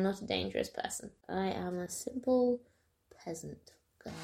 am 0.00 0.04
not 0.04 0.22
a 0.22 0.24
dangerous 0.24 0.70
person. 0.70 1.10
I 1.28 1.48
am 1.48 1.78
a 1.78 1.88
simple 1.88 2.58
peasant 3.22 3.72
girl. 4.02 4.14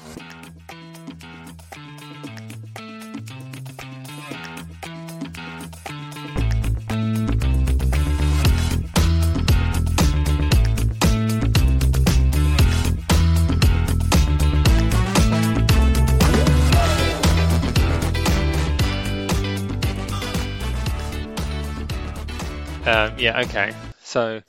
Um, 22.85 23.19
yeah, 23.19 23.41
okay. 23.41 23.73
So 24.01 24.41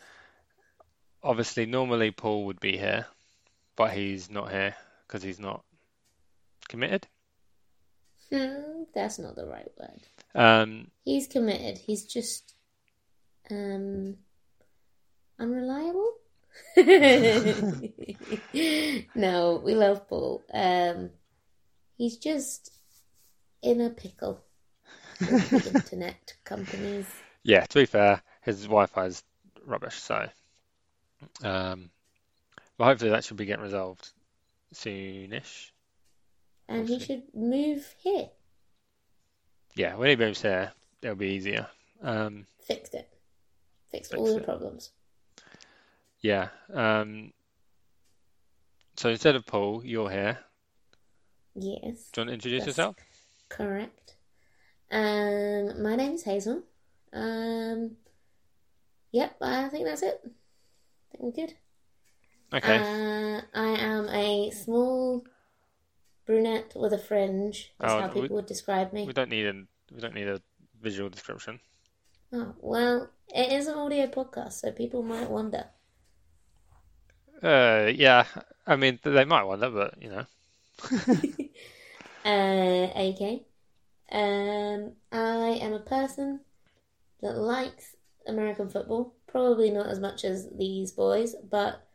obviously, 1.23 1.67
normally 1.67 2.11
Paul 2.11 2.47
would 2.47 2.61
be 2.61 2.77
here, 2.77 3.07
but 3.77 3.93
he's 3.93 4.31
not 4.31 4.51
here 4.51 4.75
because 5.07 5.23
he's 5.23 5.39
not 5.41 5.65
committed. 6.69 7.07
Hmm, 8.31 8.83
that's 8.95 9.19
not 9.19 9.37
the 9.37 9.47
right 9.47 9.71
word. 9.79 10.01
Um, 10.35 10.91
He's 11.05 11.27
committed. 11.27 11.79
He's 11.79 12.05
just 12.05 12.55
um 13.51 14.17
unreliable. 15.39 16.13
no, 19.15 19.63
we 19.65 19.75
love 19.75 20.09
Paul. 20.09 20.45
Um, 20.53 21.11
he's 21.97 22.17
just 22.19 22.73
in 23.63 23.81
a 23.81 23.91
pickle 23.91 24.45
with 25.21 25.67
internet 25.75 26.35
companies. 26.45 27.07
yeah, 27.45 27.65
to 27.65 27.79
be 27.81 27.87
fair, 27.87 28.23
his 28.43 28.63
Wi-Fi 28.65 29.07
is 29.07 29.23
rubbish. 29.65 29.95
So, 29.97 30.29
um, 31.43 31.91
but 32.77 32.85
hopefully 32.85 33.11
that 33.11 33.25
should 33.25 33.37
be 33.37 33.45
getting 33.47 33.65
resolved 33.65 34.11
soonish. 34.75 35.71
And 36.69 36.87
he 36.87 36.93
We'll 36.95 37.01
see. 37.01 37.07
should 37.07 37.23
move 37.35 37.95
here. 37.99 38.29
Yeah, 39.75 39.95
when 39.97 40.11
he 40.11 40.17
moves 40.17 40.43
here, 40.43 40.73
it'll 41.03 41.17
be 41.17 41.29
easier. 41.29 41.67
Um, 42.03 42.47
Fixed 42.63 42.95
it. 42.95 43.09
Fixed 43.91 44.11
Fix 44.11 44.21
all 44.21 44.27
the 44.35 44.37
it. 44.41 44.45
problems. 44.45 44.91
yeah. 46.21 46.49
Um, 46.73 47.33
so 48.97 49.09
instead 49.09 49.37
of 49.37 49.47
Paul, 49.47 49.85
you're 49.85 50.11
here. 50.11 50.39
Yes. 51.55 52.11
Do 52.13 52.21
you 52.21 52.23
want 52.23 52.29
to 52.29 52.35
introduce 52.35 52.67
yourself? 52.67 52.97
Correct. 53.49 54.17
Um, 54.91 55.83
my 55.83 55.95
is 55.95 56.23
Hazel. 56.23 56.63
Um, 57.13 57.93
yep, 59.13 59.37
I 59.41 59.69
think 59.69 59.87
that's 59.87 60.03
it. 60.03 60.21
I 61.21 61.31
good. 61.31 61.55
Okay. 62.53 62.79
Uh, 62.79 63.41
I 63.55 63.69
am 63.79 64.09
a 64.09 64.51
small 64.51 65.25
brunette 66.27 66.73
with 66.77 66.93
a 66.93 66.99
fringe. 66.99 67.73
That's 67.79 67.93
Oh, 67.93 68.01
how 68.01 68.09
we- 68.09 68.23
people 68.23 68.37
would 68.37 68.47
describe 68.47 68.93
me. 68.93 69.07
We 69.07 69.13
don't 69.13 69.31
need 69.31 69.47
a 69.47 69.65
we 69.93 70.01
don't 70.01 70.15
need 70.15 70.29
a 70.29 70.41
visual 70.81 71.09
description. 71.11 71.61
Oh, 72.33 72.55
well, 72.61 73.11
it 73.35 73.53
is 73.53 73.67
an 73.69 73.75
audio 73.79 74.07
podcast, 74.07 74.53
so 74.53 74.71
people 74.73 75.03
might 75.03 75.31
wonder. 75.31 75.65
Uh, 77.43 77.91
yeah. 77.95 78.25
I 78.67 78.77
mean, 78.77 78.99
they 79.03 79.25
might 79.25 79.45
wonder, 79.45 79.71
but 79.71 80.01
you 80.03 80.11
know. 80.11 80.27
Uh, 82.25 82.91
okay. 82.95 83.43
Um, 84.13 84.93
I 85.11 85.59
am 85.63 85.73
a 85.73 85.79
person 85.81 86.41
that 87.23 87.37
likes 87.39 87.97
American 88.27 88.69
football. 88.69 89.15
Probably 89.29 89.71
not 89.71 89.87
as 89.89 90.01
much 90.01 90.25
as 90.25 90.49
these 90.57 90.91
boys, 90.93 91.35
but 91.51 91.87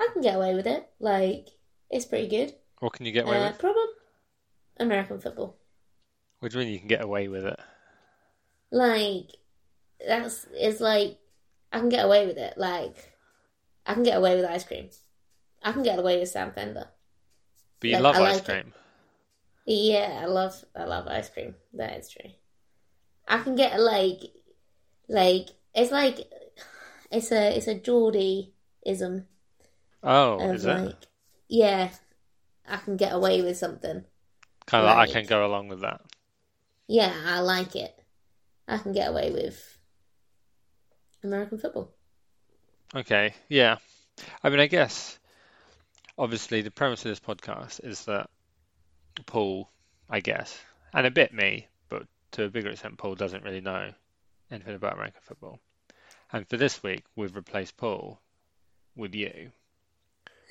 I 0.00 0.08
can 0.12 0.22
get 0.22 0.36
away 0.36 0.54
with 0.54 0.66
it. 0.66 0.88
Like, 1.00 1.48
it's 1.90 2.06
pretty 2.06 2.28
good. 2.28 2.54
What 2.80 2.92
can 2.92 3.06
you 3.06 3.12
get 3.12 3.26
away 3.26 3.38
Uh, 3.38 3.48
with? 3.48 3.58
problem? 3.58 3.88
American 4.78 5.20
football. 5.20 5.56
What 6.40 6.52
do 6.52 6.58
you 6.58 6.64
mean 6.64 6.72
you 6.72 6.78
can 6.78 6.88
get 6.88 7.02
away 7.02 7.28
with 7.28 7.44
it? 7.44 7.58
Like, 8.70 9.30
that's, 10.06 10.46
it's 10.52 10.80
like, 10.80 11.18
I 11.72 11.78
can 11.80 11.88
get 11.88 12.04
away 12.04 12.26
with 12.26 12.36
it. 12.38 12.56
Like, 12.56 13.12
I 13.86 13.94
can 13.94 14.02
get 14.02 14.16
away 14.18 14.36
with 14.36 14.44
ice 14.44 14.64
cream. 14.64 14.90
I 15.62 15.72
can 15.72 15.82
get 15.82 15.98
away 15.98 16.18
with 16.18 16.28
Sam 16.28 16.52
Fender. 16.52 16.88
But 17.80 17.90
you 17.90 17.94
Like, 17.96 18.02
love 18.02 18.16
I 18.16 18.20
ice 18.20 18.34
like 18.34 18.42
it. 18.42 18.44
cream. 18.62 18.74
Yeah, 19.66 20.18
I 20.22 20.26
love 20.26 20.62
I 20.76 20.84
love 20.84 21.06
ice 21.06 21.30
cream. 21.30 21.54
That 21.72 21.98
is 21.98 22.10
true. 22.10 22.30
I 23.26 23.38
can 23.38 23.54
get 23.56 23.80
like 23.80 24.20
like 25.08 25.48
it's 25.74 25.90
like 25.90 26.18
it's 27.16 27.32
a 27.32 27.56
it's 27.56 27.66
a 27.66 27.74
Geordie 27.74 28.52
ism 28.84 29.26
Oh, 30.02 30.38
of 30.38 30.54
is 30.56 30.64
it? 30.66 31.06
yeah, 31.48 31.90
I 32.68 32.76
can 32.76 32.96
get 32.96 33.12
away 33.14 33.40
with 33.42 33.56
something. 33.56 34.04
Kind 34.66 34.86
of 34.86 34.96
like 34.96 35.08
I 35.08 35.12
can 35.12 35.26
go 35.26 35.46
along 35.46 35.68
with 35.68 35.80
that. 35.80 36.00
Yeah, 36.86 37.12
I 37.26 37.40
like 37.40 37.74
it. 37.74 37.98
I 38.68 38.78
can 38.78 38.92
get 38.92 39.08
away 39.08 39.30
with 39.30 39.78
American 41.22 41.58
football. 41.58 41.90
Okay, 42.94 43.34
yeah. 43.48 43.76
I 44.42 44.50
mean, 44.50 44.60
I 44.60 44.66
guess 44.66 45.18
obviously 46.18 46.62
the 46.62 46.70
premise 46.70 47.04
of 47.04 47.10
this 47.10 47.20
podcast 47.20 47.82
is 47.84 48.04
that 48.04 48.28
Paul, 49.26 49.70
I 50.08 50.20
guess, 50.20 50.58
and 50.92 51.06
a 51.06 51.10
bit 51.10 51.32
me, 51.32 51.66
but 51.88 52.06
to 52.32 52.44
a 52.44 52.48
bigger 52.50 52.70
extent, 52.70 52.98
Paul 52.98 53.14
doesn't 53.14 53.42
really 53.42 53.60
know 53.60 53.90
anything 54.50 54.74
about 54.74 54.94
American 54.94 55.20
football. 55.22 55.60
And 56.34 56.48
for 56.48 56.56
this 56.56 56.82
week, 56.82 57.04
we've 57.14 57.36
replaced 57.36 57.76
Paul 57.76 58.20
with 58.96 59.14
you, 59.14 59.52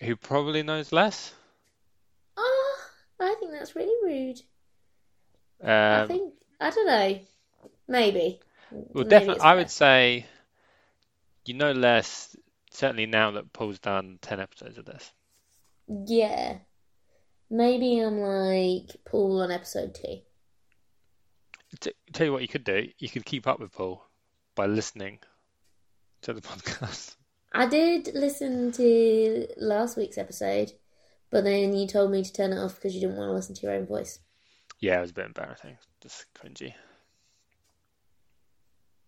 who 0.00 0.14
probably 0.16 0.62
knows 0.62 0.92
less. 0.92 1.32
Oh, 2.36 2.78
I 3.18 3.34
think 3.40 3.52
that's 3.52 3.74
really 3.74 3.96
rude. 4.04 4.42
I 5.64 6.00
Um, 6.02 6.08
think 6.08 6.34
I 6.60 6.68
don't 6.68 6.86
know. 6.86 7.20
Maybe. 7.88 8.40
well, 8.70 9.06
Maybe 9.06 9.08
definitely, 9.08 9.40
I 9.40 9.54
would 9.54 9.70
say 9.70 10.26
you 11.46 11.54
know 11.54 11.72
less, 11.72 12.36
certainly 12.70 13.06
now 13.06 13.30
that 13.32 13.52
Paul's 13.54 13.78
done 13.78 14.18
10 14.20 14.38
episodes 14.38 14.76
of 14.76 14.84
this. 14.84 15.10
Yeah. 16.06 16.58
Maybe 17.50 18.00
I'm 18.00 18.20
like 18.20 18.96
Paul 19.06 19.40
on 19.40 19.50
episode 19.50 19.94
two. 19.94 20.20
T 21.80 21.92
tell 22.12 22.26
you 22.26 22.32
what 22.32 22.42
you 22.42 22.48
could 22.48 22.64
do, 22.64 22.88
you 22.98 23.08
could 23.08 23.24
keep 23.24 23.46
up 23.46 23.60
with 23.60 23.72
Paul 23.72 24.07
by 24.58 24.66
listening 24.66 25.20
to 26.20 26.32
the 26.32 26.40
podcast. 26.50 27.14
I 27.52 27.66
did 27.66 28.10
listen 28.12 28.72
to 28.72 29.46
last 29.56 29.96
week's 29.96 30.18
episode, 30.18 30.72
but 31.30 31.44
then 31.44 31.76
you 31.76 31.86
told 31.86 32.10
me 32.10 32.24
to 32.24 32.32
turn 32.32 32.52
it 32.52 32.58
off 32.58 32.74
because 32.74 32.92
you 32.92 33.00
didn't 33.00 33.16
want 33.16 33.28
to 33.28 33.34
listen 33.34 33.54
to 33.54 33.62
your 33.62 33.76
own 33.76 33.86
voice. 33.86 34.18
Yeah, 34.80 34.98
it 34.98 35.02
was 35.02 35.10
a 35.12 35.14
bit 35.14 35.26
embarrassing, 35.26 35.78
just 36.02 36.26
cringy. 36.34 36.74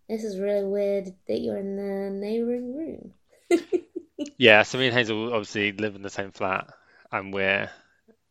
This 0.08 0.22
is 0.22 0.38
really 0.38 0.64
weird 0.64 1.12
that 1.26 1.40
you're 1.40 1.58
in 1.58 1.76
the 1.76 2.10
neighbouring 2.10 2.76
room. 2.76 3.12
Yeah, 4.36 4.64
so 4.64 4.76
me 4.76 4.86
and 4.86 4.94
Hazel 4.94 5.32
obviously 5.32 5.72
live 5.72 5.96
in 5.96 6.02
the 6.02 6.10
same 6.10 6.30
flat, 6.30 6.74
and 7.10 7.32
we're 7.32 7.70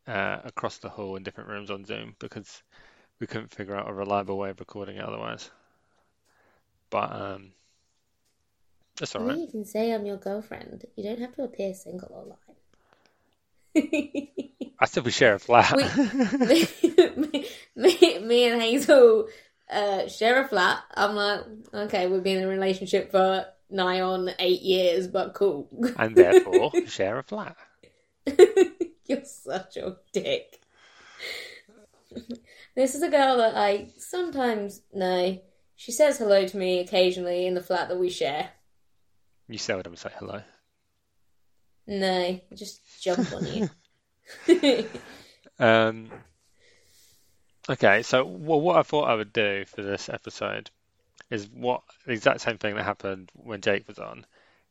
uh, 0.06 0.38
across 0.44 0.78
the 0.78 0.90
hall 0.90 1.16
in 1.16 1.24
different 1.24 1.50
rooms 1.50 1.72
on 1.72 1.84
Zoom 1.84 2.16
because 2.19 2.62
we 3.19 3.25
couldn't 3.25 3.51
figure 3.51 3.75
out 3.75 3.90
a 3.90 3.94
reliable 3.94 4.38
way 4.38 4.51
of 4.51 4.59
recording 4.59 4.97
it 4.97 5.03
otherwise. 5.03 5.50
But 6.90 7.12
um, 7.12 7.52
that's 8.98 9.16
all 9.16 9.24
right. 9.24 9.38
you 9.38 9.48
can 9.48 9.66
say 9.66 9.94
I'm 9.94 10.06
your 10.06 10.18
girlfriend. 10.18 10.86
You 10.96 11.04
don't 11.04 11.20
have 11.20 11.36
to 11.36 11.44
appear 11.44 11.74
single 11.74 12.10
or 12.12 12.26
lie. 12.26 12.36
I 14.80 14.86
still 14.86 15.04
we 15.04 15.12
share 15.12 15.36
a 15.36 15.40
flat. 15.40 15.76
me, 17.18 17.48
me, 17.76 18.20
me 18.20 18.50
and 18.50 18.62
Hazel 18.62 19.28
uh, 19.70 20.08
share 20.08 20.44
a 20.44 20.48
flat. 20.48 20.84
I'm 20.96 21.16
like, 21.16 21.42
okay, 21.74 22.08
we've 22.08 22.24
been 22.24 22.38
in 22.38 22.46
a 22.46 22.48
relationship 22.48 23.12
for 23.12 23.46
nigh 23.70 24.02
on 24.02 24.32
eight 24.40 24.62
years, 24.62 25.08
but 25.08 25.34
cool. 25.34 25.69
and 25.98 26.16
therefore 26.16 26.72
share 26.88 27.19
a 27.19 27.24
flat. 27.24 27.56
You're 29.06 29.25
such 29.25 29.78
a 29.78 29.98
dick. 30.12 30.60
This 32.75 32.96
is 32.96 33.02
a 33.02 33.10
girl 33.10 33.38
that 33.38 33.56
I 33.56 33.90
sometimes 33.98 34.81
know. 34.94 35.40
She 35.80 35.94
says 35.94 36.18
hello 36.18 36.46
to 36.46 36.58
me 36.58 36.80
occasionally 36.80 37.46
in 37.46 37.54
the 37.54 37.64
flat 37.64 37.88
that 37.88 37.98
we 37.98 38.10
share. 38.10 38.50
You 39.48 39.58
seldom 39.58 39.96
say 39.96 40.10
hello. 40.20 40.42
No, 41.88 42.38
just 42.54 42.81
jump 43.02 43.31
on 43.31 43.48
you. 43.48 43.70
Um, 45.58 46.10
okay, 47.70 48.02
so 48.04 48.26
well, 48.26 48.62
what 48.62 48.78
I 48.78 48.84
thought 48.84 49.10
I 49.10 49.16
would 49.16 49.34
do 49.34 49.66
for 49.66 49.81
this 49.81 50.08
episode 50.08 50.70
is 51.30 51.50
what 51.50 51.82
the 52.06 52.14
exact 52.14 52.42
same 52.42 52.58
thing 52.58 52.75
that 52.75 52.84
happened 52.84 53.30
when 53.34 53.60
Jake 53.60 53.88
was 53.88 54.00
on, 54.00 54.25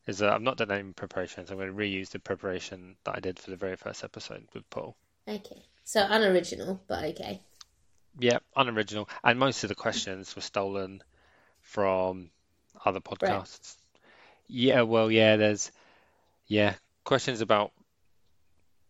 is 0.07 0.19
that 0.19 0.31
I've 0.31 0.41
not 0.41 0.57
done 0.57 0.71
any 0.71 0.93
preparations. 0.93 1.51
I'm 1.51 1.57
going 1.57 1.69
to 1.69 1.75
reuse 1.75 2.09
the 2.09 2.19
preparation 2.19 2.95
that 3.03 3.15
I 3.15 3.19
did 3.19 3.37
for 3.37 3.51
the 3.51 3.57
very 3.57 3.75
first 3.75 4.03
episode 4.03 4.47
with 4.53 4.67
Paul. 4.69 4.95
okay, 5.27 5.63
so 5.83 6.07
unoriginal, 6.09 6.81
but 6.87 7.03
okay. 7.05 7.41
Yeah, 8.19 8.39
unoriginal, 8.55 9.09
and 9.23 9.39
most 9.39 9.63
of 9.63 9.69
the 9.69 9.75
questions 9.75 10.35
were 10.35 10.41
stolen 10.43 11.01
from 11.61 12.31
other 12.85 12.99
podcasts. 13.01 13.77
Yeah, 14.47 14.81
well, 14.81 15.11
yeah, 15.11 15.37
there's 15.37 15.71
yeah 16.47 16.75
questions 17.05 17.41
about 17.41 17.73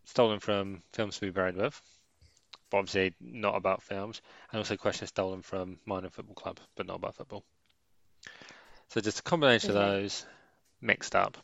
stolen 0.06 0.40
from 0.42 0.84
films 0.94 1.16
to 1.16 1.22
be 1.22 1.32
buried 1.32 1.56
with, 1.56 1.82
but 2.70 2.78
obviously 2.80 3.16
not 3.22 3.56
about 3.56 3.84
films, 3.84 4.22
and 4.52 4.60
also 4.60 4.78
questions 4.78 5.10
stolen 5.10 5.42
from 5.42 5.80
minor 5.86 6.10
football 6.10 6.36
club, 6.36 6.60
but 6.76 6.88
not 6.88 6.98
about 6.98 7.16
football. 7.16 7.46
So 8.90 9.02
just 9.02 9.20
a 9.20 9.24
combination 9.24 9.76
Okay. 9.76 9.78
of 9.78 10.02
those 10.02 10.26
mixed 10.82 11.16
up. 11.16 11.38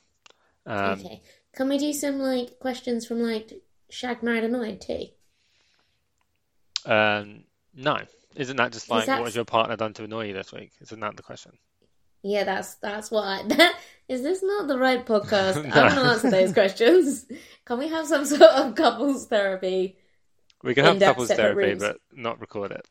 Um, 0.66 1.08
okay. 1.08 1.22
Can 1.54 1.68
we 1.70 1.78
do 1.78 1.92
some 1.94 2.20
like 2.20 2.60
questions 2.60 3.06
from 3.06 3.20
like 3.22 3.52
Shag 3.90 4.24
Married 4.24 4.46
Annoyed 4.46 4.80
too? 4.82 5.08
um, 6.86 7.44
no, 7.76 7.98
isn't 8.36 8.58
that 8.58 8.72
just 8.72 8.90
like 8.90 9.00
what 9.02 9.06
that's 9.08 9.26
has 9.26 9.36
your 9.36 9.46
partner 9.46 9.76
done 9.76 9.94
to 9.94 10.04
annoy 10.04 10.28
you 10.28 10.34
this 10.34 10.52
week? 10.52 10.72
Isn't 10.82 11.00
that 11.00 11.16
the 11.18 11.24
question? 11.24 11.54
yeah, 12.24 12.44
that's 12.44 12.76
that's 12.76 13.12
what 13.12 13.24
I 13.24 13.72
is 14.08 14.24
this 14.24 14.42
not 14.42 14.68
the 14.68 14.78
right 14.80 15.06
podcast? 15.06 15.58
I 15.66 15.70
No. 15.70 15.82
want 15.84 15.94
to 15.94 16.02
answer 16.02 16.32
those 16.32 16.54
questions. 16.54 17.26
Can 17.66 17.78
we 17.80 17.88
have 17.90 18.08
some 18.08 18.26
sort 18.34 18.42
of 18.42 18.74
couples 18.76 19.28
therapy? 19.28 19.98
We 20.64 20.74
can 20.74 20.86
have 20.86 21.00
couples 21.00 21.28
therapy, 21.30 21.60
rooms. 21.70 21.84
but 21.84 21.98
not 22.12 22.42
record 22.42 22.72
it. 22.72 22.88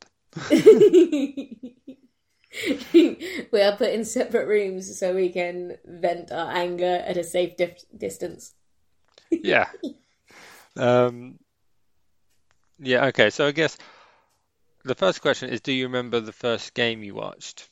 we 3.53 3.61
are 3.61 3.77
put 3.77 3.91
in 3.91 4.05
separate 4.05 4.47
rooms 4.47 4.97
so 4.99 5.15
we 5.15 5.29
can 5.31 5.77
vent 5.85 6.31
our 6.31 6.53
anger 6.53 7.03
at 7.07 7.17
a 7.17 7.25
safe 7.25 7.57
dif- 7.57 7.85
distance. 7.97 8.55
Yeah. 9.31 9.67
Um, 10.77 11.39
yeah, 12.79 13.07
okay. 13.07 13.31
So 13.31 13.47
I 13.49 13.53
guess 13.53 13.77
the 14.85 14.95
first 14.95 15.23
question 15.23 15.51
is, 15.51 15.61
do 15.61 15.73
you 15.73 15.87
remember 15.87 16.21
the 16.21 16.33
first 16.33 16.75
game 16.75 17.03
you 17.03 17.15
watched? 17.15 17.69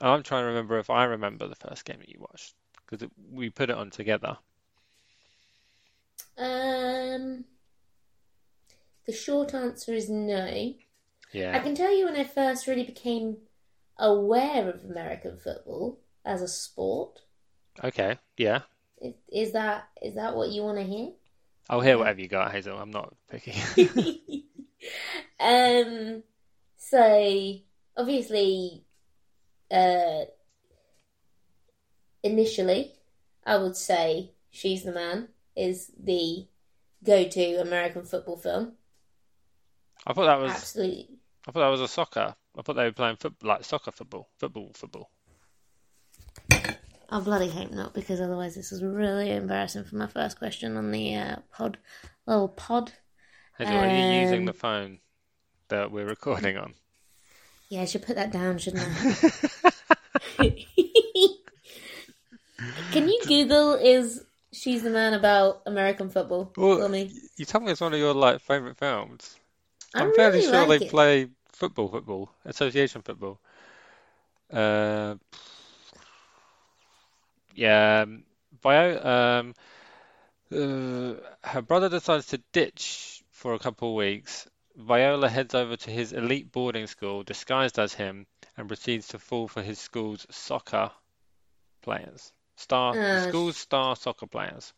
I'm 0.00 0.22
trying 0.22 0.42
to 0.42 0.48
remember 0.48 0.78
if 0.78 0.90
I 0.90 1.04
remember 1.04 1.48
the 1.48 1.56
first 1.56 1.84
game 1.84 1.98
that 1.98 2.08
you 2.08 2.20
watched 2.20 2.54
because 2.86 3.08
we 3.32 3.50
put 3.50 3.70
it 3.70 3.76
on 3.76 3.90
together. 3.90 4.36
Um, 6.36 7.44
the 9.06 9.12
short 9.12 9.54
answer 9.54 9.92
is 9.92 10.08
no. 10.08 10.74
Yeah. 11.32 11.56
I 11.56 11.58
can 11.60 11.74
tell 11.74 11.92
you 11.92 12.04
when 12.04 12.16
I 12.16 12.24
first 12.24 12.66
really 12.66 12.84
became 12.84 13.38
aware 13.98 14.68
of 14.68 14.84
American 14.84 15.36
football 15.36 15.98
as 16.24 16.42
a 16.42 16.48
sport. 16.48 17.20
Okay. 17.82 18.18
Yeah. 18.36 18.60
Is, 19.00 19.14
is 19.32 19.52
that 19.52 19.88
is 20.00 20.14
that 20.14 20.36
what 20.36 20.50
you 20.50 20.62
want 20.62 20.78
to 20.78 20.84
hear? 20.84 21.10
I'll 21.68 21.80
hear 21.80 21.98
whatever 21.98 22.20
you 22.20 22.28
got, 22.28 22.52
Hazel. 22.52 22.78
I'm 22.78 22.90
not 22.90 23.14
picky. 23.30 23.52
um, 25.40 26.22
so 26.76 27.54
obviously, 27.96 28.84
uh, 29.70 30.24
initially, 32.22 32.92
I 33.46 33.56
would 33.56 33.76
say 33.76 34.32
"She's 34.50 34.84
the 34.84 34.92
Man" 34.92 35.28
is 35.56 35.92
the 35.98 36.46
go-to 37.04 37.60
American 37.60 38.04
football 38.04 38.36
film. 38.36 38.72
I 40.06 40.12
thought 40.12 40.26
that 40.26 40.40
was 40.40 40.52
Absolutely, 40.52 41.08
I 41.46 41.52
thought 41.52 41.60
that 41.60 41.68
was 41.68 41.80
a 41.80 41.88
soccer. 41.88 42.34
I 42.56 42.62
thought 42.62 42.76
they 42.76 42.84
were 42.84 42.92
playing 42.92 43.16
football 43.16 43.48
like 43.48 43.64
soccer 43.64 43.92
football, 43.92 44.28
football, 44.38 44.70
football. 44.74 45.10
I 47.10 47.20
bloody 47.20 47.48
hope 47.48 47.70
not, 47.70 47.94
because 47.94 48.20
otherwise 48.20 48.54
this 48.54 48.70
is 48.70 48.82
really 48.82 49.30
embarrassing 49.32 49.84
for 49.84 49.96
my 49.96 50.08
first 50.08 50.38
question 50.38 50.76
on 50.76 50.90
the 50.90 51.14
uh, 51.14 51.36
pod, 51.50 51.78
little 52.26 52.48
pod. 52.48 52.92
Hazel, 53.56 53.76
are 53.76 53.86
you 53.86 54.20
using 54.20 54.40
Um, 54.40 54.44
the 54.44 54.52
phone 54.52 54.98
that 55.68 55.90
we're 55.90 56.06
recording 56.06 56.56
on? 56.56 56.74
Yeah, 57.68 57.82
I 57.82 57.84
should 57.84 58.02
put 58.02 58.16
that 58.16 58.32
down, 58.32 58.58
shouldn't 58.58 58.82
I? 58.82 59.70
Can 62.92 63.08
you 63.08 63.22
Google 63.26 63.74
is 63.74 64.24
she's 64.52 64.82
the 64.82 64.90
man 64.90 65.14
about 65.14 65.62
American 65.66 66.10
football 66.10 66.52
Well, 66.56 66.78
for 66.78 66.88
me? 66.88 67.10
You 67.36 67.44
told 67.46 67.64
me 67.64 67.72
it's 67.72 67.80
one 67.80 67.94
of 67.94 67.98
your 67.98 68.14
like 68.14 68.40
favorite 68.40 68.76
films. 68.76 69.36
I 69.94 70.00
I'm 70.00 70.12
fairly 70.12 70.42
sure 70.42 70.52
like 70.52 70.66
they 70.66 70.80
it. 70.80 70.90
play 70.90 71.28
football, 71.52 71.88
football, 71.88 72.30
association 72.44 73.02
football. 73.02 73.38
Uh, 74.52 75.14
yeah, 77.54 78.02
um, 78.02 78.22
Vio, 78.62 79.04
um, 79.04 79.54
uh, 80.52 81.14
her 81.44 81.62
brother 81.62 81.88
decides 81.88 82.26
to 82.28 82.38
ditch 82.52 83.22
for 83.30 83.54
a 83.54 83.58
couple 83.58 83.90
of 83.90 83.96
weeks. 83.96 84.46
Viola 84.78 85.28
heads 85.28 85.56
over 85.56 85.76
to 85.76 85.90
his 85.90 86.12
elite 86.12 86.52
boarding 86.52 86.86
school 86.86 87.24
disguised 87.24 87.80
as 87.80 87.94
him 87.94 88.28
and 88.56 88.68
proceeds 88.68 89.08
to 89.08 89.18
fall 89.18 89.48
for 89.48 89.60
his 89.60 89.80
school's 89.80 90.24
soccer 90.30 90.92
players. 91.82 92.32
Star, 92.54 92.96
Uh, 92.96 93.28
school's 93.28 93.56
star 93.56 93.96
soccer 93.96 94.28
players. 94.28 94.72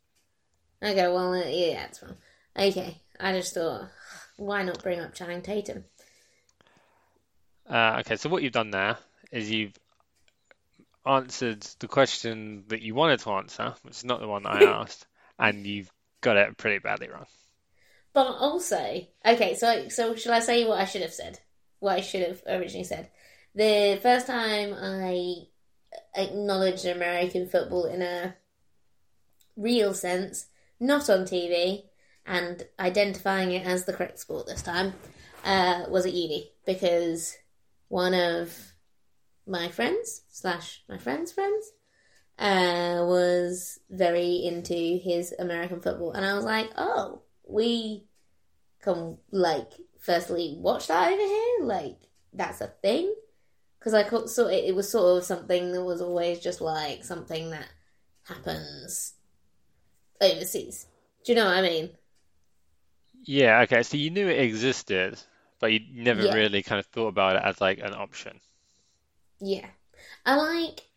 Okay, 0.83 1.07
well, 1.07 1.35
uh, 1.35 1.45
yeah, 1.45 1.83
that's 1.83 1.99
fine. 1.99 2.17
Okay, 2.57 2.97
I 3.21 3.33
just 3.33 3.53
thought, 3.53 3.91
why 4.39 4.63
not 4.63 4.83
bring 4.83 5.01
up 5.01 5.13
Channing 5.13 5.43
Tatum? 5.43 5.85
Uh, 7.69 7.99
okay, 8.01 8.17
so 8.17 8.31
what 8.31 8.43
you've 8.43 8.55
done 8.55 8.71
there 8.71 8.97
is 9.31 9.51
you've 9.51 9.79
answered 11.05 11.61
the 11.79 11.89
question 11.89 12.65
that 12.69 12.81
you 12.81 12.95
wanted 12.95 13.21
to 13.21 13.33
answer, 13.33 13.75
which 13.83 13.97
is 13.97 14.05
not 14.05 14.21
the 14.21 14.29
one 14.29 14.45
that 14.45 14.53
I 14.55 14.63
asked, 14.81 15.07
and 15.39 15.67
you've 15.67 15.93
got 16.23 16.39
it 16.39 16.57
pretty 16.57 16.79
badly 16.79 17.09
wrong. 17.11 17.27
But 18.13 18.27
also, 18.27 19.07
okay, 19.25 19.55
so 19.55 19.89
so 19.89 20.17
shall 20.17 20.33
I 20.33 20.41
say 20.41 20.67
what 20.67 20.81
I 20.81 20.85
should 20.85 21.03
have 21.03 21.13
said? 21.13 21.39
What 21.79 21.99
I 21.99 22.01
should 22.01 22.27
have 22.27 22.43
originally 22.47 22.85
said. 22.85 23.11
The 23.55 23.99
first 24.03 24.27
time 24.27 24.75
I 24.75 25.47
acknowledged 26.15 26.87
American 26.87 27.49
football 27.49 27.85
in 27.85 28.03
a 28.03 28.37
real 29.57 29.95
sense, 29.95 30.47
not 30.79 31.09
on 31.09 31.25
TV, 31.25 31.85
and 32.27 32.67
identifying 32.79 33.53
it 33.53 33.67
as 33.67 33.85
the 33.85 33.93
correct 33.93 34.19
sport 34.19 34.47
this 34.47 34.63
time, 34.63 34.95
uh, 35.45 35.85
was 35.89 36.07
at 36.07 36.13
uni 36.13 36.53
because 36.67 37.37
one 37.89 38.15
of 38.15 38.73
my 39.47 39.69
friends 39.69 40.23
slash 40.31 40.83
my 40.89 40.99
friend's 40.99 41.33
friends 41.33 41.73
uh, 42.39 43.05
was 43.05 43.81
very 43.91 44.45
into 44.45 44.99
his 45.03 45.35
American 45.39 45.81
football, 45.81 46.13
and 46.13 46.25
I 46.25 46.35
was 46.35 46.45
like, 46.45 46.71
oh, 46.77 47.23
we 47.51 48.07
can 48.83 49.19
like 49.33 49.73
firstly 50.01 50.57
watch 50.59 50.89
that 50.89 51.13
over 51.13 51.23
here, 51.23 51.67
like 51.67 51.99
that's 52.33 52.61
a 52.61 52.69
thing, 52.69 53.15
because 53.79 53.95
I 53.95 54.09
caught, 54.09 54.31
sort 54.31 54.53
it, 54.55 54.67
it 54.67 54.75
was 54.77 54.91
sort 54.91 55.19
of 55.19 55.25
something 55.25 55.73
that 55.73 55.85
was 55.85 56.01
always 56.03 56.41
just 56.41 56.61
like 56.63 57.05
something 57.05 57.51
that 57.51 57.69
happens 58.25 59.15
overseas. 60.21 60.87
Do 61.25 61.33
you 61.33 61.37
know 61.37 61.47
what 61.47 61.57
I 61.59 61.63
mean? 61.63 61.91
Yeah, 63.25 63.61
okay, 63.61 63.83
so 63.83 63.97
you 63.97 64.11
knew 64.11 64.29
it 64.29 64.41
existed, 64.41 65.19
but 65.59 65.73
you 65.73 65.81
never 65.91 66.27
Yeah. 66.27 66.29
really 66.29 66.63
kind 66.63 66.79
of 66.81 66.87
thought 66.87 67.09
about 67.09 67.37
it 67.37 67.43
as 67.43 67.61
like 67.61 67.79
an 67.79 67.95
option. 67.95 68.41
Yeah, 69.41 69.71
I 70.25 70.37
like 70.37 70.89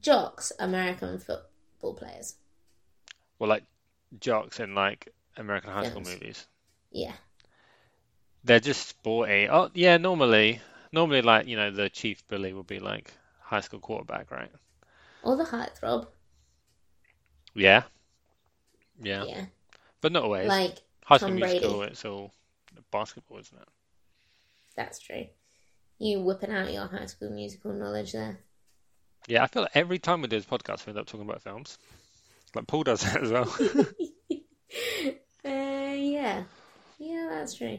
jocks 0.00 0.52
American 0.58 1.18
football 1.18 1.94
players. 1.94 2.36
Well, 3.38 3.50
like 3.50 3.64
jocks 4.20 4.60
in 4.60 4.74
like 4.74 5.12
American 5.36 5.70
high 5.72 5.82
school 5.84 6.02
Films. 6.02 6.20
movies. 6.20 6.46
Yeah, 6.90 7.14
They're 8.44 8.60
just 8.60 8.86
sporty. 8.88 9.48
Oh, 9.48 9.70
yeah, 9.74 9.96
normally, 9.96 10.60
normally 10.92 11.22
like, 11.22 11.46
you 11.48 11.56
know, 11.56 11.70
the 11.72 11.90
chief 11.90 12.26
bully 12.28 12.52
will 12.52 12.62
be 12.62 12.78
like 12.78 13.12
high 13.40 13.60
school 13.60 13.80
quarterback, 13.80 14.30
right? 14.30 14.50
or 15.22 15.36
the 15.36 15.44
heartthrob. 15.44 16.08
Yeah. 17.54 17.84
Yeah. 19.00 19.24
Yeah, 19.26 19.46
But 20.00 20.12
not 20.12 20.24
always. 20.24 20.48
like 20.48 20.78
High 21.04 21.18
School 21.18 21.30
Tom 21.30 21.38
Brady. 21.40 21.58
Musical, 21.58 21.82
it's 21.82 22.04
all 22.04 22.32
basketball, 22.90 23.38
isn't 23.38 23.58
it? 23.58 23.68
That's 24.76 24.98
true. 24.98 25.26
You 25.98 26.20
whipping 26.20 26.50
out 26.50 26.72
your 26.72 26.86
high 26.88 27.06
school 27.06 27.30
musical 27.30 27.72
knowledge 27.72 28.12
there. 28.12 28.38
Yeah, 29.28 29.42
I 29.42 29.46
feel 29.46 29.62
like 29.62 29.76
every 29.76 29.98
time 29.98 30.20
we 30.22 30.28
do 30.28 30.36
this 30.36 30.46
podcast, 30.46 30.86
we 30.86 30.90
end 30.90 30.98
up 30.98 31.06
talking 31.06 31.28
about 31.28 31.42
films. 31.42 31.78
Like 32.54 32.66
Paul 32.66 32.84
does 32.84 33.00
that 33.04 33.22
as 33.22 33.30
well. 33.30 33.54
yeah. 36.02 36.44
Yeah, 36.98 37.28
that's 37.30 37.54
true. 37.54 37.78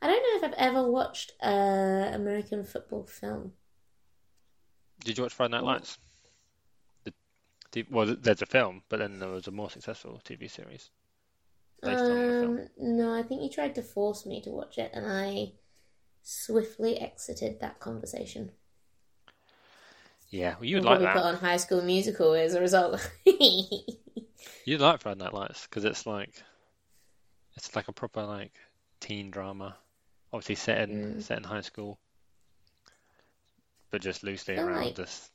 I 0.00 0.06
don't 0.06 0.16
know 0.16 0.36
if 0.36 0.44
I've 0.44 0.58
ever 0.58 0.90
watched 0.90 1.32
a 1.42 2.12
American 2.14 2.64
football 2.64 3.04
film. 3.04 3.52
Did 5.04 5.18
you 5.18 5.24
watch 5.24 5.34
Friday 5.34 5.52
Night 5.52 5.64
Lights? 5.64 5.98
The, 7.04 7.12
the, 7.72 7.84
well, 7.90 8.16
there's 8.18 8.42
a 8.42 8.46
film, 8.46 8.82
but 8.88 8.98
then 8.98 9.18
there 9.18 9.28
was 9.28 9.46
a 9.46 9.50
more 9.50 9.70
successful 9.70 10.20
TV 10.24 10.50
series 10.50 10.90
based 11.82 12.04
on 12.04 12.26
the 12.26 12.40
film. 12.40 12.58
Um, 12.58 12.68
no, 12.78 13.12
I 13.14 13.22
think 13.22 13.42
you 13.42 13.50
tried 13.50 13.74
to 13.74 13.82
force 13.82 14.24
me 14.26 14.40
to 14.42 14.50
watch 14.50 14.78
it, 14.78 14.90
and 14.94 15.06
I 15.06 15.52
swiftly 16.22 16.98
exited 16.98 17.60
that 17.60 17.80
conversation. 17.80 18.52
Yeah, 20.30 20.54
well, 20.54 20.64
you'd 20.64 20.84
like 20.84 21.00
probably 21.00 21.06
that. 21.06 21.16
put 21.16 21.24
on 21.24 21.36
High 21.36 21.58
School 21.58 21.82
Musical 21.82 22.32
as 22.32 22.54
a 22.54 22.60
result. 22.60 23.06
You'd 24.64 24.80
like 24.80 25.00
Friday 25.02 25.22
Night 25.22 25.34
Lights 25.34 25.66
because 25.66 25.84
it's 25.84 26.06
like 26.06 26.42
it's 27.56 27.74
like 27.76 27.88
a 27.88 27.92
proper 27.92 28.22
like 28.24 28.52
teen 29.00 29.30
drama, 29.30 29.76
obviously 30.32 30.54
set 30.54 30.88
in 30.88 31.16
Mm. 31.16 31.22
set 31.22 31.38
in 31.38 31.44
high 31.44 31.60
school, 31.60 31.98
but 33.90 34.00
just 34.00 34.22
loosely 34.22 34.56
around 34.56 34.84
like- 34.84 34.94
this 34.94 35.30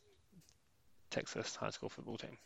Texas 1.10 1.56
high 1.56 1.70
school 1.70 1.90
football 1.90 2.18
team. 2.18 2.38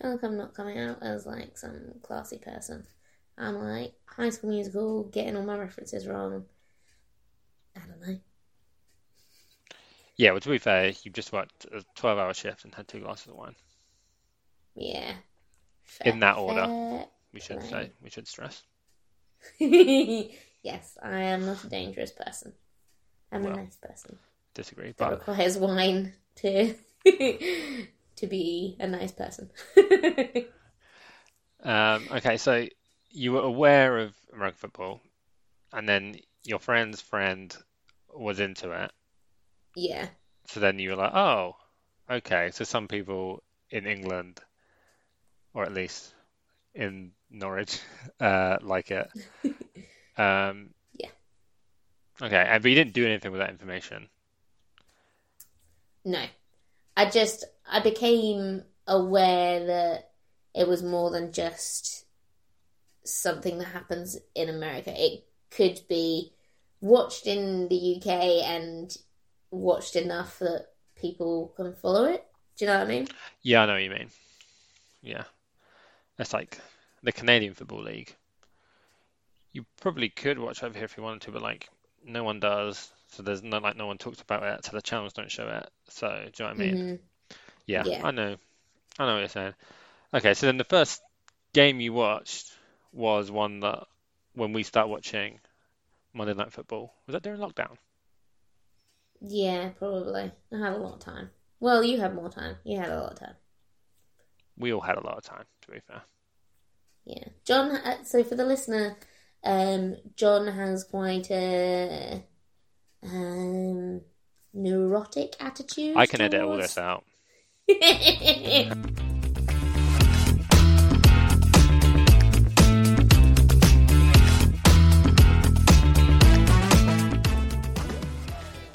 I 0.00 0.02
feel 0.02 0.12
like 0.12 0.24
I'm 0.24 0.36
not 0.36 0.54
coming 0.54 0.78
out 0.78 1.02
as 1.02 1.24
like 1.26 1.56
some 1.56 1.94
classy 2.02 2.38
person. 2.38 2.86
I'm 3.38 3.56
like 3.56 3.94
High 4.06 4.30
School 4.30 4.50
Musical, 4.50 5.04
getting 5.04 5.36
all 5.36 5.44
my 5.44 5.56
references 5.58 6.06
wrong. 6.06 6.46
I 7.76 7.80
don't 7.80 8.00
know. 8.00 8.20
Yeah, 10.16 10.30
well, 10.30 10.40
to 10.40 10.48
be 10.48 10.58
fair, 10.58 10.92
you've 11.02 11.14
just 11.14 11.32
worked 11.32 11.64
a 11.66 11.84
12 11.96 12.18
hour 12.18 12.32
shift 12.34 12.64
and 12.64 12.74
had 12.74 12.86
two 12.86 13.00
glasses 13.00 13.28
of 13.28 13.34
wine. 13.34 13.56
Yeah. 14.76 15.16
In 16.04 16.20
that 16.20 16.36
order. 16.36 16.66
Fair 16.66 17.06
We 17.34 17.40
should 17.40 17.58
play. 17.58 17.68
say, 17.68 17.90
we 18.00 18.10
should 18.10 18.28
stress. 18.28 18.62
yes, 19.58 20.96
I 21.02 21.20
am 21.22 21.44
not 21.44 21.64
a 21.64 21.68
dangerous 21.68 22.12
person. 22.12 22.52
I'm 23.32 23.42
Well, 23.42 23.54
a 23.54 23.56
nice 23.56 23.76
person. 23.76 24.16
Disagree. 24.54 24.94
That 24.96 25.10
But 25.10 25.18
requires 25.18 25.58
wine 25.58 26.14
to 26.36 26.74
to 27.04 28.26
be 28.28 28.76
a 28.78 28.86
nice 28.86 29.10
person. 29.10 29.50
um, 31.64 32.06
okay, 32.12 32.36
so 32.36 32.66
you 33.10 33.32
were 33.32 33.40
aware 33.42 33.98
of 33.98 34.14
American 34.32 34.58
football, 34.58 35.00
and 35.72 35.88
then 35.88 36.14
your 36.44 36.60
friend's 36.60 37.00
friend 37.00 37.54
was 38.12 38.38
into 38.38 38.70
it. 38.70 38.92
yeah. 39.74 40.06
So 40.46 40.60
then 40.60 40.78
you 40.78 40.90
were 40.90 40.96
like, 40.96 41.14
oh, 41.14 41.56
okay. 42.08 42.50
So 42.52 42.62
some 42.64 42.86
people 42.86 43.42
in 43.70 43.86
England, 43.86 44.40
or 45.52 45.64
at 45.64 45.72
least 45.72 46.14
in 46.74 47.12
Norwich, 47.34 47.80
uh, 48.20 48.58
like 48.62 48.90
it. 48.90 49.08
Um, 50.16 50.70
Yeah. 50.92 51.08
Okay, 52.22 52.36
and 52.36 52.62
but 52.62 52.68
you 52.68 52.76
didn't 52.76 52.94
do 52.94 53.04
anything 53.04 53.32
with 53.32 53.40
that 53.40 53.50
information. 53.50 54.08
No. 56.04 56.24
I 56.96 57.10
just 57.10 57.44
I 57.68 57.80
became 57.80 58.62
aware 58.86 59.66
that 59.66 60.10
it 60.54 60.68
was 60.68 60.84
more 60.84 61.10
than 61.10 61.32
just 61.32 62.04
something 63.02 63.58
that 63.58 63.64
happens 63.64 64.16
in 64.36 64.48
America. 64.48 64.92
It 64.94 65.24
could 65.50 65.80
be 65.88 66.32
watched 66.80 67.26
in 67.26 67.68
the 67.68 67.96
UK 67.96 68.06
and 68.44 68.96
watched 69.50 69.96
enough 69.96 70.38
that 70.38 70.66
people 70.94 71.52
can 71.56 71.74
follow 71.74 72.04
it. 72.04 72.24
Do 72.56 72.64
you 72.64 72.70
know 72.70 72.78
what 72.78 72.86
I 72.86 72.88
mean? 72.88 73.08
Yeah, 73.42 73.62
I 73.62 73.66
know 73.66 73.72
what 73.72 73.82
you 73.82 73.90
mean. 73.90 74.10
Yeah. 75.02 75.24
It's 76.18 76.32
like 76.32 76.60
the 77.04 77.12
Canadian 77.12 77.54
Football 77.54 77.84
League. 77.84 78.16
You 79.52 79.64
probably 79.80 80.10
could 80.10 80.38
watch 80.38 80.62
over 80.62 80.74
here 80.76 80.84
if 80.84 80.98
you 80.98 81.02
wanted 81.02 81.22
to, 81.22 81.32
but 81.32 81.40
like 81.40 81.70
no 82.04 82.24
one 82.24 82.40
does. 82.40 82.92
So 83.08 83.22
there's 83.22 83.42
no 83.42 83.56
like 83.58 83.76
no 83.76 83.86
one 83.86 83.96
talks 83.96 84.20
about 84.20 84.42
it, 84.42 84.64
so 84.66 84.72
the 84.72 84.82
channels 84.82 85.14
don't 85.14 85.30
show 85.30 85.48
it. 85.48 85.70
So 85.88 86.08
do 86.08 86.14
you 86.44 86.48
know 86.50 86.54
what 86.54 86.60
I 86.60 86.66
mean? 86.66 86.78
Mhm. 86.78 86.98
Yeah, 87.66 87.86
Yeah. 87.86 88.04
I 88.04 88.10
know. 88.12 88.36
I 88.98 89.06
know 89.06 89.14
what 89.14 89.20
you're 89.20 89.28
saying. 89.28 89.54
Okay, 90.14 90.34
so 90.34 90.46
then 90.46 90.58
the 90.58 90.64
first 90.64 91.02
game 91.54 91.80
you 91.80 91.92
watched 91.92 92.52
was 92.92 93.30
one 93.30 93.60
that 93.60 93.86
when 94.34 94.52
we 94.52 94.62
start 94.64 94.88
watching 94.88 95.40
Monday 96.14 96.34
Night 96.34 96.52
Football. 96.52 96.94
Was 97.06 97.14
that 97.14 97.22
during 97.22 97.40
lockdown? 97.40 97.78
Yeah, 99.22 99.70
probably. 99.70 100.30
I 100.52 100.56
had 100.56 100.74
a 100.74 100.78
lot 100.78 100.94
of 100.94 100.98
time. 101.00 101.30
Well, 101.58 101.82
you 101.82 102.00
had 102.00 102.14
more 102.14 102.28
time. 102.28 102.58
You 102.64 102.78
had 102.78 102.90
a 102.90 103.00
lot 103.00 103.12
of 103.14 103.18
time. 103.18 103.34
We 104.56 104.72
all 104.72 104.80
had 104.80 104.98
a 104.98 105.00
lot 105.00 105.16
of 105.18 105.22
time, 105.24 105.46
to 105.62 105.70
be 105.70 105.78
fair. 105.80 106.02
Yeah, 107.04 107.24
John. 107.44 107.70
uh, 107.72 108.02
So 108.04 108.24
for 108.24 108.34
the 108.34 108.44
listener, 108.44 108.96
um, 109.42 109.96
John 110.16 110.46
has 110.48 110.84
quite 110.84 111.30
a 111.30 112.22
um, 113.02 114.00
neurotic 114.52 115.34
attitude. 115.40 115.96
I 115.96 116.06
can 116.06 116.20
edit 116.20 116.40
all 116.42 116.56
this 116.56 116.78
out. 116.78 117.04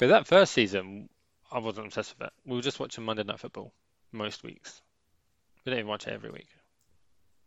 But 0.00 0.08
that 0.08 0.26
first 0.26 0.54
season, 0.54 1.10
I 1.52 1.58
wasn't 1.58 1.88
obsessed 1.88 2.18
with 2.18 2.28
it. 2.28 2.32
We 2.46 2.56
were 2.56 2.62
just 2.62 2.80
watching 2.80 3.04
Monday 3.04 3.22
Night 3.22 3.38
Football 3.38 3.74
most 4.12 4.42
weeks. 4.42 4.80
We 5.66 5.70
didn't 5.70 5.80
even 5.80 5.90
watch 5.90 6.06
it 6.06 6.14
every 6.14 6.30
week. 6.30 6.46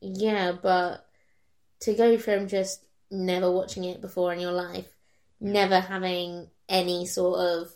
Yeah, 0.03 0.51
but 0.51 1.07
to 1.81 1.93
go 1.93 2.17
from 2.17 2.47
just 2.47 2.85
never 3.09 3.51
watching 3.51 3.83
it 3.83 4.01
before 4.01 4.33
in 4.33 4.39
your 4.39 4.51
life, 4.51 4.87
never 5.39 5.79
having 5.79 6.49
any 6.69 7.05
sort 7.05 7.39
of 7.39 7.73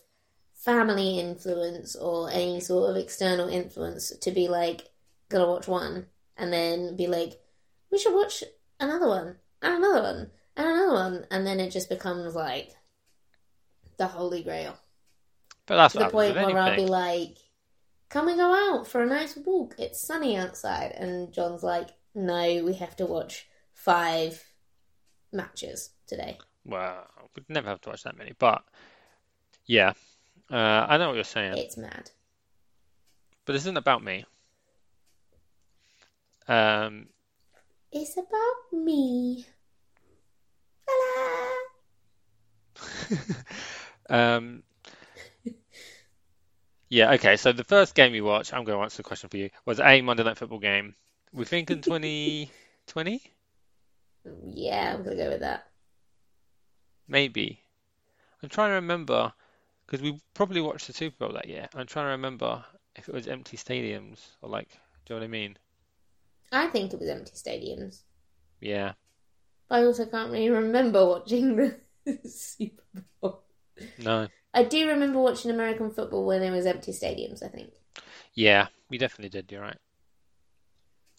family 0.53 1.19
influence 1.19 1.95
or 1.95 2.29
any 2.29 2.59
sort 2.59 2.89
of 2.89 2.97
external 2.97 3.47
influence 3.47 4.09
to 4.17 4.31
be 4.31 4.47
like, 4.47 4.89
gonna 5.29 5.47
watch 5.47 5.67
one 5.67 6.07
and 6.37 6.51
then 6.51 6.95
be 6.95 7.07
like, 7.07 7.39
we 7.91 7.97
should 7.97 8.13
watch 8.13 8.43
another 8.79 9.07
one 9.07 9.35
and 9.61 9.75
another 9.75 10.01
one 10.01 10.31
and 10.57 10.67
another 10.67 10.93
one, 10.93 11.25
and 11.29 11.45
then 11.45 11.59
it 11.59 11.69
just 11.69 11.89
becomes 11.89 12.35
like 12.35 12.75
the 13.97 14.07
holy 14.07 14.43
grail. 14.43 14.77
But 15.65 15.75
that's 15.75 15.93
to 15.93 15.99
the 15.99 16.09
point 16.09 16.35
where 16.35 16.57
I'll 16.57 16.75
be 16.75 16.85
like, 16.85 17.37
"Can 18.09 18.25
we 18.25 18.35
go 18.35 18.53
out 18.53 18.87
for 18.87 19.01
a 19.01 19.05
nice 19.05 19.37
walk? 19.37 19.75
It's 19.77 20.01
sunny 20.01 20.35
outside." 20.35 20.93
And 20.93 21.31
John's 21.31 21.63
like, 21.63 21.89
"No, 22.17 22.63
we 22.65 22.73
have 22.73 22.95
to 22.97 23.05
watch 23.05 23.47
five 23.73 24.43
matches 25.31 25.91
today." 26.07 26.37
Well, 26.65 27.07
we'd 27.35 27.49
never 27.49 27.69
have 27.69 27.81
to 27.81 27.89
watch 27.89 28.03
that 28.03 28.17
many. 28.17 28.33
But 28.37 28.63
yeah, 29.65 29.93
uh, 30.51 30.55
I 30.89 30.97
know 30.97 31.07
what 31.07 31.15
you're 31.15 31.23
saying. 31.23 31.57
It's 31.57 31.77
mad. 31.77 32.11
But 33.45 33.53
this 33.53 33.63
isn't 33.63 33.77
about 33.77 34.03
me. 34.03 34.25
Um, 36.47 37.07
It's 37.91 38.17
about 38.17 38.73
me. 38.73 39.45
Um, 44.09 44.63
yeah, 46.89 47.11
okay. 47.13 47.35
So 47.35 47.51
the 47.51 47.63
first 47.63 47.93
game 47.95 48.15
you 48.15 48.23
watched, 48.23 48.53
I'm 48.53 48.63
going 48.63 48.77
to 48.77 48.83
answer 48.83 48.97
the 48.97 49.03
question 49.03 49.29
for 49.29 49.37
you, 49.37 49.49
was 49.65 49.79
a 49.79 50.01
Monday 50.01 50.23
Night 50.23 50.37
Football 50.37 50.59
game. 50.59 50.95
We 51.33 51.45
think 51.45 51.69
in 51.69 51.81
2020? 51.81 53.21
Yeah, 54.45 54.93
I'm 54.93 55.03
gonna 55.03 55.15
go 55.15 55.29
with 55.29 55.41
that. 55.41 55.67
Maybe. 57.07 57.61
I'm 58.41 58.49
trying 58.49 58.69
to 58.69 58.75
remember 58.75 59.33
because 59.85 60.01
we 60.01 60.19
probably 60.33 60.61
watched 60.61 60.87
the 60.87 60.93
Super 60.93 61.17
Bowl 61.25 61.33
that 61.33 61.47
year. 61.47 61.67
I'm 61.73 61.85
trying 61.85 62.05
to 62.05 62.11
remember 62.11 62.63
if 62.95 63.07
it 63.07 63.13
was 63.13 63.27
empty 63.27 63.57
stadiums 63.57 64.19
or 64.41 64.49
like, 64.49 64.69
do 65.05 65.13
you 65.13 65.15
know 65.15 65.21
what 65.21 65.25
I 65.25 65.29
mean? 65.29 65.57
I 66.51 66.67
think 66.67 66.93
it 66.93 66.99
was 66.99 67.09
empty 67.09 67.33
stadiums. 67.33 68.01
Yeah. 68.59 68.93
But 69.69 69.79
I 69.79 69.85
also 69.85 70.05
can't 70.05 70.31
really 70.31 70.49
remember 70.49 71.05
watching 71.05 71.55
the 71.55 72.19
Super 72.25 72.83
Bowl. 73.21 73.43
No. 73.97 74.27
I 74.53 74.63
do 74.63 74.87
remember 74.87 75.19
watching 75.19 75.51
American 75.51 75.91
football 75.91 76.25
when 76.25 76.41
it 76.41 76.51
was 76.51 76.65
empty 76.65 76.91
stadiums. 76.91 77.43
I 77.43 77.49
think. 77.49 77.73
Yeah, 78.33 78.67
we 78.89 78.97
definitely 78.97 79.29
did. 79.29 79.51
You're 79.51 79.61
right. 79.61 79.77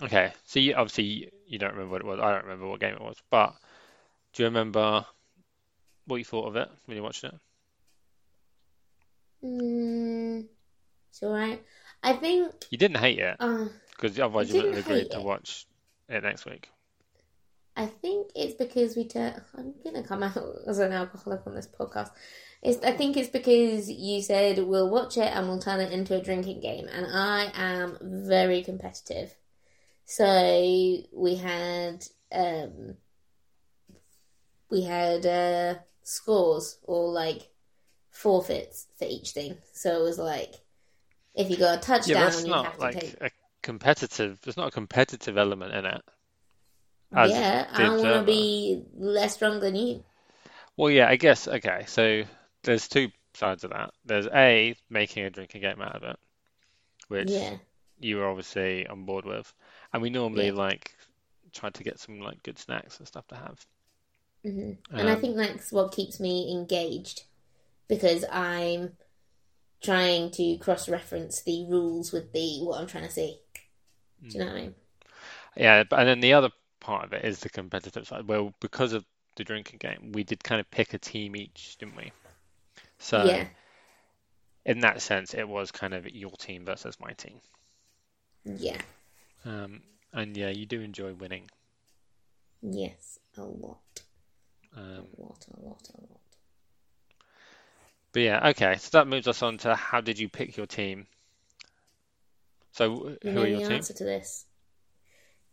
Okay, 0.00 0.32
so 0.44 0.60
you 0.60 0.74
obviously 0.74 1.30
you, 1.46 1.58
don't 1.58 1.72
remember 1.72 1.92
what 1.92 2.02
it 2.02 2.06
was. 2.06 2.20
I 2.20 2.32
don't 2.32 2.44
remember 2.44 2.68
what 2.68 2.80
game 2.80 2.94
it 2.94 3.00
was, 3.00 3.16
but 3.30 3.54
do 4.32 4.42
you 4.44 4.48
remember 4.48 5.04
what 6.06 6.16
you 6.16 6.24
thought 6.24 6.46
of 6.46 6.56
it 6.56 6.68
when 6.86 6.96
you 6.96 7.02
watched 7.02 7.24
it? 7.24 7.34
Mm, 9.44 10.46
it's 11.10 11.22
alright. 11.22 11.62
I 12.02 12.12
think. 12.12 12.52
You 12.70 12.78
didn't 12.78 12.98
hate 12.98 13.18
it 13.18 13.36
Uh, 13.40 13.66
because 13.90 14.18
otherwise 14.20 14.48
you 14.48 14.56
wouldn't 14.56 14.76
have 14.76 14.86
agreed 14.86 15.10
to 15.10 15.20
watch 15.20 15.66
it 16.08 16.22
next 16.22 16.46
week. 16.46 16.70
I 17.76 17.86
think 17.86 18.30
it's 18.36 18.54
because 18.54 18.96
we 18.96 19.04
turn. 19.04 19.40
I'm 19.56 19.74
gonna 19.82 20.02
come 20.04 20.22
out 20.22 20.36
as 20.66 20.78
an 20.78 20.92
alcoholic 20.92 21.44
on 21.46 21.54
this 21.54 21.68
podcast. 21.68 22.10
It's, 22.62 22.84
I 22.84 22.92
think 22.92 23.16
it's 23.16 23.30
because 23.30 23.90
you 23.90 24.20
said 24.20 24.58
we'll 24.58 24.90
watch 24.90 25.16
it 25.16 25.32
and 25.32 25.48
we'll 25.48 25.60
turn 25.60 25.80
it 25.80 25.92
into 25.92 26.16
a 26.16 26.22
drinking 26.22 26.60
game, 26.60 26.88
and 26.88 27.06
I 27.06 27.50
am 27.54 27.98
very 28.00 28.62
competitive. 28.62 29.34
So 30.08 30.24
we 31.12 31.36
had 31.36 32.04
um, 32.32 32.96
we 34.70 34.82
had 34.82 35.26
uh, 35.26 35.74
scores 36.02 36.78
or 36.84 37.12
like 37.12 37.50
forfeits 38.10 38.86
for 38.98 39.06
each 39.06 39.30
thing. 39.32 39.58
So 39.72 40.00
it 40.00 40.02
was 40.04 40.18
like 40.18 40.54
if 41.34 41.50
you 41.50 41.58
got 41.58 41.78
a 41.78 41.82
Yeah, 42.04 42.16
touchdown, 42.20 42.34
but 42.34 42.44
that's 42.44 42.46
you 42.46 42.54
not 42.54 42.64
have 42.64 42.78
to 42.80 42.88
like 42.88 42.98
take. 43.00 43.20
a 43.20 43.30
competitive. 43.62 44.40
There's 44.42 44.56
not 44.56 44.68
a 44.68 44.72
competitive 44.72 45.36
element 45.38 45.74
in 45.74 45.84
it. 45.84 46.02
as 47.14 47.42
Yeah, 47.42 47.66
I 47.70 47.90
want 47.90 48.14
to 48.14 48.22
be 48.24 48.82
less 48.96 49.34
strong 49.34 49.60
than 49.60 49.76
you. 49.76 50.04
Well, 50.76 50.90
yeah, 50.90 51.08
I 51.08 51.16
guess. 51.16 51.46
Okay, 51.48 51.84
so 51.86 52.22
there's 52.62 52.88
two 52.88 53.08
sides 53.34 53.64
of 53.64 53.70
that. 53.70 53.90
There's 54.04 54.26
A, 54.28 54.74
making 54.88 55.24
a 55.24 55.30
drinking 55.30 55.60
game 55.62 55.80
out 55.82 55.96
of 55.96 56.02
it, 56.04 56.16
which 57.08 57.40
Yeah. 57.40 57.58
You 58.00 58.16
were 58.18 58.26
obviously 58.28 58.86
on 58.86 59.04
board 59.06 59.24
with, 59.26 59.52
and 59.92 60.02
we 60.02 60.10
normally 60.10 60.50
Yeah. 60.50 60.52
like 60.52 60.94
try 61.52 61.70
to 61.70 61.84
get 61.84 62.00
some 62.00 62.20
like 62.20 62.42
good 62.44 62.58
snacks 62.58 62.98
and 62.98 63.08
stuff 63.08 63.26
to 63.28 63.36
have. 63.36 63.66
hmm 64.44 64.72
and 64.96 65.08
I 65.08 65.14
Um, 65.14 65.16
think 65.16 65.36
that's 65.36 65.72
what 65.72 65.92
keeps 65.92 66.20
me 66.20 66.52
engaged 66.52 67.24
because 67.88 68.24
I'm 68.32 68.96
trying 69.82 70.30
to 70.32 70.58
cross-reference 70.58 71.42
the 71.42 71.66
rules 71.68 72.12
with 72.12 72.32
the 72.32 72.60
what 72.62 72.80
I'm 72.80 72.88
trying 72.88 73.06
to 73.06 73.12
see. 73.12 73.40
Do 74.30 74.38
you 74.38 74.44
know 74.44 74.52
what 74.52 74.58
I 74.58 74.62
mean? 74.62 74.74
Yeah, 75.56 75.84
but 75.84 75.98
and 76.00 76.08
then 76.08 76.20
the 76.20 76.32
other 76.32 76.50
part 76.80 77.04
of 77.04 77.12
it 77.12 77.24
is 77.24 77.40
the 77.40 77.50
competitive 77.50 78.06
side. 78.06 78.26
Well, 78.28 78.54
because 78.60 78.92
of 78.94 79.04
the 79.36 79.44
drinking 79.44 79.78
game, 79.78 80.12
we 80.12 80.24
did 80.24 80.42
kind 80.42 80.60
of 80.60 80.70
pick 80.70 80.94
a 80.94 80.98
team 80.98 81.36
each, 81.36 81.76
didn't 81.78 81.96
we? 81.96 82.12
So 82.98 83.28
Yeah. 83.28 83.48
in 84.64 84.78
that 84.78 85.02
sense, 85.02 85.34
it 85.34 85.48
was 85.48 85.72
kind 85.72 85.92
of 85.92 86.08
your 86.08 86.30
team 86.36 86.64
versus 86.64 87.00
my 87.00 87.12
team. 87.14 87.40
Yeah. 88.56 88.80
Um, 89.44 89.82
and 90.12 90.36
yeah, 90.36 90.48
you 90.48 90.66
do 90.66 90.80
enjoy 90.80 91.12
winning. 91.14 91.50
Yes. 92.62 93.18
A 93.36 93.42
lot. 93.42 93.78
Um, 94.76 94.82
A 95.16 95.20
lot. 95.22 95.46
A 95.56 95.60
lot. 95.60 95.88
A 95.94 96.00
lot. 96.00 96.20
but 98.12 98.22
yeah, 98.22 98.48
okay. 98.50 98.76
So 98.78 98.98
that 98.98 99.06
moves 99.06 99.28
us 99.28 99.42
on 99.42 99.58
to 99.58 99.74
how 99.74 100.00
did 100.00 100.18
you 100.18 100.28
pick 100.28 100.56
your 100.56 100.66
team? 100.66 101.06
So 102.72 102.94
wh- 103.20 103.24
You 103.24 103.32
who 103.32 103.34
know 103.34 103.42
are 103.42 103.44
the 103.44 103.50
your 103.50 103.60
team? 103.60 103.72
answer 103.72 103.94
to 103.94 104.04
this? 104.04 104.46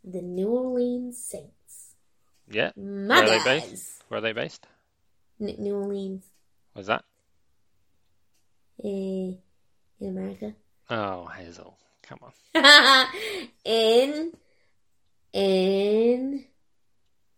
The 0.03 0.21
New 0.21 0.49
Orleans 0.49 1.17
Saints. 1.17 1.95
Yeah, 2.49 2.71
My 2.75 3.21
Where 3.21 3.23
are 3.23 3.29
they 3.43 3.59
based? 3.59 4.03
where 4.07 4.17
are 4.19 4.21
they 4.21 4.33
based? 4.33 4.67
N- 5.41 5.55
New 5.57 5.75
Orleans. 5.75 6.23
Was 6.75 6.87
that? 6.87 7.03
Eh, 8.83 8.87
in 8.87 9.39
America. 10.01 10.53
Oh, 10.89 11.25
Hazel, 11.25 11.77
come 12.07 12.19
on. 12.21 12.31
in 13.65 14.31
in 15.33 16.45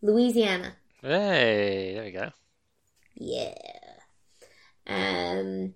Louisiana. 0.01 0.75
Hey, 1.01 1.93
there 1.95 2.03
we 2.03 2.11
go. 2.11 2.31
Yeah. 3.15 3.53
Um. 4.87 5.73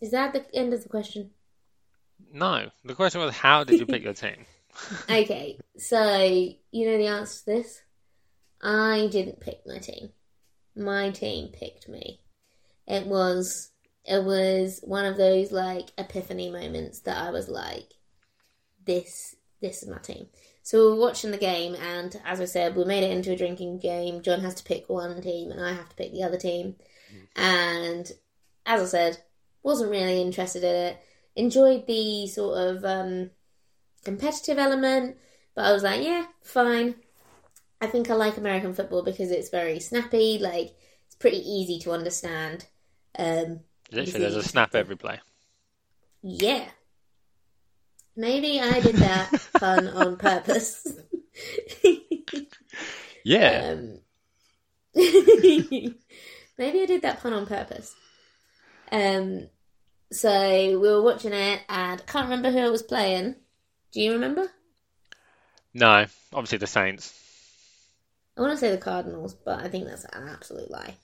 Is 0.00 0.10
that 0.10 0.32
the 0.32 0.44
end 0.54 0.74
of 0.74 0.82
the 0.82 0.88
question? 0.88 1.30
No, 2.32 2.70
the 2.84 2.94
question 2.94 3.20
was 3.20 3.34
how 3.34 3.64
did 3.64 3.80
you 3.80 3.86
pick 3.86 4.02
your 4.02 4.14
team? 4.14 4.46
Okay, 5.08 5.56
so 5.78 6.20
you 6.24 6.86
know 6.86 6.98
the 6.98 7.06
answer 7.06 7.38
to 7.38 7.46
this? 7.46 7.82
I 8.60 9.08
didn't 9.10 9.40
pick 9.40 9.60
my 9.64 9.78
team. 9.78 10.10
My 10.74 11.10
team 11.10 11.50
picked 11.52 11.88
me. 11.88 12.20
It 12.88 13.06
was 13.06 13.70
it 14.04 14.22
was 14.22 14.80
one 14.82 15.06
of 15.06 15.16
those 15.16 15.50
like 15.50 15.90
epiphany 15.96 16.50
moments 16.50 17.00
that 17.00 17.16
I 17.16 17.30
was 17.30 17.48
like, 17.48 17.94
this 18.84 19.34
this 19.60 19.82
is 19.82 19.88
my 19.88 19.98
team. 19.98 20.26
So 20.62 20.78
we 20.78 20.94
were 20.94 21.00
watching 21.00 21.30
the 21.30 21.38
game, 21.38 21.74
and 21.74 22.18
as 22.24 22.40
I 22.40 22.46
said, 22.46 22.74
we 22.74 22.84
made 22.84 23.04
it 23.04 23.10
into 23.10 23.32
a 23.32 23.36
drinking 23.36 23.78
game. 23.78 24.22
John 24.22 24.40
has 24.40 24.54
to 24.54 24.64
pick 24.64 24.88
one 24.88 25.20
team, 25.20 25.50
and 25.50 25.60
I 25.60 25.72
have 25.72 25.88
to 25.90 25.96
pick 25.96 26.12
the 26.12 26.22
other 26.22 26.38
team. 26.38 26.76
And 27.36 28.10
as 28.66 28.82
I 28.82 28.84
said, 28.86 29.18
wasn't 29.62 29.90
really 29.90 30.20
interested 30.20 30.64
in 30.64 30.74
it. 30.74 30.98
Enjoyed 31.36 31.86
the 31.86 32.26
sort 32.26 32.58
of 32.58 32.84
um, 32.84 33.30
competitive 34.04 34.58
element, 34.58 35.16
but 35.54 35.64
I 35.64 35.72
was 35.72 35.82
like, 35.82 36.02
yeah, 36.02 36.26
fine. 36.42 36.94
I 37.80 37.86
think 37.86 38.08
I 38.08 38.14
like 38.14 38.36
American 38.36 38.72
football 38.72 39.02
because 39.02 39.30
it's 39.30 39.50
very 39.50 39.80
snappy. 39.80 40.38
Like 40.38 40.76
it's 41.06 41.16
pretty 41.16 41.38
easy 41.38 41.78
to 41.80 41.92
understand. 41.92 42.66
Um, 43.18 43.60
Literally, 43.92 44.20
there's 44.20 44.36
a 44.36 44.42
snap 44.42 44.74
every 44.74 44.96
play. 44.96 45.20
yeah. 46.22 46.66
Maybe 48.16 48.60
I 48.60 48.78
did 48.78 48.94
that 48.96 49.30
pun 49.58 49.88
on 49.88 50.16
purpose. 50.16 50.86
Yeah. 53.24 53.72
Um, 53.72 54.00
maybe 54.94 55.96
I 56.82 56.86
did 56.86 57.02
that 57.02 57.20
pun 57.20 57.32
on 57.32 57.46
purpose. 57.46 57.94
Um, 58.92 59.48
so 60.12 60.68
we 60.68 60.76
were 60.76 61.02
watching 61.02 61.32
it, 61.32 61.62
and 61.68 62.00
I 62.00 62.04
can't 62.04 62.26
remember 62.26 62.50
who 62.50 62.58
I 62.58 62.68
was 62.68 62.82
playing. 62.82 63.34
Do 63.92 64.00
you 64.00 64.12
remember? 64.12 64.48
No, 65.72 66.04
obviously 66.32 66.58
the 66.58 66.66
Saints. 66.66 67.18
I 68.36 68.42
want 68.42 68.52
to 68.52 68.58
say 68.58 68.70
the 68.70 68.76
Cardinals, 68.78 69.34
but 69.34 69.60
I 69.60 69.68
think 69.68 69.86
that's 69.86 70.04
an 70.04 70.28
absolute 70.28 70.70
lie. 70.70 70.94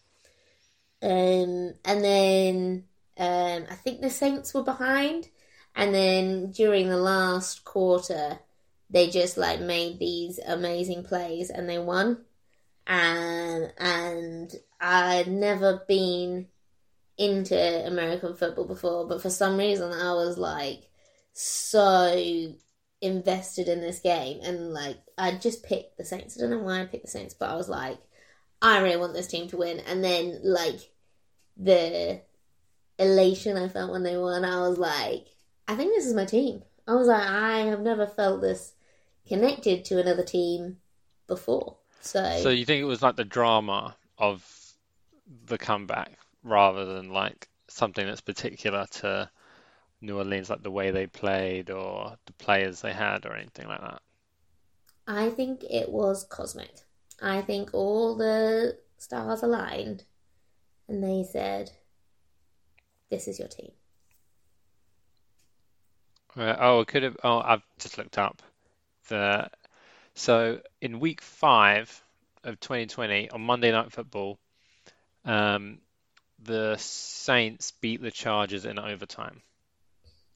Um, 1.02 1.74
and 1.84 2.04
then 2.04 2.84
um, 3.16 3.66
I 3.70 3.74
think 3.74 4.00
the 4.00 4.10
Saints 4.10 4.52
were 4.54 4.62
behind, 4.62 5.28
and 5.74 5.94
then 5.94 6.50
during 6.50 6.88
the 6.88 6.96
last 6.96 7.64
quarter, 7.64 8.38
they 8.90 9.08
just 9.08 9.36
like 9.36 9.60
made 9.60 9.98
these 9.98 10.38
amazing 10.38 11.04
plays 11.04 11.48
and 11.50 11.68
they 11.68 11.78
won. 11.78 12.24
And 12.86 13.72
and 13.78 14.52
I'd 14.80 15.28
never 15.28 15.82
been 15.86 16.48
into 17.16 17.86
American 17.86 18.34
football 18.34 18.64
before, 18.64 19.06
but 19.06 19.22
for 19.22 19.30
some 19.30 19.56
reason 19.56 19.92
I 19.92 20.12
was 20.14 20.38
like 20.38 20.88
so 21.32 22.54
invested 23.02 23.68
in 23.68 23.80
this 23.80 24.00
game 24.00 24.40
and 24.42 24.72
like 24.72 24.98
I 25.16 25.32
just 25.32 25.62
picked 25.62 25.98
the 25.98 26.04
Saints. 26.04 26.36
I 26.36 26.42
don't 26.42 26.50
know 26.50 26.64
why 26.64 26.80
I 26.80 26.86
picked 26.86 27.04
the 27.04 27.10
Saints, 27.10 27.34
but 27.34 27.50
I 27.50 27.54
was 27.54 27.68
like, 27.68 27.98
I 28.60 28.80
really 28.80 28.96
want 28.96 29.14
this 29.14 29.28
team 29.28 29.48
to 29.48 29.58
win. 29.58 29.80
And 29.80 30.02
then 30.02 30.40
like 30.42 30.89
the 31.60 32.22
elation 32.98 33.56
I 33.58 33.68
felt 33.68 33.92
when 33.92 34.04
they 34.04 34.18
won, 34.18 34.44
I 34.44 34.60
was 34.68 34.78
like, 34.78 35.26
I 35.68 35.76
think 35.76 35.94
this 35.94 36.06
is 36.06 36.14
my 36.14 36.26
team. 36.26 36.62
I 36.88 36.94
was 36.94 37.08
like, 37.08 37.28
I 37.28 37.60
have 37.60 37.80
never 37.80 38.06
felt 38.06 38.42
this 38.42 38.74
connected 39.28 39.84
to 39.86 40.00
another 40.00 40.24
team 40.24 40.78
before. 41.28 41.78
So, 42.00 42.20
So 42.22 42.48
you 42.50 42.64
think 42.64 42.80
it 42.80 42.84
was 42.86 43.02
like 43.02 43.16
the 43.16 43.24
drama 43.24 43.96
of 44.18 44.44
the 45.46 45.58
comeback 45.58 46.18
rather 46.42 46.84
than 46.84 47.12
like 47.12 47.48
something 47.68 48.06
that's 48.06 48.20
particular 48.20 48.86
to 48.86 49.30
New 50.02 50.18
Orleans, 50.18 50.50
like 50.50 50.62
the 50.62 50.70
way 50.70 50.90
they 50.90 51.06
played 51.08 51.70
or 51.70 52.16
the 52.26 52.32
players 52.34 52.82
they 52.82 52.92
had 52.94 53.26
or 53.26 53.34
anything 53.34 53.68
like 53.68 53.80
that? 53.82 54.02
I 55.06 55.28
think 55.28 55.62
it 55.64 55.90
was 55.90 56.24
cosmic. 56.24 56.86
I 57.20 57.42
think 57.42 57.74
all 57.74 58.16
the 58.16 58.78
stars 58.96 59.42
aligned 59.42 60.04
and 60.90 61.02
they 61.02 61.22
said, 61.22 61.70
This 63.10 63.28
is 63.28 63.38
your 63.38 63.48
team. 63.48 63.70
Uh, 66.36 66.56
oh, 66.58 66.80
I 66.80 66.84
could 66.84 67.04
have. 67.04 67.16
Oh, 67.24 67.38
I've 67.38 67.62
just 67.78 67.96
looked 67.96 68.18
up 68.18 68.42
the. 69.08 69.48
So 70.14 70.60
in 70.80 71.00
week 71.00 71.20
five 71.20 72.02
of 72.42 72.58
2020 72.60 73.30
on 73.30 73.40
Monday 73.40 73.70
Night 73.70 73.92
Football, 73.92 74.38
um, 75.24 75.78
the 76.42 76.76
Saints 76.76 77.72
beat 77.80 78.02
the 78.02 78.10
Chargers 78.10 78.64
in 78.64 78.78
overtime. 78.78 79.40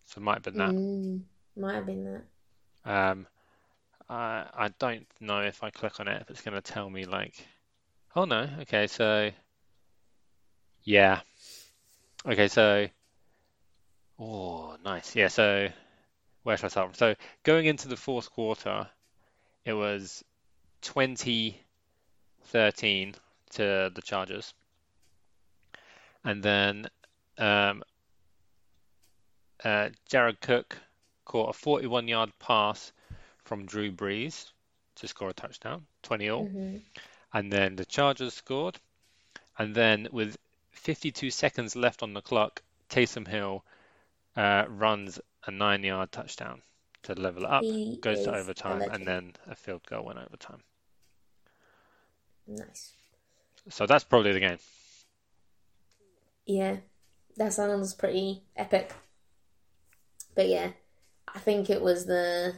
So 0.07 0.21
it 0.21 0.25
might 0.25 0.35
have 0.35 0.43
been 0.45 0.59
that. 0.59 0.71
Mm, 0.71 1.23
might 1.57 1.75
have 1.75 1.87
been 1.87 2.05
that. 2.85 2.91
Um, 2.91 3.27
I 4.09 4.47
I 4.55 4.69
don't 4.79 5.07
know 5.21 5.41
if 5.41 5.65
I 5.65 5.71
click 5.71 5.99
on 5.99 6.07
it 6.07 6.23
if 6.23 6.31
it's 6.31 6.43
going 6.43 6.55
to 6.55 6.61
tell 6.61 6.89
me 6.89 7.07
like, 7.07 7.35
oh 8.15 8.25
no, 8.25 8.49
okay, 8.61 8.87
so 8.87 9.31
yeah, 10.85 11.21
okay, 12.27 12.49
so 12.49 12.87
oh 14.19 14.77
nice, 14.85 15.17
yeah, 15.17 15.29
so 15.29 15.69
where 16.43 16.57
should 16.57 16.67
I 16.67 16.69
start 16.69 16.89
from? 16.89 16.95
So 16.95 17.15
going 17.43 17.67
into 17.67 17.89
the 17.89 17.97
fourth 17.97 18.31
quarter, 18.31 18.89
it 19.65 19.73
was 19.73 20.23
20-13 20.83 21.57
to 22.53 23.93
the 23.95 24.03
Chargers, 24.03 24.53
and 26.25 26.43
then 26.43 26.87
um, 27.39 27.83
uh, 29.65 29.89
Jared 30.09 30.41
Cook 30.41 30.79
caught 31.25 31.55
a 31.55 31.59
41-yard 31.59 32.31
pass 32.39 32.93
from 33.45 33.67
Drew 33.67 33.91
Brees 33.91 34.51
to 34.97 35.09
score 35.09 35.31
a 35.31 35.35
touchdown, 35.35 35.87
20 36.03 36.29
all. 36.31 36.47
hmm 36.47 36.77
And 37.33 37.53
then 37.53 37.77
the 37.77 37.85
Chargers 37.85 38.35
scored. 38.35 38.79
And 39.59 39.75
then 39.75 40.09
with 40.13 40.37
52 40.85 41.31
seconds 41.31 41.75
left 41.77 42.03
on 42.03 42.13
the 42.15 42.21
clock, 42.23 42.63
Taysom 42.91 43.27
Hill 43.27 43.65
uh, 44.37 44.67
runs 44.69 45.19
a 45.47 45.51
nine-yard 45.51 46.13
touchdown 46.13 46.63
to 47.05 47.15
level 47.15 47.45
it 47.45 47.51
up, 47.51 47.73
He 47.89 47.97
goes 47.97 48.23
to 48.23 48.35
overtime, 48.35 48.87
and 48.89 49.07
then 49.07 49.33
a 49.47 49.57
field 49.57 49.83
goal 49.87 50.11
in 50.11 50.19
overtime. 50.19 50.63
Nice. 52.47 52.95
So 53.71 53.87
that's 53.87 54.05
probably 54.05 54.33
the 54.33 54.41
game. 54.41 54.59
Yeah, 56.47 56.77
that 57.37 57.53
sounds 57.53 57.95
pretty 57.95 58.45
epic. 58.57 58.93
But 60.35 60.49
yeah, 60.49 60.73
I 61.29 61.39
think 61.39 61.71
it 61.71 61.81
was 61.83 62.07
the 62.07 62.55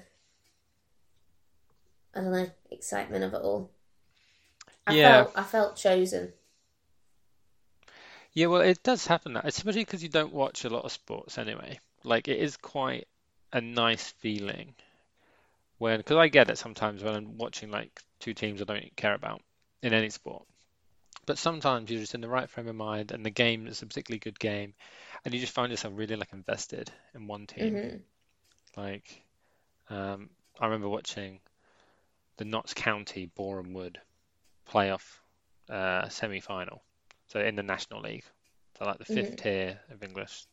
I 2.15 2.21
don't 2.21 2.33
know 2.33 2.51
excitement 2.71 3.25
of 3.25 3.35
it 3.35 3.43
all. 3.43 3.71
I 4.87 4.95
Yeah. 4.95 5.27
felt 5.27 5.33
I 5.37 5.43
felt 5.45 5.77
chosen. 5.77 6.33
Yeah, 8.37 8.47
well, 8.47 8.61
it 8.61 8.85
does 8.85 9.05
happen 9.09 9.33
that, 9.33 9.47
especially 9.47 9.83
because 9.85 10.01
you 10.05 10.09
don't 10.09 10.33
watch 10.33 10.65
a 10.65 10.71
lot 10.71 10.85
of 10.85 10.93
sports 10.93 11.39
anyway. 11.39 11.81
Like, 12.05 12.29
it 12.29 12.39
is 12.39 12.57
quite 12.57 13.09
a 13.53 13.61
nice 13.61 14.13
feeling 14.13 14.77
when, 15.79 15.99
because 15.99 16.17
I 16.19 16.29
get 16.29 16.51
it 16.51 16.59
sometimes 16.59 17.03
when 17.03 17.15
I'm 17.15 17.39
watching 17.39 17.71
like 17.71 18.03
two 18.21 18.35
teams 18.35 18.61
I 18.61 18.65
don't 18.65 18.97
care 18.97 19.15
about 19.15 19.43
in 19.83 19.93
any 19.95 20.11
sport. 20.11 20.45
but 21.27 21.39
sometimes 21.39 21.91
you're 21.91 22.01
just 22.01 22.15
in 22.15 22.21
the 22.23 22.29
right 22.29 22.51
frame 22.51 22.69
of 22.69 22.77
mind, 22.77 23.13
and 23.13 23.25
the 23.27 23.31
game 23.31 23.67
is 23.69 23.83
a 23.83 23.87
particularly 23.87 24.19
good 24.21 24.39
game, 24.41 24.75
and 25.25 25.35
you 25.35 25.41
just 25.41 25.53
find 25.55 25.71
yourself 25.73 25.95
really 25.97 26.17
like 26.17 26.33
invested 26.33 26.93
in 27.15 27.27
one 27.29 27.47
team. 27.47 27.79
Mhm. 27.79 28.03
Like, 28.77 29.23
um, 29.91 30.31
I 30.61 30.67
remember 30.67 30.89
watching 30.89 31.41
the 32.39 32.45
Notts 32.47 32.75
County 32.75 33.27
Boreham 33.27 33.75
Wood 33.75 34.01
playoff 34.69 35.21
uh, 35.71 36.09
semi-final, 36.11 36.83
so 37.29 37.41
in 37.41 37.57
the 37.57 37.63
National 37.63 38.01
League, 38.03 38.25
so 38.79 38.85
like 38.85 38.99
the 38.99 39.05
5th 39.05 39.35
Mhm. 39.35 39.37
tier 39.37 39.81
of 39.91 40.03
English 40.03 40.47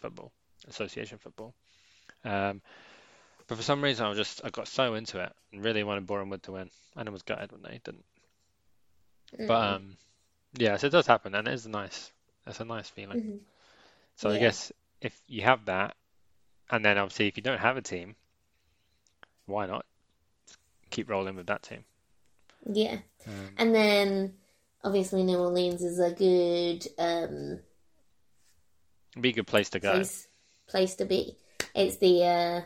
football, 0.00 0.32
association 0.68 1.18
football. 1.18 1.54
Um, 2.24 2.62
but 3.48 3.56
for 3.56 3.62
some 3.64 3.82
reason, 3.82 4.06
I 4.06 4.08
was 4.10 4.18
just 4.18 4.42
I 4.44 4.50
got 4.50 4.68
so 4.68 4.94
into 4.94 5.20
it 5.22 5.32
and 5.52 5.64
really 5.64 5.84
wanted 5.84 6.06
Boreham 6.06 6.30
Wood 6.30 6.42
to 6.44 6.52
win, 6.52 6.70
and 6.96 7.08
I 7.08 7.12
was 7.12 7.22
gutted 7.22 7.52
when 7.52 7.62
they 7.62 7.80
didn't. 7.84 8.04
But 9.46 9.62
Mm. 9.62 9.76
um, 9.76 9.96
yeah, 10.58 10.76
so 10.76 10.86
it 10.88 10.90
does 10.90 11.06
happen, 11.06 11.34
and 11.34 11.48
it 11.48 11.54
is 11.54 11.66
nice. 11.66 12.12
It's 12.46 12.60
a 12.60 12.64
nice 12.64 12.88
feeling. 12.90 13.18
Mhm. 13.18 13.40
So 14.16 14.30
I 14.30 14.38
guess 14.38 14.72
if 15.00 15.20
you 15.26 15.42
have 15.42 15.66
that, 15.66 15.96
and 16.70 16.84
then 16.84 16.98
obviously 16.98 17.28
if 17.28 17.36
you 17.36 17.42
don't 17.42 17.58
have 17.58 17.76
a 17.76 17.82
team, 17.82 18.16
why 19.46 19.66
not 19.66 19.84
keep 20.90 21.08
rolling 21.08 21.36
with 21.36 21.46
that 21.46 21.62
team? 21.62 21.84
Yeah. 22.72 22.98
Um, 23.26 23.58
And 23.58 23.74
then 23.74 24.38
obviously 24.82 25.22
New 25.22 25.38
Orleans 25.38 25.82
is 25.82 25.98
a 25.98 26.10
good 26.12 26.86
um, 26.98 27.60
be 29.20 29.30
a 29.30 29.32
good 29.32 29.46
place 29.46 29.70
to 29.70 29.80
go. 29.80 29.92
place 29.92 30.28
place 30.68 30.94
to 30.96 31.04
be. 31.04 31.36
It's 31.74 31.96
the 31.98 32.24
uh, 32.24 32.60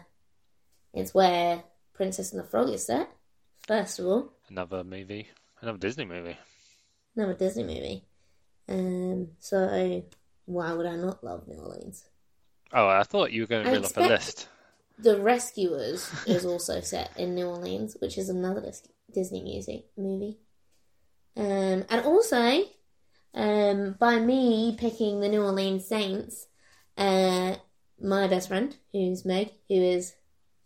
it's 0.92 1.14
where 1.14 1.64
Princess 1.94 2.33
and 2.33 2.42
the 2.42 2.46
Frog 2.48 2.68
is 2.70 2.87
set. 2.87 3.09
First 3.66 3.98
of 3.98 4.07
all, 4.07 4.33
Another 4.50 4.85
movie, 4.85 5.29
another 5.62 5.79
Disney 5.79 6.05
movie. 6.05 6.37
another 7.16 7.35
Disney 7.35 7.64
movie. 7.64 8.05
Um, 8.68 9.29
so 9.40 10.03
why 10.46 10.72
would 10.72 10.87
I 10.87 10.96
not 10.96 11.24
love 11.24 11.46
New 11.48 11.59
Orleans? 11.59 12.05
Oh, 12.72 12.88
I 12.88 13.03
thought 13.05 13.33
you 13.33 13.42
were 13.42 13.46
going 13.46 13.64
to 13.64 13.70
I 13.70 13.72
reel 13.74 13.85
off 13.85 13.96
a 13.96 14.00
list. 14.00 14.48
The 14.98 15.20
Rescuers 15.20 16.11
is 16.27 16.44
also 16.44 16.81
set 16.81 17.11
in 17.16 17.35
New 17.35 17.46
Orleans, 17.46 17.96
which 18.00 18.16
is 18.18 18.29
another 18.29 18.70
Disney 19.12 19.42
music 19.42 19.87
movie. 19.96 20.38
Um, 21.37 21.85
and 21.88 22.05
also, 22.05 22.64
um, 23.35 23.97
by 23.99 24.18
me 24.20 24.77
picking 24.79 25.20
the 25.20 25.29
New 25.29 25.42
Orleans 25.42 25.87
Saints, 25.87 26.47
uh, 26.97 27.57
my 28.01 28.29
best 28.29 28.49
friend, 28.49 28.77
who's 28.92 29.25
Meg, 29.25 29.51
who 29.68 29.75
is 29.75 30.14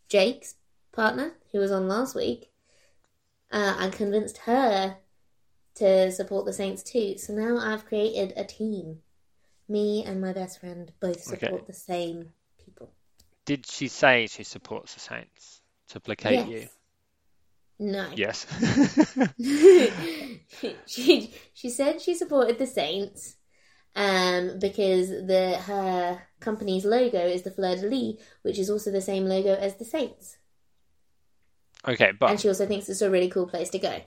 Jake's 0.08 0.54
partner, 0.92 1.32
who 1.52 1.58
was 1.58 1.70
on 1.70 1.88
last 1.88 2.14
week, 2.14 2.50
uh, 3.50 3.74
I 3.78 3.88
convinced 3.88 4.38
her 4.38 4.98
to 5.76 6.12
support 6.12 6.44
the 6.44 6.52
Saints 6.52 6.82
too. 6.82 7.16
So 7.18 7.32
now 7.32 7.58
I've 7.58 7.86
created 7.86 8.34
a 8.36 8.44
team. 8.44 8.98
Me 9.68 10.02
and 10.04 10.20
my 10.20 10.32
best 10.32 10.60
friend 10.60 10.92
both 11.00 11.22
support 11.22 11.62
Okay. 11.62 11.64
the 11.66 11.72
same 11.72 12.32
people. 12.64 12.92
Did 13.44 13.66
she 13.66 13.88
say 13.88 14.26
she 14.26 14.44
supports 14.44 14.94
the 14.94 15.00
Saints 15.00 15.62
to 15.88 16.00
placate 16.00 16.46
you? 16.46 16.68
No. 17.78 18.08
Yes. 18.16 18.46
she 20.86 21.34
she 21.54 21.70
said 21.70 22.00
she 22.00 22.14
supported 22.14 22.58
the 22.58 22.66
Saints 22.66 23.36
um, 23.94 24.58
because 24.58 25.08
the 25.10 25.58
her 25.66 26.22
company's 26.40 26.84
logo 26.84 27.18
is 27.26 27.42
the 27.42 27.50
fleur 27.50 27.76
de 27.76 27.88
lis, 27.88 28.16
which 28.42 28.58
is 28.58 28.70
also 28.70 28.90
the 28.90 29.00
same 29.00 29.24
logo 29.26 29.54
as 29.54 29.76
the 29.76 29.84
Saints, 29.84 30.38
Okay, 31.86 32.12
but 32.12 32.30
and 32.32 32.40
she 32.40 32.48
also 32.48 32.66
thinks 32.66 32.88
it's 32.88 33.02
a 33.02 33.10
really 33.10 33.28
cool 33.30 33.46
place 33.46 33.70
to 33.70 33.78
go. 33.78 34.02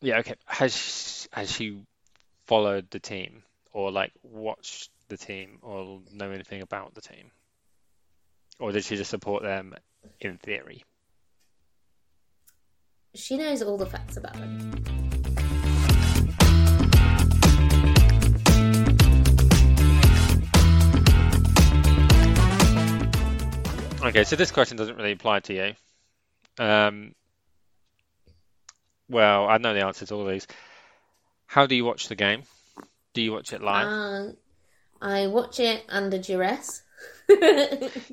yeah, 0.00 0.18
okay. 0.18 0.34
Has 0.46 0.74
she, 0.76 1.28
has 1.32 1.50
she 1.52 1.82
followed 2.46 2.90
the 2.90 3.00
team 3.00 3.42
or 3.72 3.90
like 3.90 4.12
watched 4.22 4.90
the 5.08 5.16
team 5.16 5.58
or 5.62 6.00
know 6.12 6.30
anything 6.30 6.62
about 6.62 6.94
the 6.94 7.00
team? 7.00 7.30
Or 8.58 8.72
did 8.72 8.84
she 8.84 8.96
just 8.96 9.10
support 9.10 9.42
them 9.42 9.74
in 10.20 10.38
theory? 10.38 10.84
She 13.14 13.36
knows 13.36 13.60
all 13.60 13.76
the 13.76 13.84
facts 13.84 14.16
about 14.16 14.32
them. 14.32 14.70
Okay, 24.02 24.24
so 24.24 24.34
this 24.34 24.50
question 24.50 24.78
doesn't 24.78 24.96
really 24.96 25.12
apply 25.12 25.40
to 25.40 25.54
you. 25.54 25.74
Um, 26.64 27.14
well, 29.10 29.46
I 29.46 29.58
know 29.58 29.74
the 29.74 29.84
answer 29.84 30.06
to 30.06 30.14
all 30.14 30.24
these. 30.24 30.46
How 31.46 31.66
do 31.66 31.74
you 31.74 31.84
watch 31.84 32.08
the 32.08 32.14
game? 32.14 32.44
Do 33.12 33.20
you 33.20 33.32
watch 33.32 33.52
it 33.52 33.62
live? 33.62 33.86
Um, 33.88 34.36
I 35.02 35.26
watch 35.26 35.60
it 35.60 35.84
under 35.88 36.16
duress. 36.18 36.82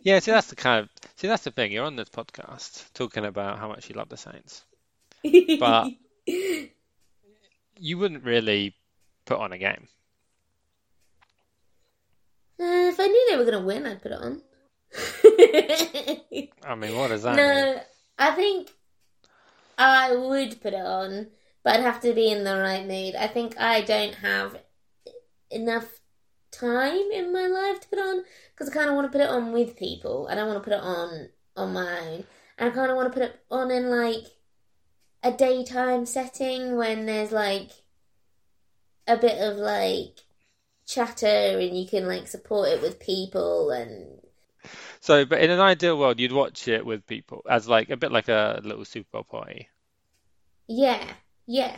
Yeah, 0.04 0.20
see, 0.20 0.32
that's 0.32 0.48
the 0.48 0.56
kind 0.56 0.84
of 0.84 0.90
see, 1.16 1.28
that's 1.28 1.44
the 1.44 1.52
thing. 1.52 1.72
You're 1.72 1.86
on 1.86 1.96
this 1.96 2.10
podcast 2.10 2.92
talking 2.94 3.26
about 3.26 3.60
how 3.60 3.68
much 3.68 3.90
you 3.90 3.96
love 3.96 4.10
the 4.10 4.18
Saints. 4.18 4.64
But- 5.60 5.88
You 7.82 7.98
wouldn't 7.98 8.26
really 8.26 8.76
put 9.26 9.40
on 9.40 9.54
a 9.54 9.58
game. 9.58 9.88
Uh, 12.60 12.90
if 12.92 13.00
I 13.00 13.08
knew 13.08 13.28
they 13.30 13.38
were 13.38 13.46
going 13.50 13.58
to 13.62 13.66
win, 13.66 13.86
I'd 13.86 14.02
put 14.02 14.12
it 14.12 14.20
on. 14.20 14.42
I 16.66 16.76
mean, 16.76 16.98
what 16.98 17.08
does 17.08 17.24
that 17.24 17.36
mean? 17.38 17.46
no, 17.46 17.82
I 18.18 18.32
think 18.32 18.70
I 19.78 20.14
would 20.14 20.60
put 20.62 20.74
it 20.74 20.86
on, 20.86 21.28
but 21.64 21.76
I'd 21.76 21.84
have 21.84 22.02
to 22.02 22.14
be 22.14 22.30
in 22.30 22.44
the 22.44 22.58
right 22.58 22.86
mood. 22.86 23.16
I 23.16 23.28
think 23.28 23.58
I 23.58 23.80
don't 23.82 24.16
have 24.16 24.58
enough 25.50 26.02
time 26.52 27.12
in 27.14 27.32
my 27.32 27.46
life 27.48 27.80
to 27.80 27.88
put 27.88 28.00
on 28.00 28.24
because 28.54 28.70
I 28.70 28.74
kind 28.74 28.90
of 28.90 28.96
want 28.96 29.08
to 29.08 29.12
put 29.18 29.24
it 29.24 29.30
on 29.30 29.54
with 29.54 29.78
people. 29.78 30.28
I 30.30 30.36
don't 30.36 30.48
want 30.50 30.62
to 30.62 30.70
put 30.70 30.74
it 30.76 30.84
on 30.84 31.30
on 31.56 31.72
my 31.74 32.00
own, 32.00 32.26
and 32.58 32.70
I 32.70 32.76
kind 32.76 32.92
of 32.92 32.98
want 32.98 33.14
to 33.14 33.18
put 33.18 33.30
it 33.30 33.40
on 33.50 33.72
in 33.72 33.90
like 33.90 34.26
a 35.24 35.32
daytime 35.32 36.06
setting 36.06 36.76
when 36.76 37.06
there's 37.06 37.32
like 37.32 37.72
a 39.08 39.18
bit 39.18 39.40
of 39.42 39.58
like 39.58 40.20
chatter 40.88 41.60
and 41.60 41.78
you 41.78 41.88
can 41.88 42.08
like 42.08 42.28
support 42.28 42.70
it 42.70 42.82
with 42.82 43.00
people 43.00 43.72
and 43.72 44.22
So, 45.02 45.26
but 45.26 45.42
in 45.42 45.50
an 45.52 45.60
ideal 45.60 45.98
world, 45.98 46.20
you'd 46.20 46.32
watch 46.32 46.68
it 46.68 46.86
with 46.86 47.06
people 47.08 47.44
as 47.50 47.68
like 47.68 47.90
a 47.90 47.98
bit 47.98 48.12
like 48.12 48.30
a 48.30 48.62
little 48.64 48.86
Super 48.86 49.10
Bowl 49.12 49.24
party. 49.24 49.68
Yeah, 50.68 51.04
yeah. 51.48 51.78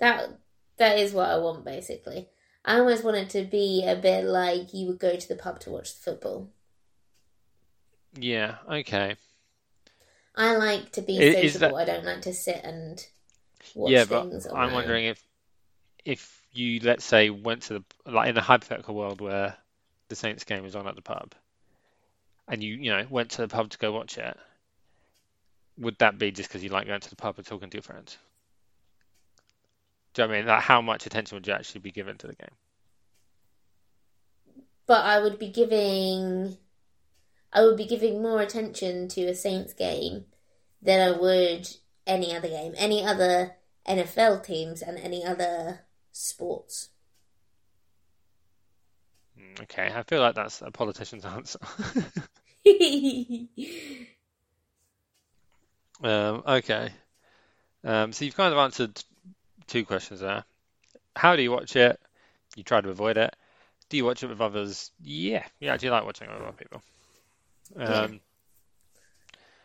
That 0.00 0.38
that 0.78 0.98
is 0.98 1.12
what 1.12 1.28
I 1.30 1.36
want 1.38 1.64
basically. 1.64 2.28
I 2.64 2.78
always 2.78 3.02
wanted 3.02 3.30
to 3.30 3.44
be 3.44 3.84
a 3.86 3.96
bit 3.96 4.24
like 4.24 4.74
you 4.74 4.86
would 4.88 4.98
go 4.98 5.16
to 5.16 5.28
the 5.28 5.36
pub 5.36 5.60
to 5.60 5.70
watch 5.70 5.94
the 5.94 6.02
football. 6.02 6.50
Yeah, 8.18 8.56
okay. 8.68 9.16
I 10.36 10.56
like 10.56 10.92
to 10.92 11.02
be 11.02 11.16
is 11.20 11.52
sociable. 11.52 11.76
that- 11.76 11.82
I 11.82 11.84
don't 11.84 12.04
like 12.04 12.22
to 12.22 12.32
sit 12.34 12.60
and 12.64 13.04
watch 13.74 13.92
Yeah, 13.92 14.04
but 14.04 14.30
things 14.30 14.46
on 14.46 14.56
I'm 14.56 14.68
own. 14.68 14.72
wondering 14.74 15.04
if 15.06 15.22
if 16.04 16.42
you 16.52 16.80
let's 16.80 17.04
say 17.04 17.30
went 17.30 17.62
to 17.64 17.74
the 17.74 17.84
like 18.10 18.28
in 18.30 18.36
a 18.36 18.40
hypothetical 18.40 18.94
world 18.94 19.20
where 19.20 19.56
the 20.08 20.16
Saints 20.16 20.44
game 20.44 20.62
was 20.62 20.74
on 20.74 20.86
at 20.88 20.96
the 20.96 21.02
pub 21.02 21.34
and 22.48 22.62
you 22.62 22.74
you 22.76 22.90
know 22.90 23.06
went 23.10 23.30
to 23.32 23.42
the 23.42 23.48
pub 23.48 23.70
to 23.70 23.78
go 23.78 23.92
watch 23.92 24.18
it, 24.18 24.36
would 25.78 25.96
that 25.98 26.18
be 26.18 26.30
just 26.32 26.48
because 26.48 26.62
you 26.64 26.70
like 26.70 26.86
going 26.86 27.00
to 27.00 27.10
the 27.10 27.16
pub 27.16 27.36
and 27.38 27.46
talking 27.46 27.70
to 27.70 27.76
your 27.76 27.82
friends? 27.82 28.16
Do 30.14 30.22
you 30.22 30.28
know 30.28 30.32
what 30.32 30.36
I 30.36 30.40
mean? 30.40 30.48
Like 30.48 30.62
how 30.62 30.80
much 30.80 31.06
attention 31.06 31.36
would 31.36 31.46
you 31.46 31.52
actually 31.52 31.80
be 31.80 31.92
given 31.92 32.16
to 32.18 32.26
the 32.26 32.34
game? 32.34 32.54
But 34.86 35.04
I 35.04 35.20
would 35.20 35.38
be 35.38 35.48
giving 35.50 36.56
I 37.52 37.62
would 37.62 37.76
be 37.76 37.86
giving 37.86 38.22
more 38.22 38.40
attention 38.42 39.08
to 39.08 39.22
a 39.26 39.34
Saints 39.34 39.72
game 39.74 40.26
than 40.82 41.00
I 41.00 41.16
would 41.16 41.68
any 42.06 42.34
other 42.34 42.48
game, 42.48 42.74
any 42.76 43.04
other 43.04 43.56
NFL 43.86 44.40
teams 44.40 44.82
and 44.82 44.98
any 44.98 45.24
other 45.24 45.86
sports. 46.12 46.90
Mm, 49.38 49.60
Okay, 49.62 49.90
I 49.92 50.02
feel 50.04 50.20
like 50.20 50.34
that's 50.34 50.62
a 50.62 50.70
politician's 50.70 51.24
answer. 51.26 51.58
Um, 56.02 56.42
okay. 56.46 56.90
Um, 57.84 58.12
so 58.12 58.24
you've 58.24 58.36
kind 58.36 58.52
of 58.52 58.58
answered 58.60 59.02
two 59.68 59.84
questions 59.86 60.20
there. 60.20 60.44
How 61.16 61.36
do 61.36 61.42
you 61.42 61.52
watch 61.52 61.76
it? 61.76 62.00
You 62.56 62.64
try 62.64 62.80
to 62.82 62.90
avoid 62.90 63.16
it. 63.18 63.34
Do 63.90 63.96
you 63.98 64.04
watch 64.04 64.22
it 64.22 64.28
with 64.28 64.40
others? 64.40 64.92
Yeah, 65.02 65.46
Yeah, 65.60 65.76
do 65.76 65.86
you 65.86 65.90
actually 65.90 65.90
like 65.92 66.04
watching 66.06 66.28
it 66.28 66.34
with 66.34 66.42
other 66.42 66.56
people. 66.56 66.82
Um, 67.76 68.20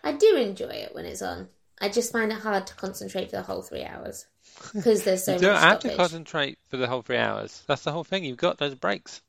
I 0.04 0.14
do 0.14 0.36
enjoy 0.36 0.68
it 0.68 0.94
when 0.94 1.06
it's 1.06 1.22
on. 1.22 1.50
I 1.82 1.90
just 1.90 2.12
find 2.12 2.32
it 2.32 2.40
hard 2.40 2.68
to 2.68 2.76
concentrate 2.76 3.30
for 3.30 3.38
the 3.38 3.42
whole 3.44 3.62
three 3.62 3.84
hours 3.84 4.28
because 4.74 5.04
there's 5.04 5.24
so 5.26 5.34
you 5.36 5.40
don't 5.40 5.54
much 5.54 5.62
have 5.64 5.80
to 5.80 5.90
concentrate 5.96 6.58
for 6.70 6.78
the 6.78 6.88
whole 6.88 7.02
three 7.02 7.18
hours. 7.18 7.64
That's 7.68 7.84
the 7.84 7.92
whole 7.92 8.04
thing. 8.04 8.24
You've 8.24 8.38
got 8.38 8.58
those 8.58 8.76
breaks. 8.76 9.22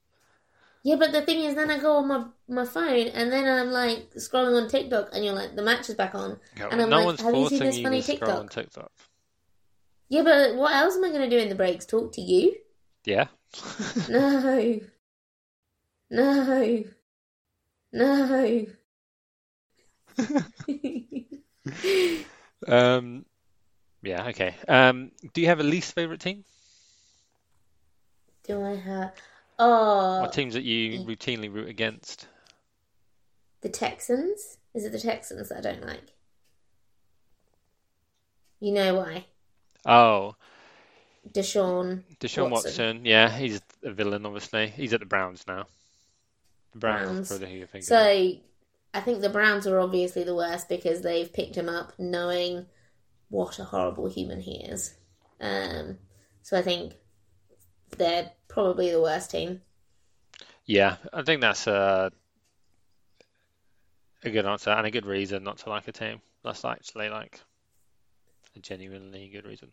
Yeah, 0.85 0.97
but 0.97 1.11
the 1.11 1.23
thing 1.23 1.41
is, 1.41 1.57
then 1.57 1.71
I 1.71 1.79
go 1.81 1.97
on 1.97 2.07
my 2.07 2.27
my 2.49 2.65
phone 2.65 3.09
and 3.09 3.33
then 3.33 3.45
I'm 3.49 3.71
like 3.71 4.15
scrolling 4.15 4.63
on 4.63 4.69
TikTok, 4.69 5.09
and 5.13 5.25
you're 5.25 5.35
like, 5.35 5.57
the 5.57 5.63
match 5.63 5.89
is 5.89 5.97
back 5.97 6.15
on. 6.15 6.39
And 6.71 6.81
I'm 6.81 6.91
no 6.91 6.99
like, 6.99 7.07
one's 7.07 7.21
have 7.23 7.35
you 7.35 7.49
seen 7.49 7.59
this 7.61 7.79
you 7.79 7.83
funny 7.83 8.03
to 8.03 8.13
on 8.31 8.49
TikTok? 8.49 8.51
TikTok. 8.51 8.93
Yeah, 10.09 10.23
but 10.23 10.55
what 10.55 10.73
else 10.75 10.95
am 10.97 11.05
I 11.05 11.09
going 11.09 11.29
to 11.29 11.37
do 11.37 11.43
in 11.43 11.49
the 11.49 11.57
breaks? 11.57 11.85
Talk 11.85 12.13
to 12.13 12.21
you? 12.21 12.55
Yeah. 13.05 13.27
No. 14.09 14.81
No. 16.09 16.85
No. 17.97 18.67
Um, 22.67 23.27
yeah, 24.03 24.29
okay. 24.29 24.55
Um, 24.67 25.11
do 25.35 25.41
you 25.41 25.47
have 25.49 25.61
a 25.61 25.65
least 25.65 25.95
favorite 25.95 26.21
team? 26.21 26.45
Do 28.45 28.65
I 28.65 28.77
have. 28.77 29.13
Or 29.59 29.59
Oh, 29.59 30.29
teams 30.31 30.55
that 30.55 30.63
you 30.63 31.01
routinely 31.01 31.53
root 31.53 31.69
against? 31.69 32.29
the 33.63 33.69
Texans? 33.69 34.59
Is 34.75 34.85
it 34.85 34.93
the 34.93 35.01
Texans 35.01 35.49
that 35.49 35.59
I 35.59 35.61
don't 35.61 35.87
like? 35.87 36.13
You 38.61 38.73
know 38.73 38.95
why? 38.97 39.27
Oh, 39.85 40.35
Deshaun 41.31 42.03
Deshaun 42.21 42.51
Watson. 42.51 42.53
Watson. 42.71 43.05
Yeah, 43.05 43.37
he's 43.37 43.61
a 43.83 43.93
villain, 43.93 44.27
obviously. 44.27 44.69
He's 44.69 44.93
at 44.93 45.01
the 45.01 45.07
Browns 45.07 45.45
now. 45.47 45.67
Browns, 46.79 47.29
Browns. 47.29 47.87
So 47.87 47.99
of. 47.99 48.37
I 48.95 49.01
think 49.01 49.21
the 49.21 49.29
Browns 49.29 49.67
are 49.67 49.79
obviously 49.79 50.25
the 50.25 50.35
worst 50.35 50.69
because 50.69 51.03
they've 51.03 51.33
picked 51.33 51.57
him 51.57 51.69
up 51.69 51.93
knowing 51.99 52.67
what 53.29 53.59
a 53.59 53.65
horrible 53.65 54.09
human 54.09 54.41
he 54.41 54.63
is. 54.65 54.95
Um, 55.41 55.99
so 56.43 56.59
I 56.59 56.63
think 56.63 56.95
they're 57.97 58.31
probably 58.49 58.91
the 58.91 59.01
worst 59.01 59.31
team. 59.31 59.61
Yeah, 60.65 60.97
I 61.13 61.23
think 61.23 61.41
that's 61.41 61.67
a 61.67 62.11
a 64.25 64.31
good 64.31 64.47
answer 64.47 64.71
and 64.71 64.87
a 64.87 64.91
good 64.91 65.07
reason 65.07 65.45
not 65.45 65.59
to 65.59 65.71
like 65.71 65.87
a 65.89 65.93
team. 65.93 66.21
That's 66.43 66.65
actually 66.65 67.09
like 67.11 67.41
a 68.57 68.61
genuinely 68.61 69.29
good 69.29 69.45
reason. 69.45 69.71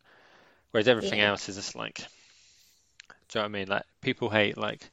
Whereas 0.72 0.88
everything 0.88 1.20
Yeah. 1.20 1.30
else 1.30 1.50
is 1.50 1.56
just 1.56 1.76
like, 1.76 1.98
do 1.98 2.04
you 2.04 3.16
know 3.36 3.42
what 3.42 3.46
I 3.46 3.48
mean? 3.48 3.68
Like 3.68 3.84
people 4.02 4.30
hate 4.30 4.58
like 4.58 4.92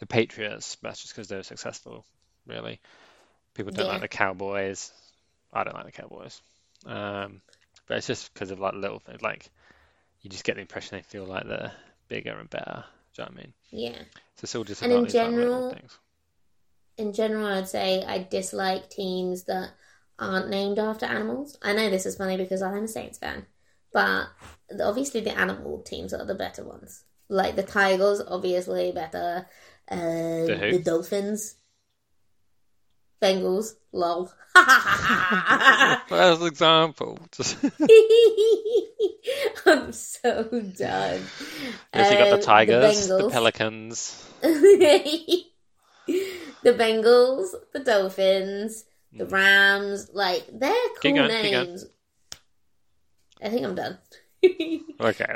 the 0.00 0.06
Patriots, 0.06 0.78
that's 0.82 1.02
just 1.02 1.14
because 1.14 1.28
they're 1.28 1.44
successful, 1.44 2.06
really. 2.46 2.80
People 3.54 3.72
don't 3.72 3.88
Yeah. 3.88 3.88
like 3.88 4.02
the 4.02 4.08
Cowboys. 4.08 4.92
I 5.52 5.64
don't 5.64 5.74
like 5.74 5.86
the 5.86 5.92
Cowboys. 5.92 6.42
Um, 6.86 7.42
but 7.88 7.98
it's 7.98 8.06
just 8.08 8.32
because 8.34 8.50
of 8.50 8.60
like 8.60 8.74
little 8.74 9.00
things. 9.00 9.22
Like 9.22 9.50
you 10.22 10.30
just 10.30 10.44
get 10.44 10.56
the 10.56 10.62
impression 10.62 10.98
they 10.98 11.02
feel 11.02 11.26
like 11.26 11.46
they're 11.46 11.72
bigger 12.08 12.38
and 12.38 12.50
better. 12.50 12.84
Do 13.16 13.22
you 13.22 13.26
know 13.26 13.32
what 13.32 13.40
I 13.40 13.42
mean? 13.44 13.54
Yeah. 13.70 14.04
So 14.36 14.44
it's 14.44 14.56
all 14.56 14.64
just 14.64 14.82
And 14.82 14.92
about 14.92 15.04
in 15.04 15.06
these 15.06 15.14
like, 15.14 15.34
little 15.34 15.62
things. 15.62 15.98
In 16.96 17.12
general, 17.12 17.46
I'd 17.46 17.68
say 17.68 18.04
I 18.04 18.22
dislike 18.22 18.90
teams 18.90 19.44
that 19.44 19.70
aren't 20.18 20.48
named 20.50 20.78
after 20.78 21.06
animals. 21.06 21.56
I 21.62 21.72
know 21.72 21.88
this 21.90 22.06
is 22.06 22.16
funny 22.16 22.36
because 22.36 22.62
I'm 22.62 22.84
a 22.84 22.88
Saints 22.88 23.18
fan, 23.18 23.46
but 23.92 24.28
obviously 24.80 25.20
the 25.20 25.36
animal 25.36 25.82
teams 25.82 26.12
are 26.12 26.24
the 26.24 26.34
better 26.34 26.64
ones. 26.64 27.04
Like 27.28 27.56
the 27.56 27.62
Tigers, 27.62 28.20
obviously 28.26 28.92
better. 28.92 29.48
Uh, 29.90 29.96
The 30.46 30.68
the 30.72 30.78
Dolphins, 30.84 31.56
Bengals, 33.22 33.74
lol. 33.92 34.30
As 34.56 36.40
an 36.40 36.46
example, 36.46 37.18
I'm 39.66 39.92
so 39.92 40.44
done. 40.76 41.20
yes, 41.94 42.10
you 42.10 42.18
got 42.18 42.30
the 42.30 42.34
Um, 42.36 42.40
Tigers, 42.40 43.06
the 43.08 43.14
Bengals. 43.14 43.32
Pelicans. 43.32 44.26
the 44.42 45.44
Bengals, 46.64 47.54
the 47.72 47.80
Dolphins, 47.80 48.84
the 49.12 49.24
Mm. 49.26 49.32
Rams, 49.32 50.10
like 50.12 50.44
they're 50.52 50.72
cool 51.02 51.14
going, 51.14 51.28
names. 51.28 51.84
I 53.42 53.48
think 53.48 53.64
I'm 53.66 53.74
done. 53.74 53.98
Okay, 54.44 54.80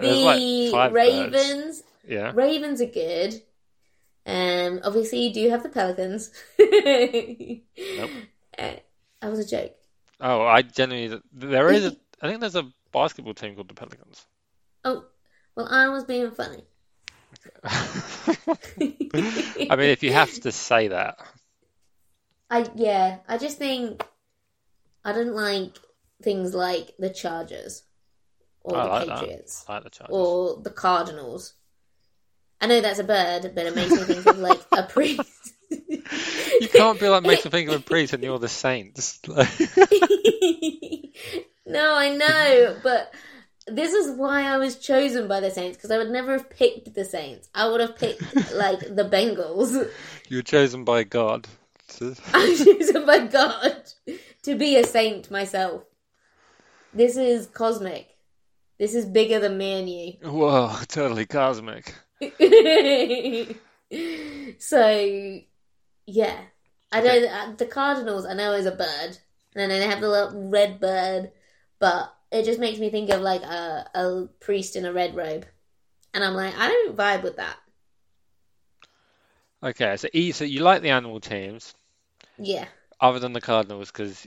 the 0.00 0.14
like 0.24 0.72
five 0.72 0.92
birds. 0.92 0.94
Ravens, 0.94 1.82
Yeah. 2.06 2.32
Ravens 2.34 2.80
are 2.80 2.86
good. 2.86 3.42
Um, 4.26 4.80
obviously 4.82 5.26
you 5.26 5.34
do 5.34 5.50
have 5.50 5.62
the 5.62 5.68
Pelicans. 5.68 6.30
Nope. 6.58 8.10
Uh, 8.56 8.76
that 9.20 9.30
was 9.30 9.40
a 9.40 9.44
joke. 9.44 9.74
Oh, 10.20 10.42
I 10.42 10.62
genuinely 10.62 11.20
there 11.32 11.72
is 11.72 11.86
a 11.86 11.96
I 12.22 12.28
think 12.28 12.40
there's 12.40 12.54
a 12.54 12.70
basketball 12.92 13.34
team 13.34 13.56
called 13.56 13.66
the 13.68 13.74
Pelicans. 13.74 14.24
Oh, 14.84 15.04
well, 15.56 15.66
I 15.68 15.88
was 15.88 16.04
being 16.04 16.30
funny. 16.30 16.62
I 17.64 18.06
mean, 19.76 19.90
if 19.90 20.04
you 20.04 20.12
have 20.12 20.32
to 20.40 20.52
say 20.52 20.88
that, 20.88 21.18
I 22.50 22.66
yeah, 22.76 23.18
I 23.26 23.38
just 23.38 23.58
think 23.58 24.04
I 25.04 25.12
don't 25.12 25.34
like 25.34 25.78
things 26.22 26.54
like 26.54 26.94
the 26.98 27.10
Chargers 27.10 27.82
or 28.62 28.76
I 28.76 28.84
the 28.84 28.88
like. 28.88 29.08
Patriots 29.20 29.64
like 29.68 29.82
the 29.84 29.90
Chargers. 29.90 30.14
or 30.14 30.62
the 30.62 30.70
Cardinals. 30.70 31.54
I 32.60 32.66
know 32.66 32.80
that's 32.80 32.98
a 32.98 33.04
bird, 33.04 33.52
but 33.54 33.66
it 33.66 33.74
makes 33.74 33.90
me 33.92 34.04
think 34.04 34.26
of 34.26 34.38
like 34.38 34.60
a 34.72 34.82
priest. 34.84 35.22
You 36.60 36.68
can't 36.68 37.00
be 37.00 37.08
like 37.08 37.24
makes 37.24 37.44
me 37.44 37.50
think 37.50 37.68
of 37.68 37.74
a 37.74 37.80
priest 37.80 38.12
and 38.12 38.22
you're 38.22 38.38
the 38.38 38.48
Saints. 38.48 39.18
no, 39.26 39.34
I 41.96 42.10
know, 42.16 42.76
but 42.82 43.12
this 43.66 43.92
is 43.92 44.16
why 44.16 44.42
I 44.42 44.56
was 44.58 44.78
chosen 44.78 45.26
by 45.26 45.40
the 45.40 45.50
Saints 45.50 45.76
because 45.76 45.90
I 45.90 45.98
would 45.98 46.10
never 46.10 46.32
have 46.32 46.48
picked 46.50 46.94
the 46.94 47.04
Saints. 47.04 47.48
I 47.54 47.68
would 47.68 47.80
have 47.80 47.96
picked 47.96 48.22
like 48.54 48.80
the 48.80 49.08
Bengals. 49.10 49.90
You're 50.28 50.42
chosen 50.42 50.84
by 50.84 51.02
God. 51.04 51.48
to- 51.96 52.14
I 52.32 52.48
was 52.48 52.64
chosen 52.64 53.04
by 53.06 53.26
God 53.26 53.76
to 54.42 54.54
be 54.56 54.76
a 54.76 54.84
saint 54.84 55.30
myself. 55.30 55.82
This 56.92 57.16
is 57.16 57.46
cosmic. 57.46 58.10
This 58.78 58.94
is 58.94 59.06
bigger 59.06 59.40
than 59.40 59.58
me 59.58 59.72
and 59.80 59.90
you. 59.90 60.12
Whoa, 60.30 60.72
totally 60.88 61.26
cosmic. 61.26 61.94
so, 64.58 65.40
yeah. 66.06 66.40
I 66.92 67.00
don't. 67.00 67.24
uh, 67.24 67.54
The 67.56 67.66
Cardinals, 67.66 68.24
I 68.26 68.34
know, 68.34 68.52
is 68.52 68.66
a 68.66 68.70
bird, 68.72 69.18
and 69.54 69.70
then 69.70 69.78
they 69.80 69.86
have 69.88 70.00
the 70.00 70.08
little 70.08 70.48
red 70.48 70.78
bird, 70.80 71.32
but 71.80 72.14
it 72.30 72.44
just 72.44 72.60
makes 72.60 72.78
me 72.78 72.88
think 72.90 73.10
of 73.10 73.20
like 73.20 73.42
a, 73.42 73.90
a 73.94 74.28
priest 74.40 74.76
in 74.76 74.84
a 74.84 74.92
red 74.92 75.14
robe, 75.16 75.46
and 76.14 76.22
I'm 76.24 76.34
like, 76.34 76.54
I 76.56 76.68
don't 76.68 76.96
vibe 76.96 77.22
with 77.24 77.36
that. 77.36 77.56
Okay, 79.62 79.96
so 79.96 80.08
E, 80.12 80.30
so 80.32 80.44
you 80.44 80.60
like 80.60 80.82
the 80.82 80.90
animal 80.90 81.20
teams 81.20 81.74
Yeah, 82.38 82.66
other 83.00 83.18
than 83.18 83.32
the 83.32 83.40
Cardinals 83.40 83.90
because 83.90 84.26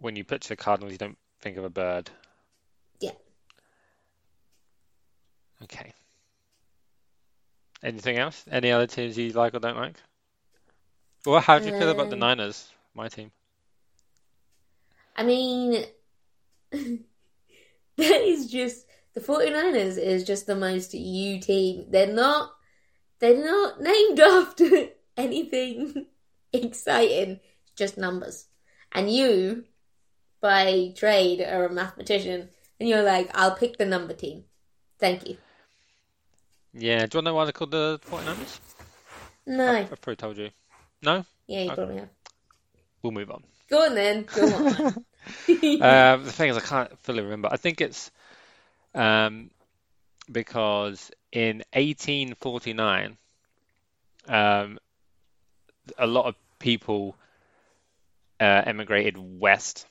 when 0.00 0.16
you 0.16 0.24
picture 0.24 0.48
the 0.50 0.56
Cardinals, 0.56 0.92
you 0.92 0.98
don't 0.98 1.18
think 1.40 1.56
of 1.56 1.64
a 1.64 1.70
bird. 1.70 2.10
Yeah. 3.00 3.12
Okay. 5.62 5.92
Anything 7.84 8.16
else? 8.16 8.44
Any 8.50 8.72
other 8.72 8.86
teams 8.86 9.18
you 9.18 9.30
like 9.32 9.54
or 9.54 9.58
don't 9.60 9.76
like? 9.76 9.96
Well, 11.26 11.40
how 11.40 11.58
do 11.58 11.66
you 11.66 11.78
feel 11.78 11.90
about 11.90 12.08
the 12.08 12.14
Um, 12.14 12.20
Niners, 12.20 12.72
my 12.94 13.08
team? 13.08 13.30
I 15.14 15.22
mean, 15.22 15.84
that 16.72 17.00
is 17.98 18.50
just 18.50 18.86
the 19.12 19.20
49ers 19.20 19.98
is 19.98 20.24
just 20.24 20.46
the 20.46 20.56
most 20.56 20.94
you 20.94 21.40
team. 21.40 21.86
They're 21.90 22.12
not. 22.12 22.52
They're 23.20 23.44
not 23.44 23.80
named 23.80 24.18
after 24.38 24.88
anything 25.16 26.06
exciting. 26.52 27.40
Just 27.76 27.98
numbers. 27.98 28.46
And 28.92 29.10
you, 29.10 29.64
by 30.40 30.94
trade, 30.96 31.42
are 31.42 31.66
a 31.66 31.72
mathematician, 31.72 32.48
and 32.80 32.88
you're 32.88 33.02
like, 33.02 33.30
I'll 33.34 33.56
pick 33.56 33.76
the 33.76 33.84
number 33.84 34.14
team. 34.14 34.44
Thank 34.98 35.28
you. 35.28 35.36
Yeah, 36.76 36.98
do 36.98 37.00
you 37.00 37.00
want 37.00 37.10
to 37.12 37.22
know 37.22 37.34
why 37.34 37.44
they're 37.44 37.52
called 37.52 37.70
the 37.70 38.00
49ers? 38.10 38.60
No. 39.46 39.70
I've 39.70 39.88
probably 40.00 40.16
told 40.16 40.38
you. 40.38 40.50
No? 41.02 41.24
Yeah, 41.46 41.60
you 41.62 41.70
Okay. 41.70 41.76
probably 41.76 41.96
have. 41.96 42.08
We'll 43.02 43.12
move 43.12 43.30
on. 43.30 43.44
Go 43.68 43.84
on 43.84 43.94
then. 43.94 44.26
Go 44.34 44.54
on. 44.54 45.04
Um, 45.80 46.24
the 46.24 46.32
thing 46.32 46.50
is, 46.50 46.56
I 46.56 46.60
can't 46.60 46.98
fully 47.00 47.22
remember. 47.22 47.48
I 47.50 47.56
think 47.56 47.80
it's 47.80 48.10
um, 48.94 49.50
because 50.30 51.10
in 51.32 51.62
1849, 51.72 53.16
um, 54.28 54.78
a 55.98 56.06
lot 56.06 56.26
of 56.26 56.34
people 56.58 57.16
uh, 58.40 58.62
emigrated 58.66 59.16
west 59.18 59.86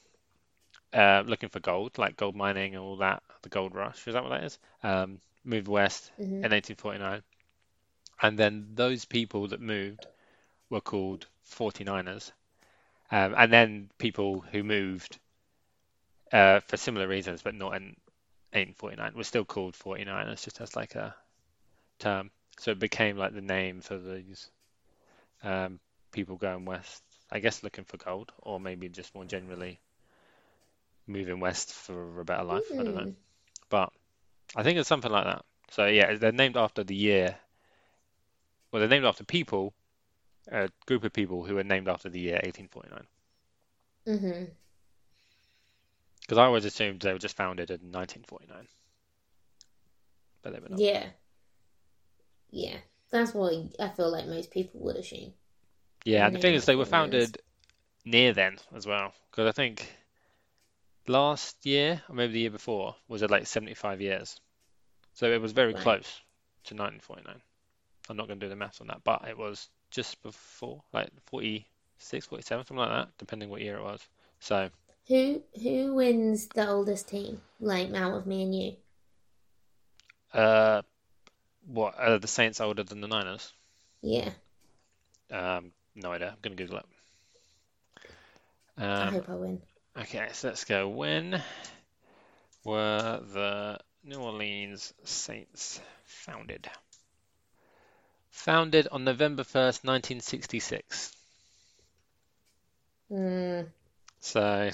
uh, 0.94 1.24
looking 1.26 1.50
for 1.50 1.60
gold, 1.60 1.98
like 1.98 2.18
gold 2.18 2.36
mining 2.36 2.76
and 2.76 2.84
all 2.84 2.98
that, 2.98 3.24
the 3.42 3.50
gold 3.50 3.74
rush. 3.76 4.08
Is 4.08 4.14
that 4.14 4.24
what 4.24 4.30
that 4.30 4.44
is? 4.44 4.60
Um, 4.84 5.20
moved 5.44 5.68
west 5.68 6.12
Mhm. 6.18 6.44
in 6.44 6.54
1849. 6.54 7.24
And 8.22 8.40
then 8.40 8.70
those 8.76 9.06
people 9.06 9.48
that 9.50 9.62
moved 9.62 10.08
were 10.70 10.82
called 10.82 11.28
49ers. 11.44 12.32
Um, 13.12 13.36
and 13.38 13.52
then 13.54 13.92
people 14.00 14.42
who 14.42 14.64
moved 14.64 15.20
uh, 16.32 16.60
for 16.62 16.78
similar 16.78 17.08
reasons, 17.08 17.42
but 17.42 17.56
not 17.56 17.76
in 17.76 17.96
1849, 18.54 19.14
were 19.16 19.24
still 19.24 19.46
called 19.46 19.76
49ers, 19.76 20.44
just 20.44 20.62
as 20.62 20.76
like 20.76 20.96
a 20.96 21.16
term. 22.00 22.32
So 22.60 22.72
it 22.72 22.80
became 22.80 23.18
like 23.18 23.34
the 23.34 23.42
name 23.42 23.82
for 23.82 23.98
these 23.98 24.50
um, 25.44 25.80
people 26.12 26.38
going 26.38 26.66
west, 26.66 27.04
I 27.32 27.40
guess 27.40 27.64
looking 27.64 27.86
for 27.86 27.98
gold, 27.98 28.32
or 28.40 28.60
maybe 28.60 28.90
just 28.90 29.16
more 29.16 29.26
generally 29.26 29.80
moving 31.08 31.40
west 31.40 31.74
for 31.74 32.20
a 32.20 32.26
better 32.26 32.44
life. 32.44 32.74
I 32.78 32.84
don't 32.84 32.96
know. 32.96 33.06
Hmm. 33.06 33.12
But 33.70 33.92
I 34.56 34.64
think 34.64 34.78
it's 34.78 34.90
something 34.90 35.12
like 35.12 35.26
that. 35.26 35.46
So 35.72 35.86
yeah, 35.86 36.16
they're 36.16 36.32
named 36.32 36.58
after 36.58 36.84
the 36.84 36.96
year. 36.96 37.36
Well, 38.72 38.80
they're 38.80 38.90
named 38.90 39.06
after 39.06 39.24
people, 39.24 39.74
a 40.52 40.70
group 40.86 41.04
of 41.04 41.14
people 41.14 41.44
who 41.44 41.56
were 41.56 41.64
named 41.64 41.88
after 41.88 42.10
the 42.10 42.20
year 42.20 42.40
1849. 42.44 43.08
Mm-hmm. 44.08 44.52
Because 46.22 46.38
I 46.38 46.46
always 46.46 46.66
assumed 46.66 47.02
they 47.02 47.14
were 47.14 47.20
just 47.20 47.36
founded 47.36 47.70
in 47.70 47.92
1949, 47.92 48.68
but 50.42 50.54
they 50.54 50.60
were 50.60 50.70
not. 50.70 50.80
Yeah. 50.80 51.06
Yeah. 52.50 52.78
That's 53.12 53.34
what 53.34 53.54
I 53.80 53.90
feel 53.90 54.12
like 54.12 54.28
most 54.28 54.52
people 54.52 54.80
would 54.82 54.96
assume. 54.96 55.34
Yeah, 56.06 56.26
and 56.26 56.36
the 56.36 56.40
thing 56.40 56.56
is, 56.56 56.66
they 56.66 56.76
were 56.76 56.86
founded 56.86 57.38
near 58.06 58.34
then 58.34 58.58
as 58.76 58.86
well. 58.86 59.14
Because 59.30 59.48
I 59.48 59.52
think 59.52 59.88
last 61.08 61.66
year, 61.66 62.02
or 62.10 62.16
maybe 62.16 62.34
the 62.34 62.40
year 62.40 62.50
before, 62.50 62.96
was 63.08 63.22
it 63.22 63.32
like 63.32 63.48
75 63.48 64.02
years. 64.02 64.40
So 65.14 65.32
it 65.32 65.42
was 65.42 65.52
very 65.54 65.74
Right. 65.74 65.76
close 65.76 66.22
to 66.66 66.76
1949. 66.76 67.42
I'm 68.10 68.18
not 68.18 68.28
going 68.28 68.40
to 68.40 68.46
do 68.46 68.50
the 68.50 68.56
maths 68.56 68.82
on 68.82 68.88
that, 68.88 69.04
but 69.04 69.28
it 69.28 69.38
was 69.38 69.70
just 69.92 70.22
before, 70.24 70.84
like 70.94 71.10
46, 71.26 72.26
47, 72.28 72.66
something 72.66 72.78
like 72.78 72.90
that, 72.90 73.18
depending 73.18 73.50
what 73.50 73.62
year 73.62 73.78
it 73.78 73.84
was. 73.84 74.08
So 74.40 74.70
Who 75.08 75.44
who 75.62 75.96
wins 75.96 76.48
the 76.50 76.68
oldest 76.68 77.08
team? 77.08 77.42
Like 77.62 77.94
out 77.94 78.16
of 78.18 78.28
me 78.28 78.44
and 78.44 78.54
you. 78.54 78.76
Uh, 80.34 80.82
what 81.68 81.96
are 82.00 82.20
the 82.20 82.28
Saints 82.28 82.62
older 82.62 82.84
than 82.84 83.02
the 83.02 83.08
Niners? 83.08 83.54
Yeah. 84.02 84.34
Um, 85.32 85.72
no 85.96 86.12
idea. 86.12 86.30
I'm 86.32 86.38
gonna 86.42 86.56
Google 86.56 86.78
it. 86.78 86.86
I 88.98 89.06
Um, 89.06 89.14
hope 89.14 89.30
I 89.30 89.36
win. 89.36 89.62
okay, 89.98 90.30
so 90.34 90.50
let's 90.50 90.66
go. 90.66 90.90
When 90.90 91.44
were 92.64 93.20
the 93.34 93.80
New 94.04 94.20
Orleans 94.20 94.94
Saints 95.06 95.80
founded? 96.06 96.70
Founded 98.32 98.90
on 98.90 99.06
November 99.06 99.84
1st, 99.86 100.22
1966. 100.22 101.16
Mm, 103.10 103.72
So, 104.20 104.72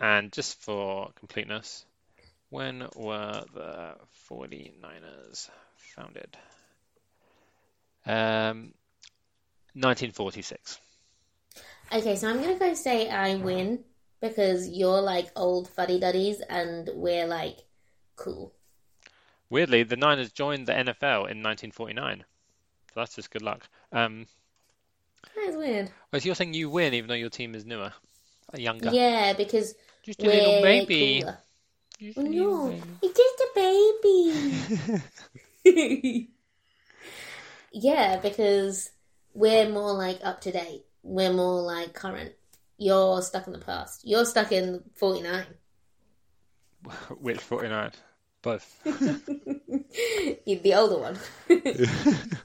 and 0.00 0.32
just 0.32 0.60
for 0.62 1.12
completeness, 1.14 1.84
when 2.50 2.88
were 2.96 3.44
the 3.54 3.96
49ers 4.28 5.50
founded? 5.76 6.36
Um, 8.06 8.74
1946. 9.74 10.78
Okay, 11.92 12.16
so 12.16 12.28
I'm 12.28 12.40
gonna 12.40 12.58
go 12.58 12.74
say 12.74 13.08
I 13.08 13.34
win 13.36 13.84
because 14.20 14.68
you're 14.68 15.00
like 15.00 15.30
old 15.36 15.68
fuddy 15.68 15.98
duddies 16.00 16.40
and 16.48 16.88
we're 16.94 17.26
like 17.26 17.58
cool. 18.20 18.52
Weirdly, 19.48 19.82
the 19.82 19.96
Niners 19.96 20.30
joined 20.30 20.66
the 20.68 20.72
NFL 20.72 21.28
in 21.30 21.42
1949. 21.42 22.24
So 22.88 23.00
that's 23.00 23.14
just 23.16 23.30
good 23.30 23.42
luck. 23.42 23.68
Um, 23.92 24.26
That 25.34 25.48
is 25.48 25.56
weird. 25.56 25.90
oh, 26.12 26.18
so 26.18 26.24
you're 26.26 26.34
saying 26.34 26.54
you 26.54 26.70
win 26.70 26.94
even 26.94 27.08
though 27.08 27.14
your 27.14 27.30
team 27.30 27.54
is 27.54 27.64
newer, 27.66 27.92
uh, 28.54 28.58
younger. 28.58 28.90
Yeah, 28.90 29.32
because 29.32 29.74
Just 30.04 30.22
a 30.22 30.26
we're 30.26 30.62
baby. 30.62 31.20
cooler. 31.22 31.38
Just 31.98 32.18
a 32.18 32.20
Oh, 32.20 32.24
no, 32.24 32.68
baby. 32.68 32.82
it's 33.02 33.18
just 33.18 33.40
a 33.40 35.02
baby. 35.64 36.30
yeah, 37.72 38.16
because 38.20 38.90
we're 39.34 39.68
more 39.68 39.92
like 39.92 40.20
up 40.22 40.40
to 40.42 40.52
date. 40.52 40.84
We're 41.02 41.32
more 41.32 41.60
like 41.62 41.92
current. 41.94 42.32
You're 42.78 43.20
stuck 43.22 43.46
in 43.46 43.52
the 43.52 43.58
past. 43.58 44.02
You're 44.06 44.24
stuck 44.24 44.52
in 44.52 44.82
49. 44.94 45.44
Which 47.20 47.38
49? 47.40 47.90
Both. 48.42 48.80
You're 50.44 50.60
the 50.60 50.74
older 50.74 50.98
one. 50.98 51.18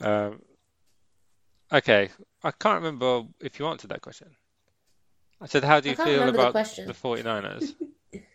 Um, 0.00 0.42
okay, 1.72 2.10
I 2.42 2.50
can't 2.50 2.82
remember 2.82 3.22
if 3.40 3.58
you 3.58 3.66
answered 3.66 3.90
that 3.90 4.02
question. 4.02 4.28
I 5.40 5.46
said, 5.46 5.64
how 5.64 5.80
do 5.80 5.88
you 5.88 5.96
feel 5.96 6.20
remember 6.20 6.32
the 6.32 6.48
about 6.50 6.76
the 6.76 6.92
49ers? 6.92 7.74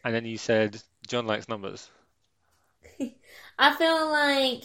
And 0.04 0.16
then 0.16 0.26
you 0.26 0.38
said, 0.38 0.82
John 1.08 1.28
likes 1.28 1.48
numbers. 1.50 1.90
I 3.58 3.76
feel 3.76 4.10
like 4.10 4.64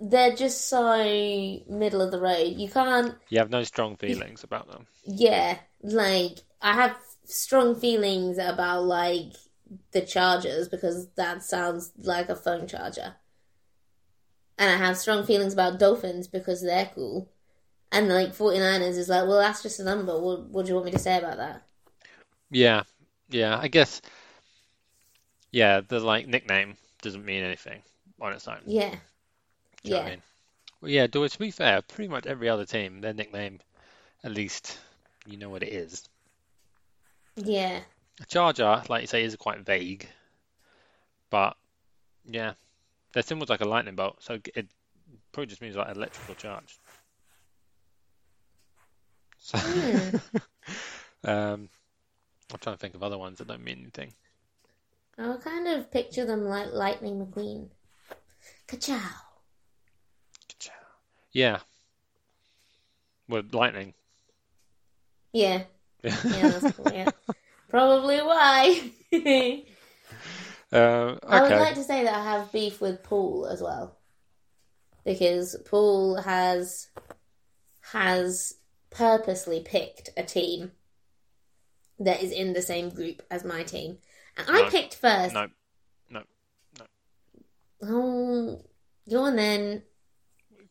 they're 0.00 0.34
just 0.36 0.68
so 0.68 1.60
middle 1.68 2.00
of 2.02 2.10
the 2.12 2.20
road. 2.20 2.54
You 2.56 2.68
can't, 2.68 3.14
You 3.28 3.38
have 3.38 3.50
no 3.50 3.64
strong 3.64 3.96
feelings 3.96 4.44
about 4.44 4.70
them. 4.70 4.86
yeah, 5.04 5.58
like 5.82 6.38
I 6.62 6.74
have 6.74 6.96
strong 7.24 7.74
feelings 7.74 8.38
about 8.38 8.84
like 8.84 9.32
the 9.92 10.02
Chargers 10.02 10.68
because 10.68 11.08
that 11.16 11.42
sounds 11.42 11.92
like 11.98 12.28
a 12.28 12.36
phone 12.36 12.66
charger. 12.68 13.16
And 14.58 14.70
I 14.70 14.76
have 14.76 14.98
strong 14.98 15.24
feelings 15.24 15.54
about 15.54 15.78
Dolphins 15.78 16.28
because 16.28 16.60
they're 16.60 16.90
cool. 16.94 17.30
And 17.92 18.08
like 18.08 18.34
49ers 18.34 18.98
is 18.98 19.08
like, 19.08 19.28
well, 19.28 19.38
that's 19.40 19.62
just 19.62 19.80
a 19.80 19.84
number. 19.84 20.20
What, 20.20 20.46
what 20.50 20.64
do 20.66 20.70
you 20.70 20.74
want 20.74 20.86
me 20.86 20.92
to 20.92 20.98
say 20.98 21.18
about 21.18 21.38
that? 21.38 21.62
Yeah, 22.50 22.82
yeah, 23.28 23.58
I 23.58 23.68
guess, 23.68 24.00
yeah, 25.50 25.80
the 25.80 25.98
like 26.00 26.28
nickname 26.28 26.76
doesn't 27.02 27.24
mean 27.24 27.42
anything 27.42 27.82
on 28.20 28.32
its 28.32 28.46
own. 28.48 28.62
Yeah. 28.66 28.96
Do 29.84 29.94
what 29.94 30.02
I 30.02 30.04
Yeah. 30.04 30.10
mean? 30.10 30.22
Well, 30.80 30.90
yeah, 30.90 31.06
to 31.08 31.28
to 31.28 31.38
be 31.38 31.50
fair, 31.50 31.82
pretty 31.82 32.08
much 32.08 32.26
every 32.26 32.48
other 32.48 32.66
team, 32.66 33.00
their 33.00 33.14
nickname, 33.14 33.60
at 34.24 34.32
least 34.32 34.78
you 35.26 35.36
know 35.38 35.50
what 35.50 35.62
it 35.64 35.72
is. 35.72 36.08
Yeah. 37.36 37.80
A 38.20 38.24
Charger, 38.26 38.82
like 38.88 39.02
you 39.02 39.06
say, 39.06 39.24
is 39.24 39.36
quite 39.36 39.60
vague, 39.60 40.08
but 41.30 41.56
yeah, 42.24 42.52
their 43.12 43.22
symbol's 43.22 43.50
like 43.50 43.60
a 43.60 43.68
lightning 43.68 43.94
bolt, 43.94 44.22
so 44.22 44.38
it 44.54 44.66
probably 45.32 45.46
just 45.46 45.60
means 45.60 45.76
like 45.76 45.94
electrical 45.94 46.34
charge. 46.34 46.78
So, 49.38 49.58
um, 51.24 51.68
I'm 52.52 52.58
trying 52.60 52.74
to 52.74 52.80
think 52.80 52.94
of 52.94 53.02
other 53.02 53.18
ones 53.18 53.38
that 53.38 53.48
don't 53.48 53.62
mean 53.62 53.80
anything. 53.80 54.12
I 55.18 55.28
would 55.28 55.40
kind 55.40 55.68
of 55.68 55.90
picture 55.90 56.24
them 56.24 56.44
like 56.44 56.72
Lightning 56.72 57.24
McQueen. 57.24 57.68
Ka-chow. 58.66 58.98
Yeah. 61.32 61.58
Well, 63.28 63.42
lightning. 63.52 63.94
Yeah. 65.32 65.64
Yeah, 66.04 66.48
that's 66.48 66.76
cool, 66.76 66.92
yeah. 66.92 67.10
Probably 67.68 68.18
why. 68.18 68.90
Uh, 70.72 71.16
I 71.22 71.42
would 71.42 71.52
like 71.52 71.76
to 71.76 71.84
say 71.84 72.02
that 72.02 72.14
I 72.14 72.24
have 72.24 72.50
beef 72.50 72.80
with 72.80 73.04
Paul 73.04 73.46
as 73.46 73.62
well. 73.62 73.96
Because 75.04 75.56
Paul 75.64 76.16
has 76.20 76.88
has 77.92 78.54
purposely 78.90 79.60
picked 79.60 80.10
a 80.16 80.24
team 80.24 80.72
that 82.00 82.20
is 82.20 82.32
in 82.32 82.52
the 82.52 82.62
same 82.62 82.88
group 82.90 83.22
as 83.30 83.44
my 83.44 83.62
team. 83.62 83.98
And 84.36 84.48
I 84.50 84.62
No. 84.62 84.70
picked 84.70 84.96
first. 84.96 85.34
No. 85.34 85.46
No, 86.10 86.24
no. 86.80 86.86
Oh, 87.82 88.64
go 89.08 89.22
on 89.22 89.36
then. 89.36 89.84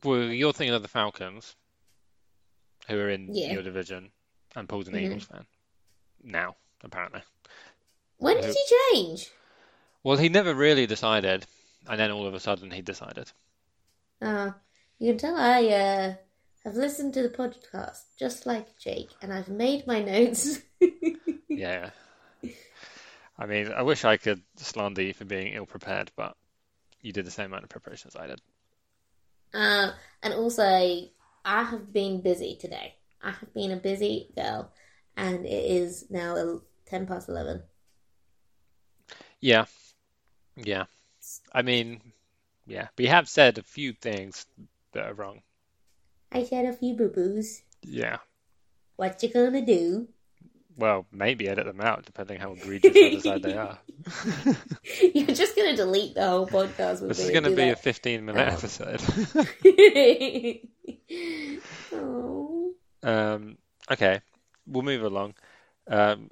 Well, 0.04 0.24
you're 0.24 0.54
thinking 0.54 0.76
of 0.76 0.82
the 0.82 0.90
Falcons, 0.90 1.56
who 2.90 3.00
are 3.00 3.10
in 3.10 3.34
Yeah. 3.34 3.54
your 3.54 3.64
division, 3.64 4.12
and 4.56 4.68
Paul's 4.68 4.90
an 4.90 4.96
Mhm. 4.96 5.06
Eagles 5.06 5.24
fan. 5.24 5.48
Now, 6.22 6.58
apparently. 6.86 7.24
When 8.18 8.42
did 8.42 8.54
he 8.54 8.76
change? 8.94 9.32
Well, 10.04 10.16
he 10.18 10.30
never 10.30 10.56
really 10.56 10.86
decided, 10.88 11.46
and 11.86 12.00
then 12.00 12.12
all 12.12 12.26
of 12.28 12.34
a 12.34 12.40
sudden 12.40 12.72
he 12.72 12.82
decided. 12.82 13.34
Uh, 14.22 14.52
you 15.00 15.12
can 15.12 15.18
tell 15.18 15.36
I 15.38 15.66
uh, 15.68 16.16
have 16.66 16.76
listened 16.76 17.14
to 17.16 17.24
the 17.24 17.30
podcast 17.30 18.04
just 18.18 18.46
like 18.46 18.78
Jake, 18.78 19.16
and 19.22 19.32
I've 19.34 19.50
made 19.50 19.88
my 19.88 20.02
notes. 20.02 20.60
Yeah. 21.54 21.92
I 23.38 23.46
mean, 23.46 23.72
I 23.72 23.82
wish 23.84 24.04
I 24.06 24.18
could 24.18 24.44
slander 24.58 25.02
you 25.02 25.14
for 25.14 25.26
being 25.26 25.54
ill 25.54 25.66
prepared, 25.66 26.12
but 26.16 26.36
you 27.02 27.14
did 27.14 27.26
the 27.26 27.32
same 27.32 27.48
amount 27.48 27.64
of 27.64 27.70
preparation 27.70 28.10
as 28.10 28.16
I 28.16 28.28
did. 28.28 28.42
uh, 29.54 29.92
and 30.24 30.34
also, 30.34 30.64
I 30.64 31.64
have 31.64 31.94
been 31.94 32.22
busy 32.22 32.56
today. 32.58 32.96
I 33.22 33.32
have 33.32 33.54
been 33.54 33.72
a 33.72 33.78
busy 33.78 34.32
girl, 34.36 34.72
and 35.16 35.46
it 35.46 35.66
is 35.72 36.06
now 36.10 36.62
10 36.88 37.08
past 37.08 37.30
11. 37.30 37.64
Yeah. 39.42 39.66
Yeah. 40.56 40.86
I 41.54 41.62
mean, 41.62 42.02
yeah. 42.68 42.88
We 42.98 43.06
have 43.08 43.28
said 43.28 43.58
a 43.58 43.64
few 43.64 43.94
things 43.94 44.46
that 44.94 45.06
are 45.06 45.14
wrong. 45.14 45.42
I 46.32 46.44
said 46.44 46.66
a 46.66 46.74
few 46.74 46.96
boo 46.96 47.10
boos. 47.10 47.62
Yeah. 47.82 48.18
What 48.96 49.22
you 49.24 49.30
gonna 49.30 49.66
do? 49.66 50.08
Well, 50.78 51.06
maybe 51.12 51.48
edit 51.48 51.66
them 51.66 51.80
out, 51.80 52.06
depending 52.06 52.40
how 52.40 52.52
egregious 52.54 52.96
I 52.96 53.10
decide 53.10 53.44
they 53.44 53.54
are. 53.56 53.80
You're 55.14 55.28
just 55.28 55.56
gonna 55.56 55.76
delete 55.76 56.16
the 56.16 56.28
whole 56.28 56.48
podcast 56.48 57.00
with 57.02 57.10
This 57.10 57.20
is 57.20 57.32
going 57.32 57.44
to 57.46 57.56
be 57.56 57.70
a 57.70 57.76
15 57.78 58.26
minute 58.26 58.48
Oh. 58.48 58.54
episode. 58.54 59.02
oh. 61.94 62.74
Um, 63.04 63.58
okay, 63.92 64.20
we'll 64.66 64.82
move 64.82 65.04
along. 65.04 65.36
Um, 65.88 66.32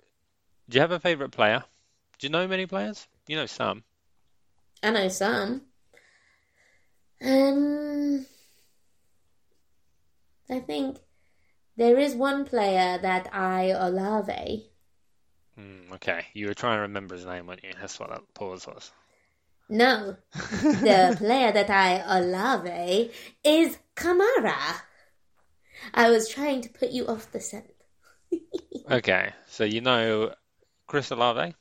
do 0.70 0.76
you 0.76 0.82
have 0.82 0.92
a 0.92 1.00
favorite 1.00 1.32
player? 1.32 1.64
Do 2.20 2.28
you 2.28 2.32
know 2.32 2.48
many 2.48 2.66
players? 2.66 3.08
You 3.28 3.36
know 3.36 3.46
some. 3.46 3.84
I 4.82 4.92
know 4.92 5.08
some. 5.08 5.62
Um, 7.22 8.26
I 10.50 10.60
think 10.60 10.98
there 11.78 11.98
is 11.98 12.16
one 12.16 12.46
player 12.46 13.00
that 13.02 13.34
I 13.34 13.72
Olave. 13.72 14.70
Mm, 15.60 15.94
okay, 15.94 16.26
you 16.34 16.48
were 16.48 16.54
trying 16.54 16.78
to 16.78 16.82
remember 16.82 17.16
his 17.16 17.26
name, 17.26 17.48
weren't 17.48 17.64
you? 17.64 17.74
That's 17.80 18.00
what 18.00 18.10
that 18.10 18.22
pause 18.34 18.68
was. 18.68 18.92
No, 19.70 20.18
the 20.34 21.16
player 21.18 21.52
that 21.52 21.70
I 21.70 22.20
Olave 22.20 23.12
is 23.44 23.78
Kamara. 23.96 24.82
I 25.94 26.10
was 26.10 26.30
trying 26.30 26.62
to 26.62 26.70
put 26.70 26.92
you 26.92 27.08
off 27.08 27.32
the 27.32 27.40
scent. 27.40 27.72
Okay, 28.92 29.32
so 29.48 29.64
you 29.64 29.80
know 29.80 30.34
Chris 30.94 31.10
Olave? 31.10 31.56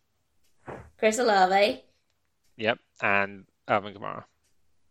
Chris 0.99 1.19
Olave, 1.19 1.83
Yep, 2.59 2.79
and 3.01 3.47
Alvin 3.67 3.95
Kamara. 3.95 4.25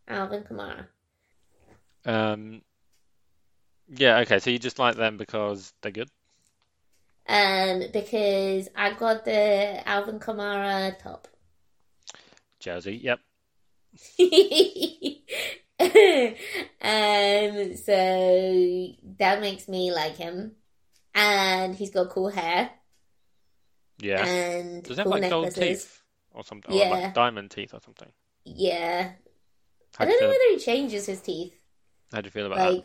Alvin 0.08 0.42
Kamara. 0.42 0.86
Um, 2.04 2.62
yeah, 3.86 4.18
okay, 4.18 4.40
so 4.40 4.50
you 4.50 4.58
just 4.58 4.80
like 4.80 4.96
them 4.96 5.16
because 5.16 5.72
they're 5.80 5.92
good? 5.92 6.08
Um, 7.28 7.84
because 7.92 8.68
I 8.74 8.94
got 8.94 9.24
the 9.24 9.88
Alvin 9.88 10.18
Kamara 10.18 10.98
top. 10.98 11.28
Jersey, 12.58 12.96
yep. 12.96 13.20
um, 16.82 17.76
so 17.76 18.88
that 19.20 19.40
makes 19.40 19.68
me 19.68 19.92
like 19.92 20.16
him, 20.16 20.56
and 21.14 21.76
he's 21.76 21.90
got 21.90 22.10
cool 22.10 22.30
hair 22.30 22.72
Yeah. 24.02 24.24
and 24.26 24.82
Does 24.82 24.96
that 24.96 25.04
cool 25.04 25.12
have 25.14 25.20
like 25.22 25.30
gold 25.30 25.54
teeth 25.54 26.02
or 26.32 26.42
something? 26.44 26.72
Or 26.72 26.78
Yeah. 26.78 26.88
like 26.90 27.14
diamond 27.14 27.50
teeth 27.50 27.72
or 27.74 27.80
something? 27.80 28.08
Yeah, 28.44 29.12
How 29.96 30.04
I 30.04 30.06
do 30.06 30.10
don't 30.12 30.20
know 30.22 30.28
whether 30.28 30.50
he 30.50 30.58
changes 30.58 31.06
his 31.06 31.20
teeth. 31.20 31.54
how 32.12 32.20
do 32.20 32.26
you 32.26 32.30
feel 32.32 32.46
about 32.46 32.58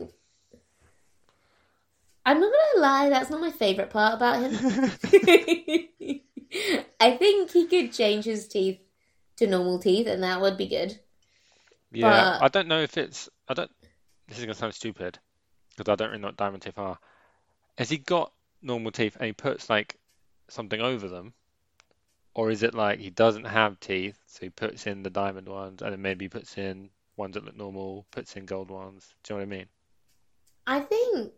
I'm 2.24 2.40
not 2.40 2.52
gonna 2.52 2.80
lie, 2.82 3.08
that's 3.08 3.30
not 3.30 3.40
my 3.40 3.50
favorite 3.50 3.90
part 3.90 4.14
about 4.14 4.42
him. 4.42 4.52
I 7.00 7.16
think 7.16 7.50
he 7.52 7.66
could 7.66 7.92
change 7.92 8.24
his 8.24 8.48
teeth 8.48 8.80
to 9.36 9.46
normal 9.46 9.78
teeth, 9.78 10.06
and 10.06 10.22
that 10.22 10.40
would 10.40 10.56
be 10.56 10.66
good. 10.68 10.98
Yeah, 11.90 12.36
but- 12.38 12.42
I 12.44 12.48
don't 12.48 12.68
know 12.68 12.80
if 12.82 12.96
it's. 12.98 13.28
I 13.48 13.54
don't. 13.54 13.70
This 14.28 14.38
is 14.38 14.44
gonna 14.44 14.54
sound 14.54 14.74
stupid 14.74 15.18
because 15.76 15.90
I 15.90 15.96
don't 15.96 16.10
really 16.10 16.20
know 16.20 16.28
what 16.28 16.36
diamond 16.36 16.62
teeth 16.62 16.78
are. 16.78 16.98
Has 17.78 17.88
he 17.88 17.96
got 17.98 18.32
normal 18.60 18.92
teeth 18.92 19.16
and 19.16 19.24
he 19.26 19.32
puts 19.32 19.70
like 19.70 19.96
something 20.48 20.80
over 20.80 21.08
them? 21.08 21.34
Or 22.34 22.50
is 22.50 22.62
it 22.62 22.74
like 22.74 23.00
he 23.00 23.10
doesn't 23.10 23.46
have 23.46 23.80
teeth, 23.80 24.18
so 24.26 24.40
he 24.42 24.50
puts 24.50 24.86
in 24.86 25.02
the 25.02 25.10
diamond 25.10 25.48
ones 25.48 25.82
and 25.82 25.92
then 25.92 26.02
maybe 26.02 26.28
puts 26.28 26.56
in 26.56 26.90
ones 27.16 27.34
that 27.34 27.44
look 27.44 27.56
normal, 27.56 28.06
puts 28.10 28.36
in 28.36 28.46
gold 28.46 28.70
ones? 28.70 29.14
Do 29.24 29.34
you 29.34 29.40
know 29.40 29.46
what 29.46 29.54
I 29.54 29.58
mean? 29.58 29.66
I 30.66 30.80
think 30.80 31.32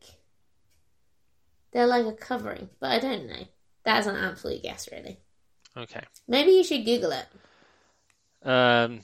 they're 1.72 1.86
like 1.86 2.04
a 2.04 2.12
covering, 2.12 2.68
but 2.80 2.90
I 2.90 2.98
don't 2.98 3.28
know. 3.28 3.46
That's 3.84 4.06
an 4.06 4.16
absolute 4.16 4.62
guess, 4.62 4.88
really. 4.92 5.20
Okay. 5.76 6.02
Maybe 6.28 6.50
you 6.50 6.64
should 6.64 6.84
Google 6.84 7.12
it. 7.12 7.26
Um, 8.42 9.00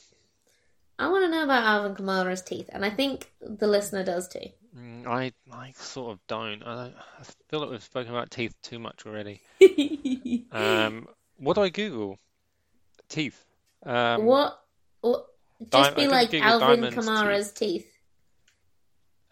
I 0.98 1.08
want 1.08 1.24
to 1.24 1.30
know 1.30 1.44
about 1.44 1.64
Alvin 1.64 1.94
Kamara's 1.94 2.42
teeth, 2.42 2.68
and 2.72 2.84
I 2.84 2.90
think 2.90 3.30
the 3.40 3.66
listener 3.66 4.04
does 4.04 4.28
too. 4.28 4.48
Mm, 4.76 5.06
I 5.06 5.32
I 5.52 5.72
sort 5.76 6.12
of 6.12 6.26
don't. 6.26 6.62
I 6.62 6.74
don't. 6.74 6.94
I 7.20 7.24
feel 7.48 7.60
like 7.60 7.70
we've 7.70 7.82
spoken 7.82 8.12
about 8.12 8.30
teeth 8.30 8.54
too 8.62 8.78
much 8.78 9.04
already. 9.06 9.42
Um, 10.52 11.08
what 11.38 11.54
do 11.54 11.62
I 11.62 11.68
Google? 11.68 12.18
Teeth. 13.08 13.44
Um, 13.84 14.24
what? 14.24 14.58
What? 15.00 15.26
Just 15.70 15.94
Di- 15.94 16.04
be 16.04 16.08
like 16.08 16.30
Google 16.30 16.62
Alvin 16.62 16.84
Kamara's 16.92 17.52
teeth. 17.52 17.86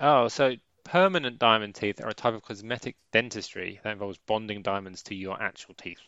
Oh, 0.00 0.28
so 0.28 0.56
permanent 0.84 1.38
diamond 1.38 1.74
teeth 1.74 2.02
are 2.02 2.08
a 2.08 2.14
type 2.14 2.34
of 2.34 2.42
cosmetic 2.42 2.96
dentistry 3.12 3.80
that 3.82 3.92
involves 3.92 4.18
bonding 4.26 4.62
diamonds 4.62 5.02
to 5.04 5.14
your 5.14 5.40
actual 5.40 5.74
teeth. 5.74 6.00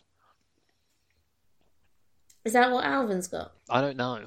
Is 2.45 2.53
that 2.53 2.70
what 2.70 2.84
Alvin's 2.84 3.28
got? 3.28 3.53
I 3.68 3.80
don't 3.80 3.97
know. 3.97 4.26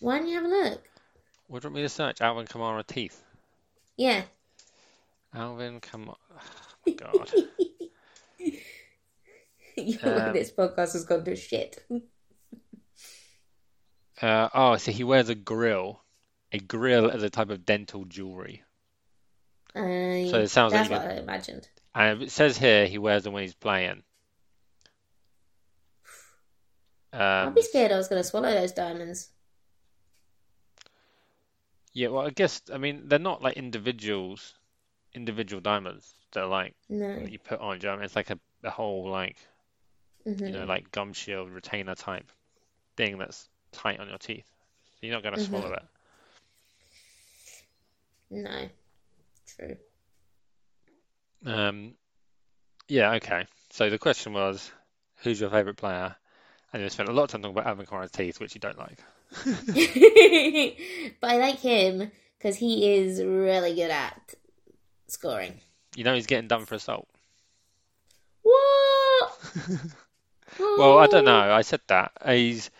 Why 0.00 0.18
don't 0.18 0.28
you 0.28 0.36
have 0.36 0.44
a 0.44 0.48
look? 0.48 0.82
What 1.48 1.62
do 1.62 1.68
you 1.68 1.70
want 1.70 1.76
me 1.76 1.82
to 1.82 1.88
search? 1.88 2.20
Alvin 2.20 2.46
Kamara 2.46 2.86
teeth. 2.86 3.20
Yeah. 3.96 4.22
Alvin 5.34 5.80
Kamara. 5.80 6.16
God. 6.96 7.32
you 9.76 9.98
know 10.02 10.16
Um, 10.28 10.32
this 10.32 10.50
podcast 10.52 10.92
has 10.92 11.04
gone 11.04 11.24
to 11.24 11.34
shit. 11.36 11.84
Uh, 14.20 14.48
oh, 14.54 14.76
so 14.76 14.92
he 14.92 15.02
wears 15.04 15.28
a 15.28 15.34
grill. 15.34 16.02
A 16.52 16.58
grill 16.58 17.08
is 17.10 17.22
a 17.22 17.30
type 17.30 17.50
of 17.50 17.66
dental 17.66 18.04
jewelry. 18.04 18.62
Uh, 19.74 20.30
So 20.30 20.38
it 20.40 20.48
sounds 20.48 20.72
like 20.72 20.88
that's 20.88 20.90
you 20.90 20.96
what 20.96 21.06
I 21.16 21.18
imagined. 21.18 21.68
And 21.94 22.22
it 22.22 22.30
says 22.30 22.56
here 22.56 22.86
he 22.86 22.98
wears 22.98 23.24
them 23.24 23.32
when 23.32 23.42
he's 23.42 23.54
playing. 23.54 24.02
I'd 27.12 27.46
Um, 27.46 27.54
be 27.54 27.62
scared 27.62 27.92
I 27.92 27.96
was 27.96 28.08
going 28.08 28.20
to 28.22 28.28
swallow 28.28 28.50
those 28.52 28.72
diamonds. 28.72 29.30
Yeah, 31.94 32.08
well, 32.08 32.26
I 32.26 32.30
guess, 32.30 32.62
I 32.72 32.78
mean, 32.78 33.08
they're 33.08 33.18
not 33.18 33.42
like 33.42 33.56
individuals, 33.56 34.54
individual 35.14 35.60
diamonds. 35.60 36.14
They're 36.32 36.46
like 36.46 36.74
No. 36.88 37.28
you 37.28 37.38
put 37.38 37.60
on, 37.60 37.80
you 37.80 37.86
know 37.88 37.94
I 37.94 37.96
mean? 37.96 38.04
It's 38.06 38.16
like 38.16 38.30
a, 38.30 38.38
a 38.64 38.70
whole 38.70 39.08
like 39.10 39.38
hmm 40.24 40.46
you 40.46 40.52
know, 40.52 40.64
like 40.64 40.90
gum 40.92 41.12
shield 41.12 41.50
retainer 41.50 41.94
type 41.94 42.30
thing 42.96 43.18
that's 43.18 43.48
tight 43.72 44.00
on 44.00 44.08
your 44.08 44.18
teeth. 44.18 44.46
So 44.94 45.06
you're 45.06 45.14
not 45.14 45.22
going 45.22 45.34
to 45.34 45.38
Mhm. 45.38 45.42
swallow 45.42 45.72
it. 45.72 45.82
No. 48.30 48.68
True. 49.46 49.76
Um, 51.46 51.94
yeah, 52.88 53.12
okay. 53.14 53.46
So 53.70 53.90
the 53.90 53.98
question 53.98 54.32
was, 54.34 54.70
who's 55.18 55.40
your 55.40 55.50
favorite 55.50 55.76
player? 55.76 56.16
And 56.72 56.82
we 56.82 56.88
spent 56.90 57.08
a 57.08 57.12
lot 57.12 57.24
of 57.24 57.30
time 57.30 57.42
talking 57.42 57.56
about 57.56 57.66
Alvin 57.68 57.86
Kamara's 57.86 58.10
teeth, 58.12 58.40
which 58.40 58.54
you 58.54 58.60
don't 58.60 58.78
like. 58.78 58.98
but 61.20 61.30
I 61.30 61.36
like 61.38 61.60
him 61.60 62.10
because 62.38 62.56
he 62.56 62.94
is 62.94 63.22
really 63.22 63.74
good 63.74 63.90
at 63.90 64.34
scoring. 65.08 65.60
You 65.96 66.04
know 66.04 66.14
he's 66.14 66.26
getting 66.26 66.46
done 66.46 66.66
for 66.66 66.76
assault. 66.76 67.08
What? 68.42 69.38
Well, 70.76 70.98
I 70.98 71.06
don't 71.08 71.24
know. 71.24 71.52
I 71.52 71.62
said 71.62 71.80
that. 71.88 72.12
He's 72.26 72.70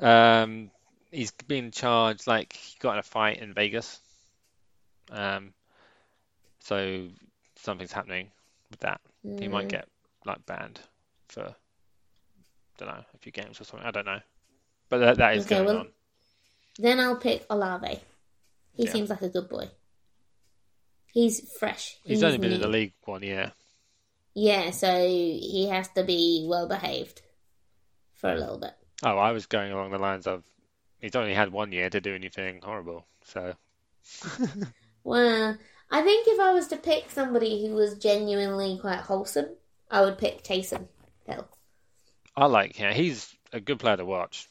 um 0.00 0.70
he's 1.10 1.30
being 1.46 1.70
charged 1.70 2.26
like 2.26 2.52
he 2.54 2.76
got 2.80 2.94
in 2.94 2.98
a 2.98 3.02
fight 3.02 3.38
in 3.38 3.54
Vegas. 3.54 4.00
Um 5.10 5.54
so 6.60 7.08
something's 7.56 7.92
happening 7.92 8.30
with 8.70 8.80
that. 8.80 9.00
He 9.38 9.48
might 9.48 9.68
Mm, 9.68 9.68
get 9.68 9.88
like 10.24 10.44
banned 10.46 10.80
for 11.28 11.54
don't 12.78 12.88
know, 12.88 13.04
a 13.14 13.18
few 13.18 13.32
games 13.32 13.60
or 13.60 13.64
something. 13.64 13.86
I 13.86 13.90
don't 13.90 14.06
know. 14.06 14.20
But 14.88 14.98
that 14.98 15.16
that 15.18 15.36
is 15.36 15.46
Okay, 15.46 15.56
going 15.56 15.66
well- 15.66 15.78
on. 15.78 15.88
Then 16.78 16.98
I'll 17.00 17.16
pick 17.16 17.46
Olave. 17.50 18.00
He 18.76 18.84
Yeah. 18.86 18.90
seems 18.92 19.08
like 19.10 19.22
a 19.22 19.28
good 19.28 19.48
boy. 19.48 19.70
He's 21.12 21.52
fresh. 21.58 21.96
He's 22.04 22.22
only 22.24 22.38
been 22.38 22.52
in 22.52 22.60
the 22.60 22.66
league 22.68 22.94
one 23.04 23.22
year. 23.22 23.52
Yeah, 24.34 24.70
so 24.72 25.06
he 25.06 25.68
has 25.68 25.86
to 25.90 26.02
be 26.02 26.44
well 26.48 26.66
behaved 26.66 27.22
for 28.14 28.32
a 28.32 28.36
little 28.36 28.58
bit. 28.58 28.72
Oh, 29.04 29.16
I 29.16 29.30
was 29.30 29.46
going 29.46 29.70
along 29.70 29.92
the 29.92 29.98
lines 29.98 30.26
of 30.26 30.42
he's 31.00 31.14
only 31.14 31.34
had 31.34 31.52
one 31.52 31.70
year 31.70 31.88
to 31.88 32.00
do 32.00 32.14
anything 32.14 32.60
horrible. 32.62 33.06
So 33.22 33.54
Well, 35.04 35.56
I 35.90 36.02
think 36.02 36.26
if 36.26 36.40
I 36.40 36.52
was 36.52 36.66
to 36.68 36.76
pick 36.76 37.10
somebody 37.10 37.66
who 37.68 37.74
was 37.74 37.96
genuinely 37.98 38.78
quite 38.80 39.00
wholesome, 39.00 39.50
I 39.90 40.00
would 40.00 40.18
pick 40.18 40.42
Taysom 40.42 40.88
Hill. 41.26 41.46
I 42.36 42.46
like 42.46 42.74
him. 42.74 42.92
He's 42.92 43.32
a 43.52 43.60
good 43.60 43.78
player 43.78 43.96
to 43.98 44.04
watch. 44.04 44.48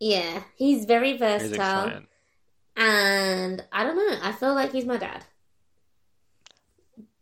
Yeah, 0.00 0.42
he's 0.56 0.84
very 0.84 1.16
versatile, 1.16 1.84
exciting. 1.86 2.06
and 2.76 3.64
I 3.72 3.84
don't 3.84 3.96
know. 3.96 4.18
I 4.22 4.32
feel 4.32 4.54
like 4.54 4.72
he's 4.72 4.84
my 4.84 4.96
dad, 4.96 5.24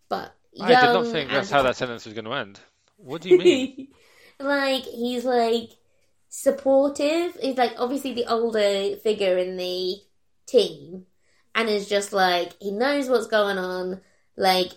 but 0.08 0.34
I 0.60 0.68
did 0.68 0.74
not 0.74 1.06
think 1.06 1.30
that's 1.30 1.50
how 1.50 1.62
that 1.62 1.76
sentence 1.76 2.04
was 2.04 2.14
going 2.14 2.24
to 2.24 2.32
end. 2.32 2.60
What 2.96 3.22
do 3.22 3.28
you 3.28 3.38
mean? 3.38 3.88
like 4.40 4.84
he's 4.84 5.24
like 5.24 5.70
supportive. 6.28 7.36
He's 7.40 7.58
like 7.58 7.74
obviously 7.78 8.14
the 8.14 8.26
older 8.26 8.96
figure 8.96 9.36
in 9.36 9.56
the 9.56 9.96
team, 10.46 11.06
and 11.54 11.68
is 11.68 11.88
just 11.88 12.12
like 12.12 12.54
he 12.60 12.70
knows 12.70 13.08
what's 13.08 13.26
going 13.26 13.58
on. 13.58 14.00
Like 14.36 14.72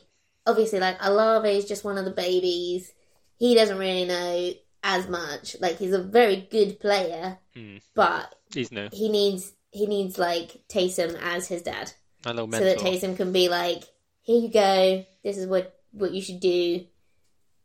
obviously, 0.46 0.80
like 0.80 0.98
Olave 1.00 1.50
is 1.50 1.66
just 1.66 1.84
one 1.84 1.98
of 1.98 2.06
the 2.06 2.12
babies. 2.12 2.91
He 3.38 3.56
doesn't 3.56 3.78
really 3.78 4.06
know 4.06 4.54
as 4.86 5.10
much. 5.10 5.58
Like 5.60 5.78
he's 5.78 5.92
a 5.92 6.02
very 6.02 6.48
good 6.50 6.80
player, 6.80 7.40
Hmm. 7.54 7.78
but 7.96 8.34
He's 8.54 8.72
new. 8.72 8.88
he 8.94 9.10
needs 9.10 9.52
he 9.72 9.88
needs 9.88 10.18
like 10.18 10.62
Taysom 10.70 11.20
as 11.22 11.48
his 11.50 11.64
dad, 11.64 11.92
so 12.24 12.32
that. 12.34 12.78
Taysom 12.80 13.18
can 13.18 13.34
be 13.34 13.50
like, 13.50 13.84
"Here 14.22 14.40
you 14.40 14.50
go. 14.50 15.06
This 15.24 15.38
is 15.38 15.48
what 15.48 15.78
what 15.92 16.12
you 16.14 16.22
should 16.22 16.40
do. 16.40 16.86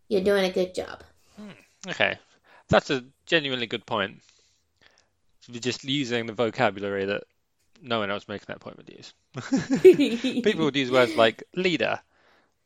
You're 0.09 0.25
doing 0.25 0.45
a 0.45 0.51
good 0.53 0.75
job." 0.75 1.05
Okay. 1.89 2.18
That's 2.68 2.91
a 2.91 3.05
genuinely 3.27 3.66
good 3.66 3.85
point. 3.87 4.21
Just 5.51 5.85
using 5.85 6.27
the 6.27 6.33
vocabulary 6.33 7.05
that 7.07 7.25
no 7.83 7.99
one 7.99 8.11
else 8.11 8.29
making 8.29 8.45
that 8.49 8.61
point 8.61 8.77
would 8.77 8.89
use. 8.91 9.14
People 10.45 10.64
would 10.66 10.77
use 10.77 10.91
words 10.91 11.14
like 11.16 11.43
leader, 11.57 12.01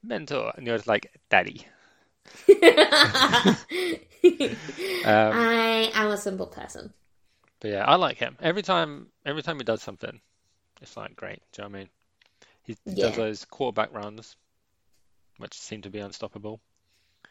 mentor, 0.03 0.53
and 0.57 0.67
you're 0.67 0.77
just 0.77 0.89
like 0.89 1.11
daddy. 1.31 1.67
Um, 5.05 5.51
I 5.51 5.91
am 5.95 6.11
a 6.11 6.17
simple 6.17 6.47
person. 6.47 6.95
But 7.59 7.71
yeah, 7.73 7.85
I 7.85 7.97
like 7.97 8.19
him. 8.19 8.37
Every 8.41 8.63
time, 8.63 9.11
every 9.27 9.43
time 9.43 9.59
he 9.59 9.65
does 9.65 9.83
something, 9.83 10.21
it's 10.83 10.97
like 10.97 11.17
great. 11.17 11.43
Do 11.53 11.63
you 11.63 11.69
know 11.69 11.73
what 11.73 11.77
I 11.77 11.81
mean? 11.81 11.91
He 12.65 12.77
does 12.99 13.15
Yeah. 13.15 13.17
those 13.17 13.45
quarterback 13.47 13.93
runs, 13.93 14.37
which 15.37 15.55
seem 15.55 15.81
to 15.83 15.91
be 15.91 16.01
unstoppable, 16.01 16.61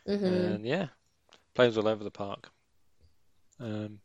hmm 0.08 0.26
and 0.26 0.66
yeah, 0.66 0.88
plays 1.56 1.78
all 1.78 1.88
over 1.88 2.04
the 2.04 2.12
park. 2.12 2.52
Um, 3.60 4.02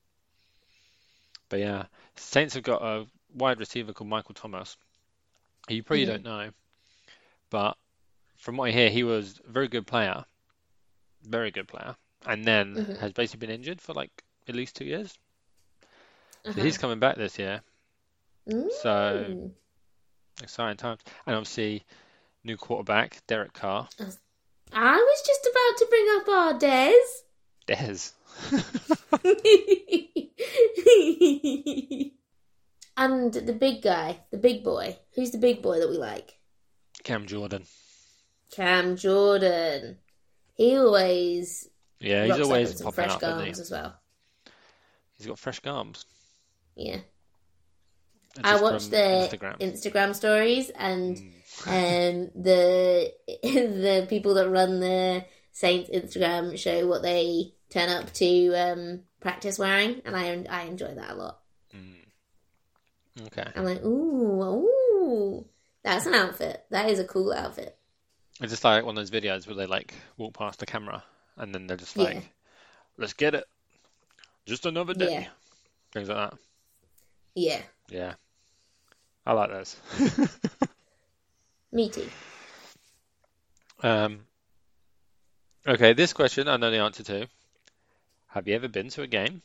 but 1.51 1.59
yeah, 1.61 1.84
Saints 2.16 2.55
have 2.55 2.62
got 2.62 2.82
a 2.82 3.07
wide 3.34 3.59
receiver 3.61 3.93
called 3.93 4.09
Michael 4.09 4.34
Thomas, 4.34 4.76
you 5.68 5.82
probably 5.82 6.05
Mhm. 6.05 6.07
don't 6.07 6.24
know, 6.24 6.51
but 7.51 7.76
from 8.39 8.57
what 8.59 8.68
I 8.68 8.72
hear, 8.72 8.91
he 8.91 9.05
was 9.05 9.41
a 9.47 9.51
very 9.53 9.68
good 9.68 9.86
player, 9.86 10.24
very 11.23 11.51
good 11.51 11.66
player, 11.69 11.97
and 12.27 12.45
then 12.45 12.75
Mhm. 12.75 12.99
has 12.99 13.12
basically 13.12 13.47
been 13.47 13.55
injured 13.55 13.81
for 13.81 13.95
like 13.95 14.25
at 14.49 14.55
least 14.55 14.77
two 14.77 14.85
years. 14.85 15.19
So 16.45 16.51
Uh-huh. 16.51 16.62
he's 16.62 16.79
coming 16.79 16.99
back 16.99 17.16
this 17.16 17.39
year. 17.39 17.62
So 18.49 19.25
Mm. 19.29 19.53
exciting 20.43 20.77
times. 20.79 21.03
And 21.27 21.37
obviously, 21.37 21.85
new 22.45 22.57
quarterback, 22.57 23.23
Derek 23.27 23.53
Carr. 23.53 23.89
I 24.73 24.97
was 24.97 25.23
just 25.27 25.47
about 25.47 25.77
to 25.79 25.87
bring 25.91 26.09
up 26.16 26.29
our 26.29 26.55
Des. 26.59 26.95
Des. 27.66 28.12
and 32.97 33.35
the 33.35 33.53
big 33.59 33.83
guy, 33.83 34.21
the 34.31 34.39
big 34.39 34.64
boy. 34.64 34.99
Who's 35.14 35.31
the 35.31 35.39
big 35.39 35.61
boy 35.62 35.79
that 35.81 35.89
we 35.91 35.97
like? 35.99 36.39
Cam 37.05 37.27
Jordan. 37.27 37.66
Cam 38.51 38.97
Jordan. 38.97 39.99
He 40.59 40.76
always 40.76 41.68
Yeah, 42.00 42.26
he's 42.26 42.40
always 42.40 42.74
popping 42.82 42.92
fresh 42.92 43.22
up, 43.22 43.22
as 43.22 43.70
well. 43.70 43.98
He's 45.16 45.26
got 45.26 45.38
fresh 45.38 45.61
gums. 45.61 46.04
Yeah. 46.76 46.98
I 48.44 48.61
watched 48.61 48.90
the 48.90 48.96
Instagram. 48.96 49.59
Instagram 49.61 50.14
stories 50.14 50.70
and 50.70 51.16
Mm. 51.16 51.32
um, 51.66 52.30
the 52.40 53.12
the 53.42 54.06
people 54.09 54.34
that 54.34 54.48
run 54.48 54.80
the 54.80 55.24
Saints 55.52 55.90
Instagram 55.90 56.59
show 56.59 56.86
what 56.86 57.02
they 57.02 57.54
turn 57.70 57.88
up 57.88 58.12
to 58.14 58.54
um, 58.54 59.00
practice 59.20 59.59
wearing, 59.59 60.02
and 60.04 60.14
I 60.14 60.44
I 60.48 60.62
enjoy 60.64 60.94
that 60.94 61.11
a 61.11 61.14
lot. 61.14 61.40
Mm. 61.74 63.26
Okay. 63.26 63.50
I'm 63.56 63.64
like, 63.64 63.82
ooh, 63.84 64.42
ooh, 64.42 65.46
that's 65.82 66.06
an 66.06 66.14
outfit. 66.14 66.64
That 66.70 66.90
is 66.90 66.98
a 66.98 67.04
cool 67.04 67.32
outfit. 67.32 67.78
It's 68.41 68.53
just 68.53 68.64
like 68.64 68.84
one 68.84 68.97
of 68.97 69.03
those 69.09 69.11
videos 69.22 69.47
where 69.47 69.57
they 69.57 69.66
like 69.66 69.95
walk 70.16 70.34
past 70.34 70.61
the 70.61 70.66
camera 70.66 71.03
and 71.36 71.53
then 71.55 71.66
they're 71.66 71.76
just 71.76 71.97
like, 71.97 72.14
Yeah. 72.14 72.20
let's 72.97 73.12
get 73.12 73.34
it. 73.34 73.45
Just 74.47 74.66
another 74.66 74.95
day. 74.95 75.12
Yeah. 75.12 75.26
Things 75.93 76.09
like 76.09 76.30
that. 76.30 76.39
Yeah, 77.34 77.62
Yeah. 77.91 78.14
I 79.26 79.32
like 79.32 79.51
those. 79.51 79.76
me 81.72 81.89
too. 81.91 82.09
Um, 83.80 84.26
okay, 85.64 85.93
this 85.93 86.12
question 86.12 86.49
I 86.49 86.57
know 86.57 86.72
the 86.72 86.78
answer 86.78 87.05
to. 87.05 87.28
Have 88.26 88.49
you 88.49 88.57
ever 88.57 88.66
been 88.66 88.89
to 88.89 89.03
a 89.03 89.07
game? 89.07 89.41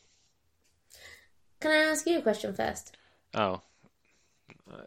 Can 1.60 1.70
I 1.70 1.92
ask 1.92 2.08
you 2.08 2.18
a 2.18 2.22
question 2.24 2.56
first? 2.56 2.98
Oh. 3.36 3.62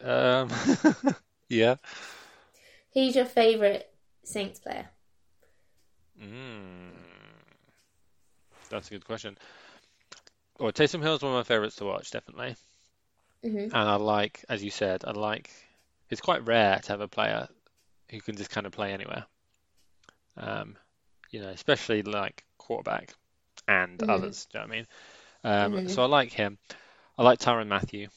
Um, 0.02 0.50
yeah. 1.48 1.76
Who's 2.92 3.14
your 3.14 3.24
favourite 3.24 3.86
Saints 4.26 4.58
player? 4.60 4.90
Mm. 6.20 6.92
That's 8.70 8.88
a 8.88 8.90
good 8.90 9.04
question. 9.04 9.36
Well, 10.58 10.70
Taysom 10.70 11.00
Hill 11.00 11.14
is 11.14 11.22
one 11.22 11.32
of 11.32 11.36
my 11.38 11.44
favorites 11.44 11.76
to 11.76 11.86
watch, 11.86 12.10
definitely. 12.10 12.56
hmm 13.42 13.68
And 13.70 13.88
I 13.88 13.94
like, 13.94 14.44
as 14.48 14.64
you 14.64 14.70
said, 14.72 15.04
I 15.04 15.12
like, 15.12 15.50
it's 16.10 16.20
quite 16.20 16.44
rare 16.46 16.80
to 16.80 16.88
have 16.88 17.00
a 17.00 17.06
player 17.06 17.48
who 18.10 18.20
can 18.20 18.36
just 18.36 18.50
kind 18.50 18.66
of 18.66 18.72
play 18.72 18.92
anywhere. 18.92 19.26
Um, 20.36 20.76
you 21.30 21.40
know, 21.40 21.48
especially 21.48 22.02
like 22.02 22.44
quarterback 22.58 23.14
and 23.68 24.02
Mhm. 24.02 24.08
others, 24.08 24.46
do 24.52 24.58
you 24.58 24.64
know 24.64 24.68
what 24.68 24.74
I 24.74 25.66
mean? 25.70 25.76
Um, 25.76 25.80
Mhm. 25.84 25.88
so 25.88 26.02
I 26.02 26.06
like 26.06 26.32
him. 26.32 26.58
I 27.18 27.24
like 27.24 27.40
Tyrann 27.40 27.68
Mathieu, 27.68 28.08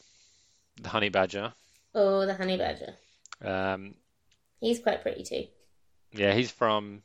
the 0.81 0.89
Honey 0.89 1.09
Badger. 1.09 1.53
Oh, 1.93 2.25
the 2.25 2.33
Honey 2.33 2.57
Badger. 2.57 2.97
Um, 3.43 3.95
He's 4.61 4.79
quite 4.79 5.01
pretty 5.01 5.23
too. 5.23 5.47
Yeah, 6.13 6.33
he's 6.33 6.51
from, 6.51 7.03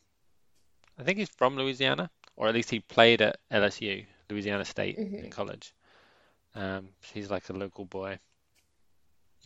I 0.99 1.05
think 1.05 1.19
he's 1.19 1.29
from 1.31 1.57
Louisiana, 1.57 2.11
or 2.37 2.49
at 2.49 2.55
least 2.55 2.71
he 2.71 2.81
played 2.81 3.23
at 3.23 3.39
LSU, 3.51 4.07
Louisiana 4.29 4.65
State 4.65 4.99
Mhm. 4.99 5.25
in 5.25 5.31
college. 5.31 5.73
Um, 6.55 6.91
he's 7.13 7.31
like 7.31 7.49
a 7.49 7.53
local 7.55 7.85
boy. 7.85 8.19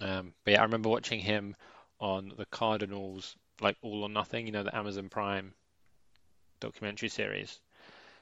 Um, 0.01 0.35
but 0.45 0.53
yeah, 0.53 0.61
I 0.61 0.65
remember 0.65 0.89
watching 0.89 1.21
him 1.21 1.55
on 2.01 2.33
the 2.37 2.47
Cardinals, 2.47 3.37
like 3.61 3.77
All 3.83 4.03
or 4.03 4.09
Nothing, 4.09 4.47
you 4.47 4.53
know, 4.53 4.63
the 4.65 4.75
Amazon 4.77 5.09
Prime 5.09 5.55
documentary 6.61 7.09
series 7.09 7.61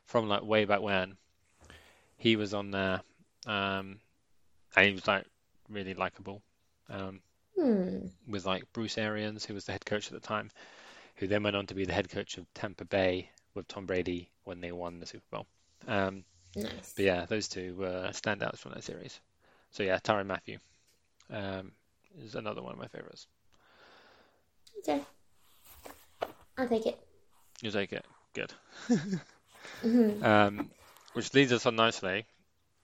from 0.07 0.29
like 0.29 0.43
way 0.43 0.65
back 0.65 0.81
when. 0.81 1.17
He 2.19 2.37
was 2.37 2.53
on 2.55 2.71
there, 2.71 3.01
um, 3.47 4.01
and 4.77 4.87
he 4.87 4.93
was 4.93 5.07
like 5.07 5.27
really 5.69 5.95
likable. 5.95 6.43
Um, 6.89 7.21
Hmm. 7.57 8.09
with 8.27 8.45
like 8.47 8.71
Bruce 8.73 8.99
Arians, 8.99 9.45
who 9.45 9.55
was 9.55 9.65
the 9.65 9.73
head 9.73 9.85
coach 9.85 10.07
at 10.07 10.13
the 10.13 10.27
time, 10.27 10.51
who 11.17 11.27
then 11.27 11.43
went 11.43 11.57
on 11.57 11.67
to 11.67 11.75
be 11.75 11.85
the 11.85 11.93
head 11.93 12.11
coach 12.11 12.39
of 12.39 12.47
Tampa 12.55 12.85
Bay 12.85 13.31
with 13.55 13.69
Tom 13.69 13.87
Brady 13.87 14.31
when 14.45 14.61
they 14.61 14.73
won 14.73 15.01
the 15.01 15.07
Super 15.07 15.25
Bowl. 15.31 15.47
Um, 15.87 16.25
Nice. 16.55 16.95
but 16.97 17.05
yeah, 17.05 17.27
those 17.27 17.49
two 17.49 17.75
were 17.75 18.09
standouts 18.13 18.59
from 18.59 18.73
that 18.73 18.85
series. 18.85 19.21
So 19.73 19.83
yeah, 19.83 19.99
Tyrann 19.99 20.27
Mathieu 20.27 20.59
um, 21.31 21.73
is 22.23 22.35
another 22.35 22.63
one 22.63 22.73
of 22.73 22.79
my 22.79 22.89
favorites. 22.89 23.27
Okay. 24.79 25.03
I'll 26.57 26.69
take 26.69 26.87
it. 26.87 26.99
You 27.63 27.71
take 27.71 27.93
it. 27.93 28.05
Good. 28.35 28.53
Mhm. 29.83 30.23
Um, 30.23 30.71
which 31.13 31.33
leads 31.35 31.53
us 31.53 31.67
on 31.67 31.77
nicely. 31.77 32.25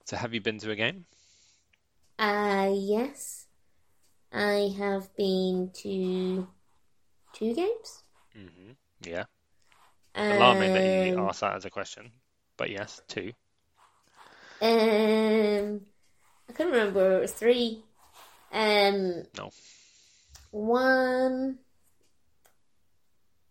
So 0.04 0.16
have 0.16 0.34
you 0.34 0.40
been 0.40 0.58
to 0.58 0.70
a 0.70 0.76
game? 0.76 1.06
Uh, 2.18 2.70
yes. 2.74 3.46
I 4.32 4.70
have 4.78 5.14
been 5.16 5.70
to 5.74 6.46
two 7.34 7.54
games. 7.54 8.01
Hmm 8.34 8.72
Yeah. 9.00 9.24
Alarming 10.30 10.72
that 10.72 10.84
you 10.86 11.12
Um, 11.12 11.28
asked 11.28 11.40
that 11.40 11.54
as 11.56 11.64
a 11.64 11.70
question. 11.70 12.12
But 12.56 12.70
yes, 12.70 13.00
two. 13.08 13.32
Um, 14.60 15.80
I 16.48 16.52
couldn't 16.52 16.72
remember. 16.72 17.18
It 17.18 17.20
was 17.22 17.32
three. 17.32 17.84
Um, 18.52 19.24
No. 19.36 19.50
One 20.52 21.58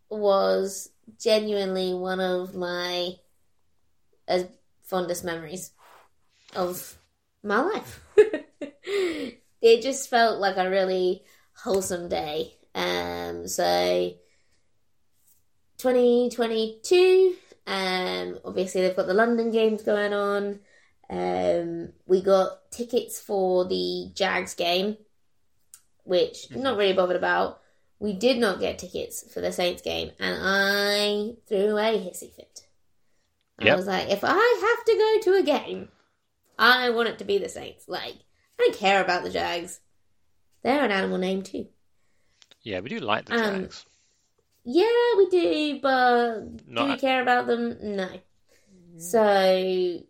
was 0.10 0.90
genuinely 1.20 1.94
one 1.94 2.20
of 2.20 2.56
my 2.56 3.16
uh, 4.28 4.44
fondest 4.84 5.24
memories 5.24 5.72
of 6.56 6.98
my 7.44 7.62
life. 7.62 8.02
it 8.18 9.82
just 9.82 10.10
felt 10.10 10.40
like 10.40 10.58
a 10.58 10.70
really 10.70 11.24
wholesome 11.56 12.10
day. 12.10 12.58
Um, 12.76 13.48
so 13.48 14.12
2022. 15.82 17.36
Um, 17.68 18.40
obviously 18.46 18.82
they've 18.82 18.96
got 18.96 19.08
the 19.08 19.14
London 19.14 19.52
games 19.52 19.84
going 19.84 20.14
on. 20.14 20.60
Um, 21.10 21.94
we 22.06 22.22
got 22.22 22.72
tickets 22.72 23.20
for 23.20 23.66
the 23.66 24.12
Jags 24.14 24.54
game, 24.56 24.98
which 26.04 26.48
I'm 26.54 26.62
not 26.64 26.78
really 26.78 26.94
bothered 26.94 27.16
about. 27.18 27.62
We 28.00 28.14
did 28.14 28.38
not 28.38 28.60
get 28.60 28.80
tickets 28.80 29.32
for 29.32 29.42
the 29.42 29.52
Saints 29.52 29.82
game, 29.82 30.12
and 30.20 30.36
I 30.42 31.36
threw 31.48 31.72
away 31.72 31.98
hissy 32.00 32.34
fit. 32.34 32.62
I 33.60 33.66
Yep. 33.66 33.78
was 33.78 33.86
like, 33.88 34.10
if 34.10 34.24
I 34.24 34.30
have 34.32 34.86
to 34.86 34.96
go 34.96 35.32
to 35.32 35.40
a 35.40 35.44
game, 35.44 35.90
I 36.58 36.90
want 36.90 37.10
it 37.10 37.20
to 37.20 37.26
be 37.26 37.38
the 37.38 37.50
Saints. 37.50 37.86
Like, 37.88 38.16
I 38.60 38.64
don't 38.64 38.76
care 38.78 39.04
about 39.04 39.24
the 39.24 39.30
Jags. 39.30 39.82
They're 40.64 40.84
an 40.84 40.92
animal 40.92 41.18
name 41.20 41.44
too. 41.44 41.68
Yeah, 42.64 42.80
we 42.80 42.90
do 42.90 43.00
like 43.00 43.26
the 43.26 43.34
Um, 43.34 43.62
Jags. 43.64 43.86
Yeah, 44.64 45.16
we 45.18 45.30
do, 45.30 45.80
but 45.82 46.42
do 46.76 46.86
we 46.86 46.96
Not 46.96 46.98
care 46.98 47.22
about 47.22 47.48
them? 47.48 47.78
No. 47.96 48.10
Mm. 48.74 49.02
So 49.02 50.04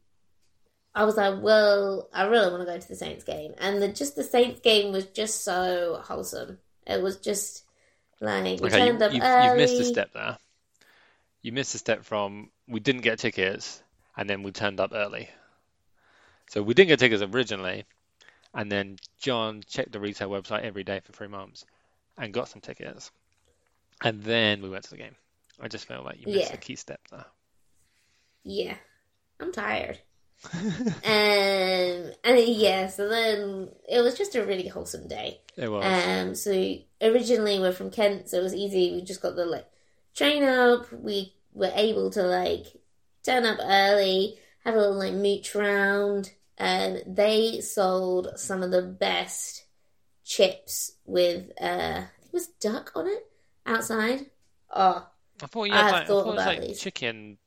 I 0.94 1.04
was 1.06 1.18
like, 1.18 1.42
well, 1.42 2.10
I 2.14 2.24
really 2.26 2.50
want 2.52 2.62
to 2.62 2.66
go 2.66 2.78
to 2.80 2.88
the 2.88 2.96
Saints 2.96 3.24
game, 3.24 3.54
and 3.60 3.82
the 3.82 3.88
just 3.90 4.16
the 4.16 4.24
Saints 4.24 4.60
game 4.62 4.92
was 4.92 5.06
just 5.08 5.44
so 5.44 6.02
wholesome. 6.04 6.60
It 6.86 7.02
was 7.02 7.18
just 7.18 7.66
like 8.22 8.62
we 8.62 8.68
Okay, 8.68 8.80
you, 8.88 8.92
turned 8.92 9.02
up 9.02 9.14
you've, 9.14 9.24
early. 9.24 9.46
you've 9.46 9.56
missed 9.56 9.80
a 9.80 9.86
step 9.86 10.14
there. 10.14 10.38
You 11.44 11.52
missed 11.52 11.76
a 11.76 11.78
step 11.78 12.04
from 12.04 12.52
we 12.68 12.80
didn't 12.80 13.02
get 13.02 13.20
tickets 13.20 13.84
and 14.18 14.30
then 14.30 14.44
we 14.44 14.52
turned 14.52 14.80
up 14.80 14.92
early. 14.94 15.30
So 16.50 16.62
we 16.62 16.74
didn't 16.76 16.90
get 16.90 17.00
tickets 17.00 17.24
originally, 17.24 17.86
and 18.54 18.72
then 18.72 18.98
John 19.20 19.64
checked 19.68 19.92
the 19.94 20.00
retail 20.00 20.30
website 20.30 20.64
every 20.64 20.84
day 20.84 21.00
for 21.02 21.12
three 21.14 21.28
months 21.28 21.66
and 22.18 22.34
got 22.34 22.50
some 22.50 22.62
tickets, 22.62 23.12
and 24.04 24.22
then 24.24 24.62
we 24.62 24.70
went 24.70 24.84
to 24.86 24.90
the 24.92 24.98
game. 24.98 25.16
I 25.60 25.68
just 25.68 25.86
felt 25.86 26.06
like 26.06 26.20
you 26.20 26.34
missed 26.34 26.50
Yeah. 26.50 26.56
a 26.56 26.58
key 26.58 26.76
step 26.76 27.00
there. 27.12 27.26
Yeah, 28.44 28.76
I'm 29.40 29.52
tired. 29.52 30.00
um, 30.54 30.62
and 31.06 32.40
yeah, 32.40 32.88
so 32.88 33.08
then 33.08 33.70
it 33.88 34.02
was 34.02 34.18
just 34.18 34.36
a 34.36 34.44
really 34.46 34.68
wholesome 34.68 35.08
day. 35.08 35.40
It 35.56 35.70
was. 35.70 35.86
Um, 35.86 36.34
so 36.36 36.52
originally 37.02 37.60
we're 37.60 37.72
from 37.74 37.92
Kent, 37.92 38.30
so 38.30 38.40
it 38.40 38.44
was 38.44 38.56
easy. 38.56 38.92
We 38.96 39.02
just 39.02 39.22
got 39.22 39.36
the 39.36 39.46
like 39.46 39.68
train 40.16 40.44
up. 40.44 40.92
We 40.92 41.34
were 41.54 41.72
able 41.76 42.10
to 42.12 42.24
like 42.24 42.66
turn 43.24 43.46
up 43.46 43.60
early, 43.62 44.40
have 44.66 44.74
a 44.74 44.78
little 44.80 44.98
like 44.98 45.14
mooch 45.14 45.54
round, 45.54 46.32
and 46.58 47.04
they 47.06 47.62
sold 47.62 48.30
some 48.38 48.64
of 48.64 48.72
the 48.72 48.82
best 48.82 49.66
chips 50.24 50.94
with 51.06 51.52
uh, 51.62 51.66
I 51.66 52.08
think 52.20 52.28
it 52.28 52.34
was 52.34 52.48
duck 52.48 52.92
on 52.96 53.06
it 53.08 53.28
outside. 53.66 54.28
Oh, 54.74 55.08
I 55.42 55.48
thought 55.48 55.66
you 55.66 55.74
had 55.74 55.84
have 55.84 55.92
like, 55.92 56.04
I 56.04 56.06
thought 56.06 56.24
thought 56.24 56.28
it 56.28 56.34
was 56.34 56.44
about 56.44 56.46
like 56.46 56.62
these. 56.62 56.80
chicken, 56.80 57.38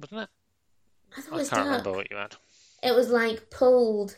wasn't 0.00 0.22
it? 0.22 0.28
I 1.16 1.20
thought 1.20 1.34
it 1.34 1.34
I 1.34 1.36
was 1.36 1.48
can't 1.48 1.64
duck. 1.64 1.66
remember 1.66 1.92
what 1.92 2.10
you 2.10 2.16
had. 2.16 2.36
It 2.82 2.94
was 2.94 3.08
like 3.10 3.50
pulled, 3.50 4.16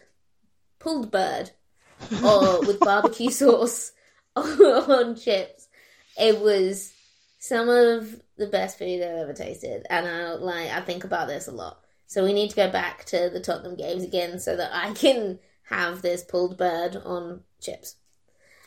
pulled 0.78 1.10
bird, 1.10 1.50
or 2.24 2.60
with 2.66 2.80
barbecue 2.80 3.30
sauce 3.30 3.92
on 4.36 5.16
chips. 5.16 5.68
It 6.18 6.40
was 6.40 6.92
some 7.38 7.68
of 7.68 8.20
the 8.36 8.46
best 8.48 8.78
food 8.78 9.02
I've 9.02 9.16
ever 9.18 9.32
tasted, 9.32 9.86
and 9.90 10.06
I 10.06 10.34
like 10.34 10.70
I 10.70 10.80
think 10.80 11.04
about 11.04 11.28
this 11.28 11.48
a 11.48 11.52
lot. 11.52 11.80
So 12.06 12.24
we 12.24 12.32
need 12.32 12.50
to 12.50 12.56
go 12.56 12.70
back 12.70 13.04
to 13.06 13.30
the 13.32 13.40
Tottenham 13.40 13.76
games 13.76 14.04
again 14.04 14.38
so 14.38 14.56
that 14.56 14.70
I 14.72 14.92
can 14.94 15.38
have 15.64 16.02
this 16.02 16.22
pulled 16.22 16.56
bird 16.56 16.96
on 16.96 17.42
chips. 17.60 17.96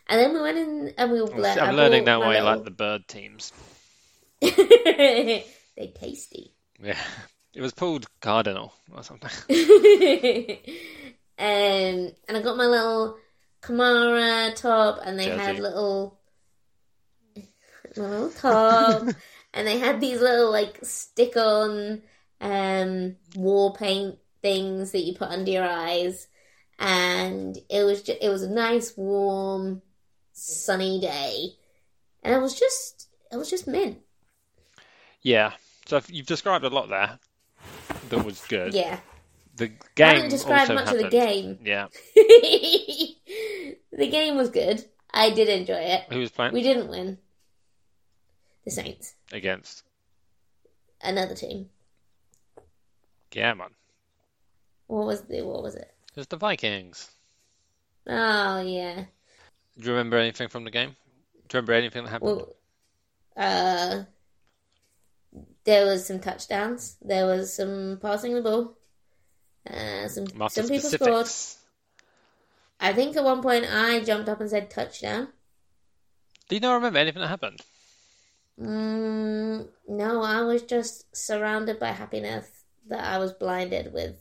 And 0.09 0.19
then 0.19 0.33
we 0.33 0.41
went 0.41 0.57
in 0.57 0.93
and 0.97 1.11
we 1.11 1.21
were. 1.21 1.45
I'm, 1.45 1.75
learning 1.75 2.03
my 2.03 2.17
why 2.17 2.37
you 2.37 2.43
like 2.43 2.63
the 2.63 2.71
bird 2.71 3.07
teams. 3.07 3.53
They're 4.41 5.43
tasty. 5.93 6.51
Yeah, 6.81 6.97
it 7.53 7.61
was 7.61 7.73
pulled 7.73 8.07
cardinal 8.19 8.73
or 8.91 9.03
something. 9.03 9.29
um, 11.37 12.11
and 12.27 12.37
I 12.37 12.41
got 12.41 12.57
my 12.57 12.65
little 12.65 13.17
Kamara 13.61 14.55
top, 14.55 14.99
and 15.05 15.19
they 15.19 15.29
had 15.29 15.59
little, 15.59 16.19
my 17.95 18.03
little 18.03 18.31
top, 18.31 19.03
and 19.53 19.67
they 19.67 19.77
had 19.77 20.01
these 20.01 20.21
little 20.21 20.51
like 20.51 20.79
stick-on 20.81 22.01
um, 22.41 23.15
war 23.35 23.73
paint 23.73 24.17
things 24.41 24.91
that 24.91 25.01
you 25.01 25.13
put 25.13 25.29
under 25.29 25.51
your 25.51 25.69
eyes, 25.69 26.27
and 26.79 27.59
it 27.69 27.83
was 27.83 28.01
just, 28.01 28.23
it 28.23 28.29
was 28.29 28.41
a 28.41 28.49
nice, 28.49 28.97
warm, 28.97 29.83
sunny 30.39 30.99
day, 30.99 31.49
and 32.23 32.33
it 32.33 32.39
was 32.39 32.57
just 32.59 33.07
it 33.31 33.37
was 33.37 33.49
just 33.49 33.67
mint. 33.67 33.99
Yeah, 35.21 35.53
so 35.85 36.01
you've 36.07 36.25
described 36.27 36.63
a 36.65 36.69
lot 36.69 36.89
there 36.89 37.19
that 38.09 38.23
was 38.25 38.41
good. 38.47 38.73
Yeah, 38.73 38.99
The 39.57 39.67
game. 39.67 39.77
I 39.99 40.13
haven't 40.13 40.29
describe 40.29 40.69
much 40.69 40.91
of 40.91 40.97
the 40.97 41.09
game. 41.09 41.59
Yeah, 41.63 41.87
the 42.15 44.07
game 44.09 44.35
was 44.35 44.49
good. 44.49 44.83
I 45.11 45.31
did 45.31 45.49
enjoy 45.49 45.73
it. 45.73 46.03
who 46.11 46.19
was 46.19 46.31
playing 46.31 46.53
We 46.53 46.61
didn't 46.63 46.89
win. 46.89 47.17
The 48.65 48.71
Saints, 48.71 49.15
against? 49.31 49.83
another 51.01 51.33
team. 51.35 51.69
Yeah, 53.33 53.53
man, 53.53 53.69
What 54.87 55.05
was 55.05 55.21
the 55.21 55.41
what 55.43 55.63
was 55.63 55.75
it? 55.75 55.91
it 56.13 56.17
was 56.17 56.27
the 56.27 56.37
Vikings. 56.37 57.09
Oh 58.07 58.61
yeah. 58.61 59.05
Do 59.79 59.87
you 59.87 59.93
remember 59.93 60.17
anything 60.17 60.49
from 60.49 60.65
the 60.65 60.71
game? 60.71 60.89
Do 61.47 61.57
you 61.57 61.61
remember 61.61 61.73
anything 61.73 62.03
that 62.03 62.09
happened? 62.09 62.31
Well, 62.31 62.55
uh, 63.37 64.03
there 65.63 65.85
was 65.85 66.05
some 66.05 66.19
touchdowns. 66.19 66.97
There 67.01 67.25
was 67.25 67.53
some 67.53 67.97
passing 68.01 68.33
the 68.33 68.41
ball. 68.41 68.77
Uh, 69.69 70.07
some 70.09 70.25
Master 70.35 70.63
some 70.63 70.69
people 70.69 70.89
scored. 70.89 71.27
I 72.81 72.93
think 72.93 73.15
at 73.15 73.23
one 73.23 73.41
point 73.41 73.65
I 73.71 74.01
jumped 74.01 74.27
up 74.27 74.41
and 74.41 74.49
said 74.49 74.69
touchdown. 74.69 75.29
Do 76.49 76.55
you 76.55 76.59
not 76.59 76.73
remember 76.73 76.99
anything 76.99 77.21
that 77.21 77.27
happened? 77.27 77.61
Mm, 78.59 79.67
no, 79.87 80.21
I 80.23 80.41
was 80.41 80.63
just 80.63 81.15
surrounded 81.15 81.79
by 81.79 81.91
happiness 81.91 82.49
that 82.87 83.03
I 83.03 83.17
was 83.17 83.31
blinded 83.31 83.93
with 83.93 84.15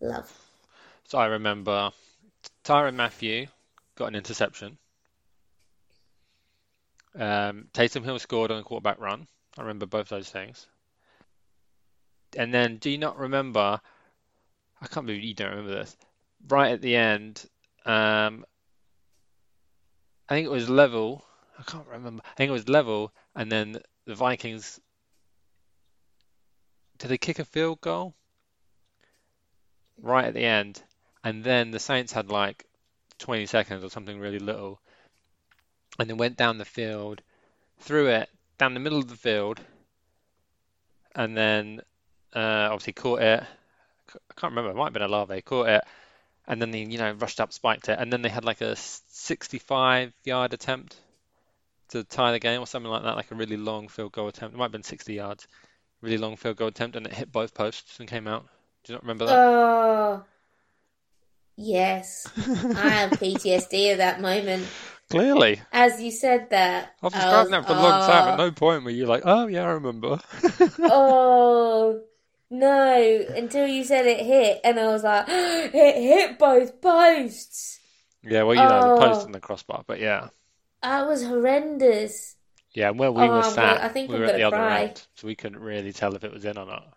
love. 0.00 0.32
So 1.04 1.18
I 1.18 1.26
remember 1.26 1.90
Tyrann 2.64 2.94
Mathieu 2.96 3.46
got 3.96 4.06
an 4.06 4.14
interception. 4.14 4.78
Um, 7.18 7.68
Taysom 7.72 8.04
Hill 8.04 8.18
scored 8.18 8.50
on 8.50 8.58
a 8.58 8.62
quarterback 8.62 9.00
run. 9.00 9.26
I 9.56 9.62
remember 9.62 9.86
both 9.86 10.08
those 10.08 10.28
things. 10.28 10.66
And 12.36 12.52
then, 12.52 12.76
do 12.76 12.90
you 12.90 12.98
not 12.98 13.18
remember? 13.18 13.80
I 14.80 14.86
can't 14.86 15.06
believe 15.06 15.24
you 15.24 15.34
don't 15.34 15.50
remember 15.50 15.74
this. 15.74 15.96
Right 16.46 16.72
at 16.72 16.82
the 16.82 16.94
end, 16.94 17.44
um, 17.86 18.44
I 20.28 20.34
think 20.34 20.46
it 20.46 20.50
was 20.50 20.68
level. 20.68 21.24
I 21.58 21.62
can't 21.62 21.86
remember. 21.86 22.22
I 22.24 22.34
think 22.34 22.50
it 22.50 22.52
was 22.52 22.68
level, 22.68 23.12
and 23.34 23.50
then 23.50 23.78
the 24.04 24.14
Vikings. 24.14 24.78
Did 26.98 27.08
they 27.08 27.18
kick 27.18 27.38
a 27.38 27.44
field 27.44 27.80
goal? 27.80 28.14
Right 30.02 30.26
at 30.26 30.34
the 30.34 30.44
end, 30.44 30.82
and 31.24 31.42
then 31.42 31.70
the 31.70 31.78
Saints 31.78 32.12
had 32.12 32.28
like 32.28 32.66
20 33.18 33.46
seconds 33.46 33.84
or 33.84 33.90
something 33.90 34.18
really 34.18 34.38
little, 34.38 34.80
and 35.98 36.08
then 36.08 36.16
went 36.16 36.36
down 36.36 36.58
the 36.58 36.64
field, 36.64 37.22
threw 37.78 38.08
it 38.08 38.28
down 38.58 38.74
the 38.74 38.80
middle 38.80 38.98
of 38.98 39.08
the 39.08 39.16
field, 39.16 39.60
and 41.14 41.36
then 41.36 41.80
uh, 42.34 42.68
obviously 42.70 42.92
caught 42.92 43.22
it. 43.22 43.42
I 44.12 44.34
can't 44.40 44.52
remember, 44.52 44.70
it 44.70 44.76
might 44.76 44.84
have 44.84 44.92
been 44.92 45.02
Olave, 45.02 45.42
caught 45.42 45.68
it, 45.68 45.84
and 46.46 46.60
then 46.60 46.70
they, 46.70 46.80
you 46.80 46.98
know, 46.98 47.12
rushed 47.12 47.40
up, 47.40 47.52
spiked 47.52 47.88
it, 47.88 47.98
and 47.98 48.12
then 48.12 48.22
they 48.22 48.28
had 48.28 48.44
like 48.44 48.60
a 48.60 48.76
65 48.76 50.12
yard 50.24 50.52
attempt 50.52 50.96
to 51.88 52.04
tie 52.04 52.32
the 52.32 52.38
game 52.38 52.60
or 52.60 52.66
something 52.66 52.90
like 52.90 53.02
that, 53.02 53.16
like 53.16 53.30
a 53.30 53.34
really 53.34 53.56
long 53.56 53.88
field 53.88 54.12
goal 54.12 54.28
attempt. 54.28 54.54
It 54.54 54.58
might 54.58 54.64
have 54.64 54.72
been 54.72 54.82
60 54.82 55.14
yards, 55.14 55.46
really 56.00 56.18
long 56.18 56.36
field 56.36 56.56
goal 56.56 56.68
attempt, 56.68 56.96
and 56.96 57.06
it 57.06 57.12
hit 57.12 57.32
both 57.32 57.54
posts 57.54 57.98
and 57.98 58.08
came 58.08 58.28
out. 58.28 58.46
Do 58.84 58.92
you 58.92 58.96
not 58.96 59.02
remember 59.02 59.26
that? 59.26 59.38
Oh, 59.38 60.24
yes. 61.56 62.26
I 62.36 62.88
have 62.90 63.10
PTSD 63.20 63.92
at 63.92 63.98
that 63.98 64.20
moment. 64.20 64.66
Clearly. 65.10 65.60
As 65.72 66.00
you 66.00 66.10
said 66.10 66.50
that, 66.50 66.94
I've 67.02 67.12
was, 67.12 67.50
that 67.50 67.66
for 67.66 67.72
a 67.72 67.76
long 67.76 68.08
time. 68.08 68.28
At 68.28 68.40
"Oh, 68.40 68.46
no 68.46 68.50
point 68.50 68.84
were 68.84 68.90
you 68.90 69.06
like, 69.06 69.22
oh 69.24 69.46
yeah, 69.46 69.62
I 69.62 69.70
remember. 69.72 70.18
oh, 70.80 72.02
no, 72.50 73.24
until 73.36 73.66
you 73.68 73.84
said 73.84 74.06
it 74.06 74.24
hit, 74.26 74.60
and 74.64 74.80
I 74.80 74.86
was 74.88 75.04
like, 75.04 75.26
it 75.28 75.72
hit 76.02 76.38
both 76.38 76.80
posts. 76.80 77.78
Yeah, 78.22 78.42
well, 78.42 78.56
you 78.56 78.62
know, 78.62 78.96
the 78.96 79.00
post 79.00 79.22
Oh. 79.22 79.24
and 79.26 79.34
the 79.34 79.40
crossbar, 79.40 79.84
but 79.86 80.00
yeah. 80.00 80.28
That 80.82 81.06
was 81.06 81.24
horrendous. 81.24 82.34
Yeah, 82.72 82.90
where 82.90 83.12
we 83.12 83.22
Oh, 83.22 83.36
were 83.36 83.42
sat, 83.42 83.80
I 83.82 83.88
think 83.88 84.10
we 84.10 84.18
were 84.18 84.24
at 84.26 84.36
the 84.36 84.42
other 84.42 84.56
end, 84.56 85.06
so 85.14 85.26
we 85.28 85.36
couldn't 85.36 85.60
really 85.60 85.92
tell 85.92 86.14
if 86.16 86.24
it 86.24 86.32
was 86.32 86.44
in 86.44 86.58
or 86.58 86.66
not. 86.66 86.95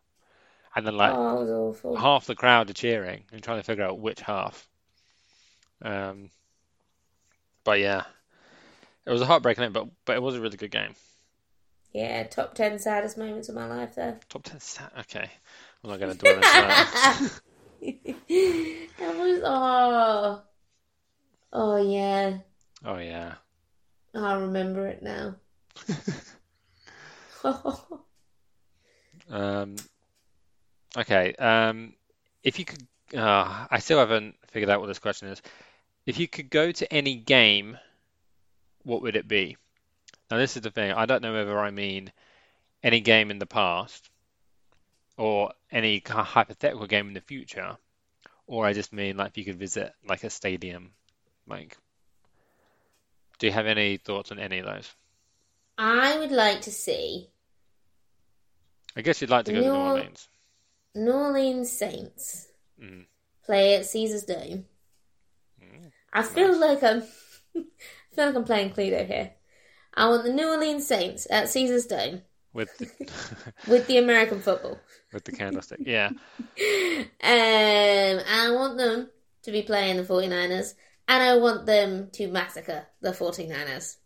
And 0.80 0.88
then, 0.88 0.96
like, 0.96 1.14
Oh, 1.14 1.70
awful. 1.72 1.98
half 1.98 2.26
the 2.26 2.36
crowd 2.36 2.70
are 2.70 2.74
cheering 2.74 3.26
and 3.34 3.44
trying 3.44 3.60
to 3.60 3.64
figure 3.66 3.84
out 3.84 4.00
which 4.00 4.22
half. 4.22 4.66
Um, 5.82 6.30
but 7.66 7.82
yeah, 7.82 8.04
it 9.06 9.12
was 9.12 9.20
a 9.20 9.26
heartbreaking 9.26 9.66
end, 9.66 9.74
but 9.74 9.90
but 10.06 10.16
it 10.16 10.22
was 10.22 10.36
a 10.36 10.42
really 10.42 10.56
good 10.56 10.72
game. 10.72 10.96
Yeah, 11.92 12.24
top 12.24 12.56
10 12.56 12.80
saddest 12.80 13.18
moments 13.18 13.50
of 13.50 13.56
my 13.56 13.68
life 13.68 13.96
there. 13.96 14.22
Top 14.30 14.44
ten 14.44 14.62
stat. 14.62 14.94
Okay, 15.02 15.30
I'm 15.84 15.90
not 15.90 16.00
going 16.00 16.14
to 16.14 16.18
dwell 16.18 16.36
into 16.36 16.44
that. 16.48 17.42
that 19.00 19.18
was, 19.18 19.42
oh. 19.44 20.42
Oh, 21.52 21.76
yeah. 21.76 22.38
Oh 22.86 23.00
yeah. 23.00 23.34
I 24.16 24.36
remember 24.36 24.88
it 24.88 25.04
now. 25.04 25.36
Um, 29.32 29.76
okay. 30.98 31.34
Um, 31.36 31.94
if 32.44 32.60
you 32.60 32.66
could, 32.66 32.88
uh, 33.16 33.68
I 33.70 33.80
still 33.80 34.00
haven't 34.00 34.36
figured 34.48 34.70
out 34.70 34.80
what 34.80 34.88
this 34.88 35.00
question 35.00 35.30
is. 35.30 35.42
If 36.06 36.20
you 36.20 36.28
could 36.28 36.50
go 36.50 36.72
to 36.72 36.94
any 36.94 37.16
game, 37.16 37.78
what 38.84 39.02
would 39.02 39.16
it 39.16 39.28
be? 39.28 39.58
Now, 40.32 40.38
this 40.38 40.56
is 40.56 40.64
the 40.64 40.72
thing. 40.72 40.92
I 40.92 41.06
don't 41.06 41.22
know 41.22 41.34
whether 41.34 41.60
I 41.60 41.72
mean 41.72 42.12
any 42.84 43.02
game 43.02 43.32
in 43.32 43.40
the 43.40 43.46
past 43.46 44.10
or 45.18 45.52
any 45.72 46.00
kind 46.00 46.22
of 46.22 46.28
hypothetical 46.28 46.88
game 46.88 47.08
in 47.10 47.14
the 47.14 47.22
future, 47.22 47.78
or 48.48 48.66
I 48.66 48.74
just 48.74 48.94
mean 48.94 49.18
like 49.18 49.30
if 49.30 49.38
you 49.38 49.46
could 49.46 49.60
visit 49.60 49.94
like 50.08 50.24
a 50.24 50.30
stadium. 50.30 50.92
Like, 51.48 51.78
do 53.40 53.48
you 53.48 53.54
have 53.54 53.66
any 53.66 53.98
thoughts 53.98 54.32
on 54.32 54.40
any 54.40 54.60
of 54.60 54.66
those? 54.66 54.90
I 55.78 56.18
would 56.20 56.32
like 56.32 56.62
to 56.62 56.72
see 56.72 57.30
I 58.96 59.02
guess 59.02 59.22
you'd 59.22 59.30
like 59.30 59.46
to 59.46 59.54
go 59.54 59.62
to 59.62 59.66
New 59.66 59.74
New- 59.74 59.80
Orleans. 59.80 60.28
New 60.96 61.12
Orleans 61.12 61.72
Saints 61.72 62.48
Mm. 62.82 63.06
play 63.46 63.76
at 63.76 63.86
Caesar's 63.86 64.24
Dome. 64.24 64.66
Mm. 65.62 65.92
I 66.14 66.24
feel 66.24 66.58
Nice. 66.60 66.82
like 66.82 66.84
I'm 66.84 67.04
I 67.56 68.16
feel 68.16 68.26
like 68.28 68.36
I'm 68.36 68.44
playing 68.46 68.72
Cluedo 68.72 69.06
here. 69.06 69.32
I 69.94 70.08
want 70.08 70.24
the 70.24 70.32
New 70.34 70.48
Orleans 70.50 70.88
Saints 70.88 71.28
at 71.30 71.50
Caesar's 71.50 71.86
Dome 71.88 72.22
With 72.54 72.76
the, 72.78 72.88
with 73.68 73.88
the 73.88 73.98
American 73.98 74.40
football. 74.42 74.80
with 75.14 75.26
the 75.26 75.32
candlestick. 75.34 75.80
Yeah. 75.86 76.10
Um, 77.22 78.20
I 78.28 78.52
want 78.54 78.78
them 78.78 79.10
to 79.44 79.52
be 79.52 79.62
playing 79.62 79.98
the 79.98 80.04
49ers, 80.04 80.74
and 81.08 81.22
I 81.24 81.36
want 81.38 81.66
them 81.66 82.10
to 82.14 82.28
massacre 82.28 82.86
the 83.02 83.12
49ers. 83.12 83.98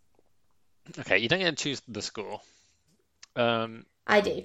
Okay, 0.98 1.18
you 1.18 1.28
don't 1.28 1.38
get 1.40 1.56
to 1.56 1.62
choose 1.64 1.82
the 1.88 2.02
score. 2.02 2.40
Um, 3.36 3.86
I 4.06 4.20
do. 4.20 4.44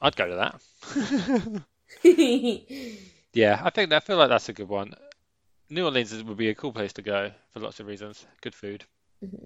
I'd 0.00 0.16
go 0.16 0.26
to 0.28 0.36
that. 0.36 1.64
Yeah, 3.32 3.60
I 3.62 3.70
think 3.70 3.92
I 3.92 4.00
feel 4.00 4.16
like 4.16 4.30
that's 4.30 4.48
a 4.48 4.52
good 4.52 4.68
one. 4.68 4.94
New 5.70 5.84
Orleans 5.84 6.22
would 6.22 6.36
be 6.36 6.48
a 6.50 6.54
cool 6.54 6.72
place 6.72 6.92
to 6.94 7.02
go 7.02 7.32
for 7.52 7.60
lots 7.60 7.80
of 7.80 7.86
reasons. 7.86 8.26
Good 8.40 8.54
food. 8.54 8.84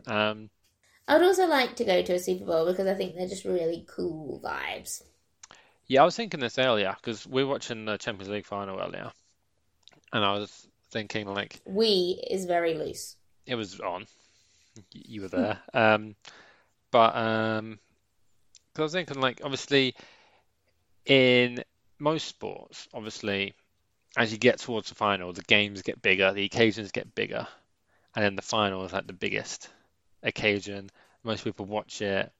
Um, 0.07 0.51
I 1.09 1.17
would 1.17 1.27
also 1.27 1.47
like 1.47 1.77
to 1.77 1.85
go 1.85 2.03
to 2.03 2.15
a 2.15 2.19
Super 2.19 2.45
Bowl 2.45 2.67
because 2.67 2.87
I 2.87 2.95
think 2.95 3.15
they're 3.15 3.29
just 3.29 3.45
really 3.45 3.85
cool 3.89 4.41
vibes. 4.45 5.03
yeah, 5.87 6.03
I 6.03 6.05
was 6.05 6.17
thinking 6.17 6.41
this 6.41 6.59
earlier 6.59 6.95
because 7.01 7.27
we 7.27 7.43
are 7.43 7.47
watching 7.47 7.85
the 7.85 7.97
Champions 7.97 8.31
League 8.31 8.47
final 8.47 8.81
earlier, 8.81 9.11
and 10.13 10.25
I 10.25 10.33
was 10.39 10.67
thinking 10.91 11.27
like 11.27 11.61
We 11.65 12.23
is 12.31 12.45
very 12.45 12.75
loose. 12.75 13.17
it 13.47 13.55
was 13.55 13.81
on. 13.81 14.07
You 14.93 15.23
were 15.23 15.29
there. 15.29 15.59
Um, 15.75 16.15
but 16.91 17.15
um 17.17 17.79
'cause 18.75 18.81
I 18.81 18.83
was 18.85 18.93
thinking 18.93 19.21
like 19.21 19.41
obviously 19.45 19.95
in 21.07 21.63
most 21.99 22.27
sports, 22.27 22.89
obviously 22.95 23.55
as 24.17 24.33
you 24.33 24.39
get 24.39 24.59
towards 24.59 24.89
the 24.89 24.95
final, 24.95 25.33
the 25.33 25.43
games 25.43 25.83
get 25.83 26.03
bigger, 26.03 26.33
the 26.33 26.45
occasions 26.45 26.91
get 26.93 27.15
bigger, 27.15 27.47
and 28.15 28.25
then 28.25 28.37
the 28.37 28.43
final 28.43 28.85
is 28.85 28.93
like 28.93 29.07
the 29.07 29.13
biggest 29.13 29.69
occasion. 30.23 30.91
Most 31.23 31.45
people 31.45 31.67
watch 31.67 32.03
it, 32.03 32.33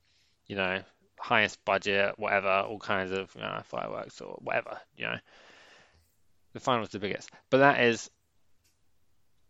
you 0.47 0.57
know, 0.57 0.83
highest 1.19 1.65
budget, 1.65 2.19
whatever, 2.19 2.49
all 2.49 2.79
kinds 2.79 3.13
of 3.13 3.33
you 3.35 3.43
know, 3.43 3.61
fireworks 3.65 4.21
or 4.21 4.39
whatever, 4.41 4.79
you 4.97 5.07
know. 5.07 5.19
The 6.53 6.61
final 6.61 6.83
is 6.83 6.91
the 6.91 6.99
biggest, 6.99 7.31
but 7.51 7.59
that 7.59 7.81
is 7.85 8.11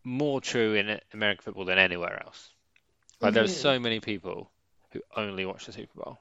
more 0.04 0.40
true 0.40 0.74
in 0.74 1.00
American 1.14 1.42
football 1.42 1.64
than 1.64 1.78
anywhere 1.78 2.22
else. 2.22 2.50
Like 3.20 3.34
there 3.34 3.44
are 3.44 3.48
so 3.48 3.74
mm-hmm. 3.74 3.82
many 3.82 4.00
people 4.00 4.50
who 4.92 5.00
only 5.16 5.46
watch 5.46 5.66
the 5.66 5.72
Super 5.72 6.02
Bowl 6.02 6.18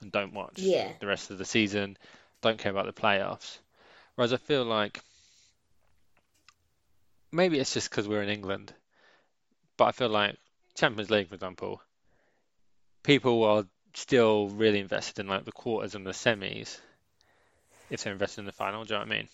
and 0.00 0.10
don't 0.12 0.34
watch 0.34 0.58
Yeah. 0.58 0.92
the 1.00 1.06
rest 1.06 1.30
of 1.30 1.38
the 1.38 1.44
season, 1.44 1.96
don't 2.40 2.58
care 2.58 2.72
about 2.72 2.86
the 2.86 3.00
playoffs. 3.00 3.58
Whereas 4.14 4.32
I 4.32 4.36
feel 4.36 4.64
like 4.64 5.00
maybe 7.32 7.58
it's 7.58 7.74
just 7.74 7.90
because 7.90 8.08
we're 8.08 8.22
in 8.22 8.28
England, 8.28 8.72
but 9.76 9.86
I 9.86 9.92
feel 9.92 10.08
like 10.08 10.36
Champions 10.74 11.10
League, 11.10 11.28
for 11.28 11.34
example, 11.34 11.80
people 13.02 13.44
are 13.44 13.64
still 13.94 14.48
really 14.48 14.78
invested 14.78 15.20
in 15.20 15.26
like 15.26 15.44
the 15.44 15.52
quarters 15.52 15.94
and 15.94 16.06
the 16.06 16.10
semis 16.10 16.78
if 17.88 18.02
they're 18.02 18.12
invested 18.12 18.40
in 18.40 18.46
the 18.46 18.52
final. 18.52 18.84
Do 18.84 18.94
you 18.94 19.00
know 19.00 19.06
what 19.06 19.12
I 19.12 19.16
mean? 19.16 19.28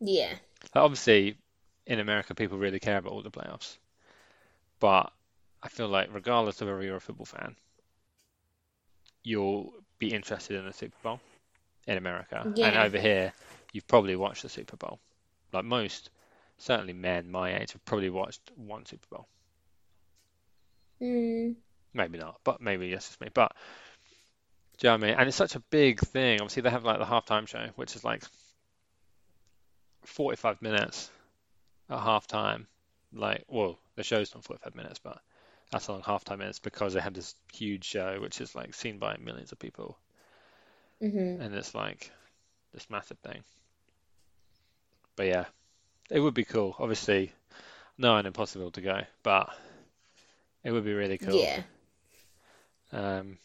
Yeah. 0.00 0.30
Like, 0.74 0.84
obviously, 0.84 1.36
in 1.86 2.00
America, 2.00 2.34
people 2.34 2.58
really 2.58 2.80
care 2.80 2.98
about 2.98 3.12
all 3.12 3.22
the 3.22 3.30
playoffs, 3.30 3.76
but 4.80 5.12
I 5.62 5.68
feel 5.68 5.88
like 5.88 6.08
regardless 6.12 6.60
of 6.60 6.68
whether 6.68 6.82
you're 6.82 6.96
a 6.96 7.00
football 7.00 7.26
fan, 7.26 7.56
you'll 9.22 9.72
be 9.98 10.12
interested 10.12 10.58
in 10.58 10.66
the 10.66 10.72
Super 10.72 10.96
Bowl 11.02 11.20
in 11.86 11.98
America. 11.98 12.42
And 12.44 12.76
over 12.76 12.98
here, 12.98 13.32
you've 13.72 13.86
probably 13.86 14.16
watched 14.16 14.42
the 14.42 14.48
Super 14.48 14.76
Bowl. 14.76 14.98
Like 15.52 15.64
most, 15.64 16.10
certainly 16.58 16.92
men 16.92 17.30
my 17.30 17.58
age 17.60 17.72
have 17.72 17.84
probably 17.84 18.10
watched 18.10 18.40
one 18.56 18.86
Super 18.86 19.06
Bowl. 19.10 19.28
Mm. 21.00 21.56
Maybe 21.92 22.18
not, 22.18 22.40
but 22.44 22.60
maybe 22.60 22.88
yes, 22.88 23.08
it's 23.08 23.20
me. 23.20 23.28
But 23.32 23.52
do 24.78 24.86
you 24.86 24.90
know 24.90 24.96
what 24.96 25.04
I 25.04 25.06
mean? 25.08 25.18
And 25.18 25.28
it's 25.28 25.36
such 25.36 25.54
a 25.54 25.60
big 25.60 26.00
thing. 26.00 26.40
Obviously, 26.40 26.62
they 26.62 26.70
have 26.70 26.84
like 26.84 26.98
the 26.98 27.04
halftime 27.04 27.46
show, 27.46 27.68
which 27.76 27.94
is 27.94 28.04
like 28.04 28.24
45 30.04 30.62
minutes 30.62 31.10
at 31.88 31.98
halftime. 31.98 32.66
Like, 33.12 33.44
well, 33.48 33.78
the 33.94 34.02
show's 34.02 34.34
not 34.34 34.44
45 34.44 34.74
minutes, 34.74 34.98
but 34.98 35.20
that's 35.70 35.86
how 35.86 35.94
long 35.94 36.02
halftime 36.02 36.48
is 36.48 36.58
because 36.58 36.94
they 36.94 37.00
have 37.00 37.14
this 37.14 37.34
huge 37.52 37.84
show, 37.84 38.18
which 38.20 38.40
is 38.40 38.54
like 38.54 38.74
seen 38.74 38.98
by 38.98 39.16
millions 39.16 39.52
of 39.52 39.58
people, 39.58 39.98
hmm 41.00 41.40
and 41.40 41.54
it's 41.54 41.74
like 41.74 42.10
this 42.72 42.88
massive 42.90 43.18
thing. 43.18 43.42
But 45.16 45.26
yeah, 45.26 45.44
it 46.10 46.20
would 46.20 46.34
be 46.34 46.44
cool. 46.44 46.74
Obviously, 46.78 47.32
no 47.98 48.16
and 48.16 48.26
impossible 48.26 48.70
to 48.72 48.80
go, 48.80 49.00
but 49.22 49.54
it 50.64 50.72
would 50.72 50.84
be 50.84 50.94
really 50.94 51.18
cool. 51.18 51.34
Yeah. 51.38 51.62
Um, 52.92 53.38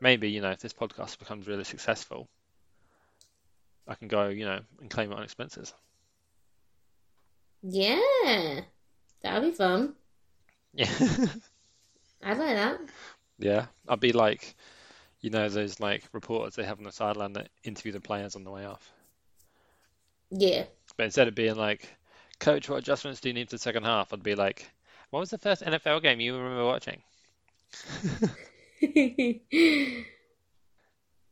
maybe, 0.00 0.30
you 0.30 0.40
know, 0.40 0.50
if 0.50 0.60
this 0.60 0.72
podcast 0.72 1.18
becomes 1.18 1.46
really 1.46 1.64
successful, 1.64 2.28
I 3.86 3.94
can 3.94 4.08
go, 4.08 4.28
you 4.28 4.44
know, 4.44 4.60
and 4.80 4.90
claim 4.90 5.12
it 5.12 5.16
on 5.16 5.22
expenses. 5.22 5.72
Yeah. 7.62 8.60
That'll 9.22 9.48
be 9.50 9.56
fun. 9.56 9.94
Yeah. 10.74 10.90
I'd 12.22 12.38
like 12.38 12.56
that. 12.56 12.80
Yeah. 13.38 13.66
I'd 13.88 14.00
be 14.00 14.12
like, 14.12 14.54
you 15.20 15.30
know, 15.30 15.48
those 15.48 15.80
like 15.80 16.04
reporters 16.12 16.54
they 16.54 16.64
have 16.64 16.78
on 16.78 16.84
the 16.84 16.92
sideline 16.92 17.32
that 17.34 17.48
interview 17.64 17.92
the 17.92 18.00
players 18.00 18.36
on 18.36 18.44
the 18.44 18.50
way 18.50 18.64
off. 18.64 18.92
Yeah. 20.30 20.64
But 20.96 21.04
instead 21.04 21.28
of 21.28 21.34
being 21.34 21.56
like, 21.56 21.88
Coach, 22.38 22.68
what 22.68 22.78
adjustments 22.78 23.20
do 23.20 23.28
you 23.28 23.34
need 23.34 23.48
for 23.48 23.56
the 23.56 23.62
second 23.62 23.84
half? 23.84 24.12
I'd 24.12 24.22
be 24.22 24.34
like, 24.34 24.70
what 25.10 25.20
was 25.20 25.30
the 25.30 25.38
first 25.38 25.62
NFL 25.62 26.02
game 26.02 26.20
you 26.20 26.36
remember 26.36 26.64
watching? 26.64 27.02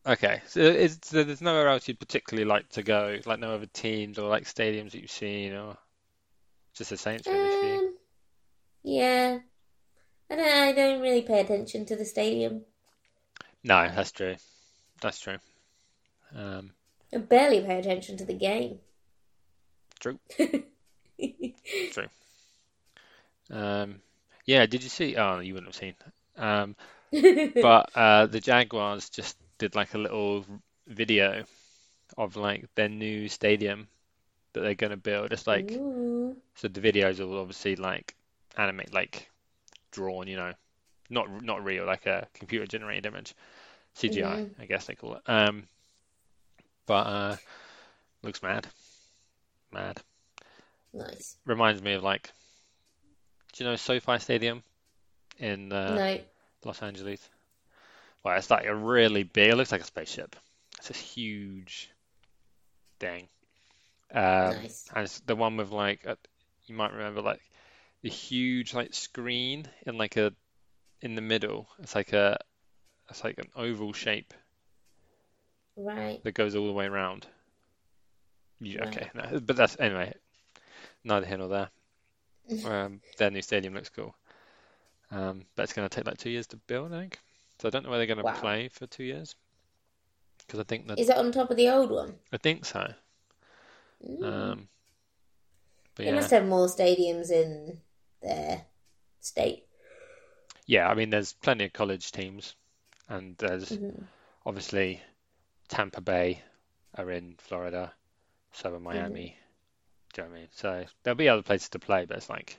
Okay, 0.06 0.40
so, 0.46 0.60
is, 0.60 1.00
so 1.02 1.24
there's 1.24 1.40
nowhere 1.40 1.66
else 1.66 1.88
you'd 1.88 1.98
particularly 1.98 2.48
like 2.48 2.68
to 2.70 2.82
go, 2.84 3.18
like 3.26 3.40
no 3.40 3.52
other 3.52 3.66
teams 3.66 4.20
or 4.20 4.28
like 4.28 4.44
stadiums 4.44 4.92
that 4.92 5.00
you've 5.00 5.10
seen, 5.10 5.52
or 5.52 5.76
just 6.74 6.90
the 6.90 6.96
Saints 6.96 7.26
really 7.26 7.76
um, 7.76 7.94
yeah. 8.84 9.38
I 10.30 10.36
don't, 10.36 10.48
I 10.48 10.72
don't 10.72 11.00
really 11.00 11.22
pay 11.22 11.40
attention 11.40 11.86
to 11.86 11.96
the 11.96 12.04
stadium. 12.04 12.62
No, 13.66 13.90
that's 13.92 14.12
true. 14.12 14.36
That's 15.00 15.18
true. 15.18 15.38
Um, 16.36 16.70
I 17.12 17.18
barely 17.18 17.60
pay 17.62 17.80
attention 17.80 18.16
to 18.18 18.24
the 18.24 18.32
game. 18.32 18.78
true. 19.98 20.18
True. 21.90 22.06
Um, 23.50 23.96
yeah, 24.44 24.66
did 24.66 24.82
you 24.82 24.88
see? 24.88 25.16
Oh, 25.16 25.40
you 25.40 25.54
wouldn't 25.54 25.74
have 25.74 25.80
seen. 25.80 25.94
Um, 26.36 26.76
but 27.10 27.90
uh, 27.96 28.26
the 28.26 28.40
Jaguars 28.40 29.08
just 29.08 29.36
did 29.58 29.74
like 29.74 29.94
a 29.94 29.98
little 29.98 30.44
video 30.86 31.44
of 32.18 32.36
like 32.36 32.66
their 32.74 32.90
new 32.90 33.28
stadium 33.28 33.88
that 34.52 34.60
they're 34.60 34.74
going 34.74 34.90
to 34.90 34.96
build. 34.96 35.32
It's 35.32 35.46
like 35.46 35.72
Ooh. 35.72 36.36
so 36.54 36.68
the 36.68 36.80
videos 36.80 37.18
are 37.18 37.40
obviously 37.40 37.76
like 37.76 38.14
animate, 38.56 38.92
like 38.92 39.30
drawn, 39.90 40.28
you 40.28 40.36
know, 40.36 40.52
not 41.10 41.42
not 41.42 41.64
real, 41.64 41.86
like 41.86 42.06
a 42.06 42.28
computer 42.34 42.66
generated 42.66 43.06
image, 43.06 43.34
CGI, 43.96 44.50
I 44.60 44.66
guess 44.66 44.86
they 44.86 44.94
call 44.94 45.14
it. 45.14 45.22
Um, 45.26 45.64
but 46.86 47.06
uh, 47.06 47.36
looks 48.22 48.42
mad, 48.42 48.66
mad. 49.72 50.00
Nice. 50.92 51.36
Reminds 51.44 51.82
me 51.82 51.94
of 51.94 52.02
like, 52.02 52.30
do 53.52 53.64
you 53.64 53.70
know 53.70 53.76
SoFi 53.76 54.18
Stadium 54.18 54.62
in 55.38 55.72
uh, 55.72 55.94
No. 55.94 56.18
Los 56.64 56.82
Angeles? 56.82 57.26
Well, 58.22 58.36
it's 58.36 58.50
like 58.50 58.66
a 58.66 58.74
really 58.74 59.22
big. 59.22 59.50
It 59.50 59.56
looks 59.56 59.72
like 59.72 59.80
a 59.80 59.84
spaceship. 59.84 60.36
It's 60.78 60.88
this 60.88 60.98
huge 60.98 61.90
thing. 62.98 63.28
Um, 64.12 64.22
Nice. 64.22 64.88
and 64.94 65.04
it's 65.04 65.20
the 65.20 65.36
one 65.36 65.56
with 65.56 65.70
like 65.70 66.04
a, 66.06 66.16
you 66.66 66.74
might 66.74 66.92
remember 66.92 67.22
like 67.22 67.40
the 68.02 68.08
huge 68.08 68.74
like 68.74 68.94
screen 68.94 69.66
in 69.86 69.98
like 69.98 70.16
a 70.16 70.32
in 71.02 71.14
the 71.14 71.22
middle. 71.22 71.68
It's 71.80 71.94
like 71.94 72.12
a 72.12 72.38
it's 73.08 73.24
like 73.24 73.38
an 73.38 73.50
oval 73.56 73.92
shape 73.92 74.34
Right. 75.76 76.22
that 76.22 76.32
goes 76.34 76.54
all 76.54 76.66
the 76.66 76.72
way 76.72 76.86
around. 76.86 77.26
Yeah, 78.60 78.82
Right. 78.82 78.84
okay, 78.84 79.10
no, 79.14 79.40
but 79.40 79.56
that's 79.56 79.76
anyway. 79.80 80.14
Neither 81.04 81.26
here 81.26 81.38
nor 81.38 81.48
there. 81.48 81.70
Um, 82.64 83.00
their 83.18 83.30
new 83.30 83.42
stadium 83.42 83.74
looks 83.74 83.88
cool. 83.90 84.14
Um, 85.10 85.44
but 85.56 85.64
it's 85.64 85.72
going 85.72 85.88
to 85.88 85.94
take 85.94 86.06
like 86.06 86.18
two 86.18 86.30
years 86.30 86.46
to 86.48 86.56
build, 86.56 86.92
I 86.92 87.00
think. 87.00 87.18
So 87.60 87.68
I 87.68 87.70
don't 87.70 87.84
know 87.84 87.90
where 87.90 87.98
they're 87.98 88.06
going 88.06 88.18
to 88.18 88.24
Wow. 88.24 88.34
play 88.34 88.68
for 88.68 88.86
two 88.86 89.04
years. 89.04 89.34
Because 90.46 90.60
I 90.60 90.64
think 90.64 90.86
that 90.88 90.98
Is 90.98 91.08
it 91.08 91.16
on 91.16 91.32
top 91.32 91.50
of 91.50 91.56
the 91.56 91.68
old 91.68 91.90
one? 91.90 92.14
I 92.32 92.36
think 92.38 92.64
so. 92.64 92.92
Mm. 94.06 94.24
Um, 94.24 94.68
but 95.94 96.04
They 96.04 96.10
yeah, 96.10 96.16
must 96.16 96.30
have 96.30 96.46
more 96.46 96.66
stadiums 96.66 97.30
in 97.30 97.80
their 98.22 98.66
state. 99.20 99.64
yeah. 100.66 100.88
I 100.88 100.94
mean, 100.94 101.10
there's 101.10 101.32
plenty 101.32 101.64
of 101.64 101.72
college 101.72 102.12
teams, 102.12 102.54
and 103.08 103.36
there's 103.38 103.78
Mhm. 103.78 104.08
obviously 104.46 105.02
Tampa 105.68 106.00
Bay 106.00 106.42
are 106.94 107.10
in 107.10 107.36
Florida, 107.38 107.94
so 108.52 108.74
are 108.74 108.80
Miami. 108.80 109.38
Do 110.14 110.22
you 110.22 110.28
know 110.28 110.32
what 110.32 110.38
I 110.38 110.40
mean? 110.40 110.48
So 110.52 110.86
there'll 111.02 111.16
be 111.16 111.28
other 111.28 111.42
places 111.42 111.70
to 111.70 111.78
play, 111.80 112.06
but 112.06 112.18
it's 112.18 112.30
like, 112.30 112.58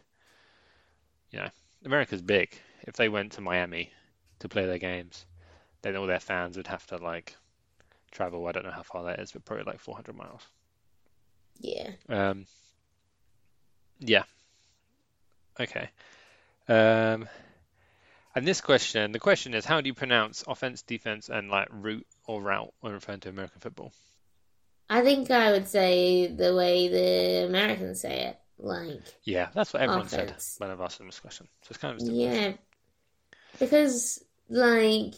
you 1.32 1.40
know, 1.40 1.50
America's 1.86 2.22
big. 2.22 2.60
If 2.82 2.96
they 2.96 3.08
went 3.10 3.32
to 3.34 3.42
Miami 3.42 3.94
to 4.40 4.50
play 4.50 4.66
their 4.66 4.78
games, 4.78 5.26
then 5.84 5.96
all 5.98 6.08
their 6.08 6.20
fans 6.20 6.58
would 6.58 6.68
have 6.68 6.86
to 6.88 6.98
like 6.98 7.36
travel. 8.12 8.48
I 8.48 8.54
don't 8.54 8.66
know 8.66 8.72
how 8.72 8.84
far 8.84 9.06
that 9.06 9.20
is, 9.20 9.32
but 9.34 9.46
probably 9.46 9.66
like 9.66 9.80
400 9.80 10.16
miles. 10.16 10.48
Yeah. 11.60 11.92
Um, 12.10 12.46
yeah. 14.00 14.24
Okay. 15.60 15.90
Um, 16.70 17.28
and 18.38 18.48
this 18.48 18.62
question, 18.62 19.12
the 19.12 19.20
question 19.20 19.56
is, 19.56 19.66
how 19.66 19.82
do 19.82 19.88
you 19.88 19.96
pronounce 19.96 20.44
offense, 20.48 20.84
defense, 20.84 21.28
and 21.28 21.50
like 21.50 21.68
route 21.72 22.06
or 22.28 22.40
route 22.40 22.72
when 22.82 22.94
referring 22.94 23.20
to 23.22 23.30
American 23.30 23.60
football? 23.60 23.92
I 24.88 25.02
think 25.02 25.32
I 25.32 25.52
would 25.52 25.68
say 25.68 26.28
the 26.28 26.56
way 26.56 26.88
the 26.88 27.48
Americans 27.48 28.02
say 28.02 28.28
it. 28.28 28.40
Like, 28.60 29.02
Yeah, 29.24 29.50
that's 29.56 29.74
what 29.74 29.82
everyone 29.82 30.08
said 30.08 30.36
when 30.60 30.70
I've 30.70 30.82
asked 30.82 31.00
them 31.00 31.08
this 31.08 31.20
question. 31.20 31.48
So 31.64 31.68
it's 31.72 31.80
kind 31.80 31.96
of 31.96 31.98
a 31.98 32.06
stupid 32.06 32.16
yeah. 32.16 32.54
Because, 33.60 34.24
like, 34.50 35.16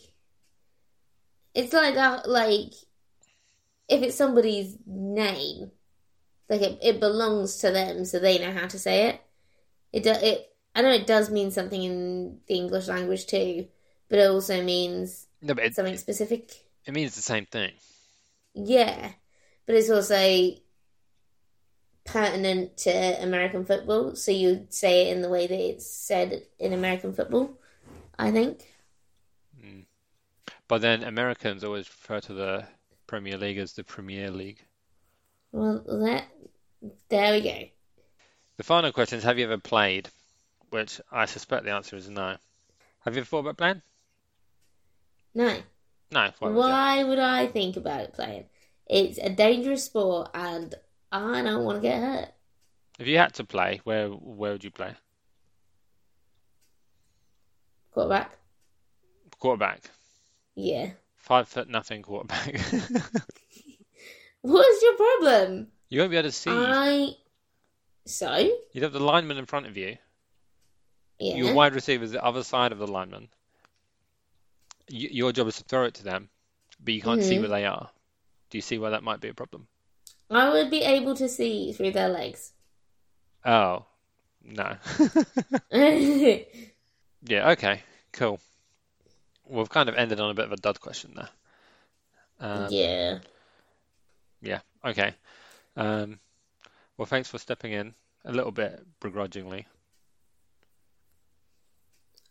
it's 1.54 1.74
like, 1.74 1.96
that, 1.96 2.28
like, 2.28 2.72
if 3.90 4.02
it's 4.02 4.16
somebody's 4.16 4.78
name, 4.86 5.72
like, 6.50 6.62
it, 6.62 6.80
it 6.82 7.00
belongs 7.02 7.58
to 7.58 7.72
them, 7.72 8.06
so 8.06 8.20
they 8.20 8.40
know 8.40 8.52
how 8.52 8.68
to 8.68 8.80
say 8.80 9.10
it. 9.10 9.22
It, 9.92 10.04
do, 10.04 10.12
it 10.12 10.49
I 10.76 10.82
know 10.82 10.92
it 10.92 11.08
does 11.08 11.30
mean 11.30 11.52
something 11.52 11.84
in 11.84 12.42
the 12.48 12.56
English 12.56 12.88
language 12.88 13.26
too, 13.28 13.68
but 14.10 14.20
it 14.20 14.30
also 14.30 14.64
means 14.64 15.28
No, 15.42 15.54
it, 15.56 15.76
something 15.76 15.98
specific. 15.98 16.66
it 16.86 16.94
means 16.94 17.16
the 17.16 17.22
same 17.22 17.46
thing. 17.46 17.74
Yeah, 18.54 19.14
but 19.66 19.76
it's 19.76 19.90
also 19.90 20.56
pertinent 22.06 22.76
to 22.78 22.90
American 23.24 23.66
football, 23.66 24.16
so 24.16 24.32
you'd 24.32 24.74
say 24.74 25.08
it 25.10 25.16
in 25.16 25.22
the 25.22 25.30
way 25.30 25.48
that 25.48 25.60
it's 25.60 25.86
said 25.90 26.44
in 26.58 26.74
American 26.74 27.14
football. 27.14 27.58
I 28.20 28.32
think. 28.32 28.68
Mm. 29.56 29.86
But 30.68 30.82
then 30.82 31.04
Americans 31.04 31.64
always 31.64 31.88
refer 31.90 32.22
to 32.22 32.34
the 32.34 32.68
Premier 33.08 33.38
League 33.38 33.58
as 33.60 33.74
the 33.74 33.84
Premier 33.84 34.32
League. 34.32 34.66
Well, 35.52 35.84
that 36.02 36.26
there 37.10 37.34
we 37.34 37.42
go. 37.42 37.70
The 38.58 38.64
final 38.64 38.92
question 38.92 39.18
is, 39.18 39.24
have 39.24 39.40
you 39.40 39.46
ever 39.46 39.58
played? 39.58 40.12
Which 40.70 41.02
I 41.12 41.26
suspect 41.26 41.66
the 41.66 41.72
answer 41.72 41.96
is 41.96 42.10
no. 42.10 42.38
Have 43.02 43.16
you 43.16 43.22
ever 43.22 43.26
thought 43.26 43.40
about 43.40 43.58
playing? 43.58 43.82
No, 45.34 45.58
No. 46.12 46.32
Why 46.40 46.50
would 46.50 46.56
why 46.58 47.04
would 47.04 47.20
I 47.20 47.48
think 47.48 47.78
about 47.78 48.14
playing? 48.14 48.46
It's 48.88 49.20
a 49.20 49.30
dangerous 49.30 49.84
sport, 49.86 50.32
and 50.34 50.74
I 51.12 51.42
don't 51.44 51.64
want 51.64 51.78
to 51.78 51.82
get 51.82 52.02
hurt. 52.02 52.30
If 52.98 53.08
you 53.08 53.18
had 53.18 53.34
to 53.36 53.44
play, 53.44 53.80
where 53.84 54.10
where 54.10 54.54
would 54.54 54.64
you 54.64 54.72
play? 54.72 54.94
Quarterback. 57.92 58.38
Quarterback. 59.40 59.90
Yeah. 60.56 60.92
Five 61.16 61.48
foot 61.48 61.70
nothing 61.70 62.02
quarterback. 62.02 62.56
What's 64.42 64.82
your 64.82 64.96
problem? 64.96 65.68
You 65.90 66.00
won't 66.00 66.12
be 66.12 66.18
able 66.18 66.30
to 66.30 66.32
see. 66.32 66.52
I. 66.52 67.16
So 68.06 68.50
You'd 68.74 68.84
have 68.84 68.94
the 68.94 69.00
lineman 69.00 69.38
in 69.38 69.46
front 69.46 69.68
of 69.68 69.78
you. 69.78 69.98
Yeah. 71.20 71.36
Your 71.36 71.54
wide 71.54 71.74
receiver 71.76 72.04
is 72.04 72.12
the 72.12 72.24
other 72.24 72.44
side 72.44 72.72
of 72.72 72.80
the 72.80 72.88
lineman. 72.88 73.30
Y 74.92 75.08
your 75.12 75.32
job 75.32 75.48
is 75.48 75.58
to 75.58 75.64
throw 75.64 75.86
it 75.86 75.94
to 75.96 76.04
them, 76.04 76.30
but 76.80 76.94
you 76.94 77.02
can't 77.02 77.24
see 77.24 77.36
Mhm. 77.38 77.42
where 77.42 77.50
they 77.50 77.66
are. 77.66 77.90
Do 78.50 78.58
you 78.58 78.62
see 78.62 78.80
why 78.80 78.90
that 78.92 79.04
might 79.04 79.20
be 79.22 79.28
a 79.30 79.34
problem? 79.34 79.68
I 80.32 80.50
would 80.50 80.70
be 80.70 80.82
able 80.82 81.16
to 81.16 81.28
see 81.30 81.74
through 81.74 81.92
their 81.92 82.10
legs. 82.10 82.54
Oh, 83.46 83.86
no. 84.44 84.78
yeah. 85.72 86.40
Yeah, 87.22 87.50
okay, 87.52 87.84
cool. 88.14 88.40
We've 89.46 89.70
kind 89.70 89.90
of 89.90 89.96
ended 89.96 90.22
on 90.22 90.30
a 90.30 90.34
bit 90.34 90.46
of 90.46 90.54
a 90.54 90.56
dud 90.56 90.80
question 90.80 91.14
there. 91.16 91.30
Um, 92.40 92.72
yeah, 94.42 94.62
okay. 94.86 95.14
Um, 95.76 96.20
well, 96.96 97.08
thanks 97.08 97.28
for 97.30 97.38
stepping 97.38 97.74
in 97.74 97.94
a 98.24 98.32
little 98.32 98.54
bit 98.54 98.86
begrudgingly. 99.02 99.68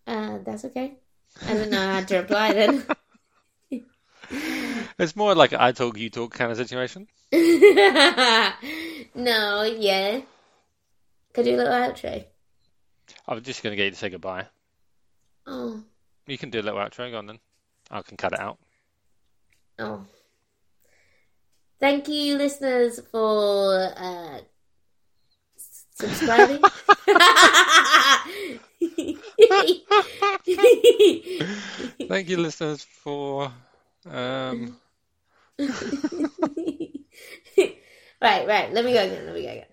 Uh, 0.09 0.39
that's 0.45 0.65
okay. 0.65 0.95
I 1.47 1.53
don't 1.55 1.71
know 1.71 1.87
how 1.93 2.01
to 2.03 2.17
reply 2.19 2.53
then. 2.55 2.85
It's 4.99 5.15
more 5.15 5.35
like 5.35 5.53
I 5.55 5.73
talk, 5.73 5.97
you 5.97 6.11
talk 6.11 6.35
kind 6.35 6.51
of 6.51 6.57
situation. 6.59 7.07
no, 7.33 7.39
yeah. 9.63 10.21
Could 11.33 11.47
you 11.47 11.53
do 11.53 11.57
a 11.57 11.59
little 11.59 11.73
outro. 11.73 12.25
I 13.27 13.35
was 13.35 13.45
just 13.45 13.63
going 13.63 13.73
to 13.73 13.77
get 13.77 13.85
you 13.85 13.91
to 13.93 13.97
say 13.97 14.11
goodbye. 14.11 14.47
Oh, 15.47 15.83
You 16.27 16.37
can 16.37 16.51
do 16.51 16.61
a 16.61 16.63
little 16.63 16.81
outro, 16.81 17.11
go 17.11 17.19
on 17.19 17.27
then. 17.27 17.39
I 17.91 18.03
can 18.03 18.17
cut 18.17 18.33
it 18.33 18.41
out. 18.41 18.59
oh. 19.79 20.05
Thank 21.81 22.09
you, 22.09 22.37
listeners, 22.37 23.01
for 23.13 23.93
uh, 23.97 24.41
subscribing. 25.95 26.61
Thank 32.09 32.29
you, 32.29 32.39
listeners, 32.39 32.83
for 32.83 33.53
um, 34.11 34.77
right, 35.59 35.71
right. 38.21 38.73
Let 38.73 38.85
me 38.85 38.93
go 38.93 39.05
again. 39.05 39.27
Let 39.27 39.35
me 39.35 39.43
go 39.43 39.51
again. 39.51 39.67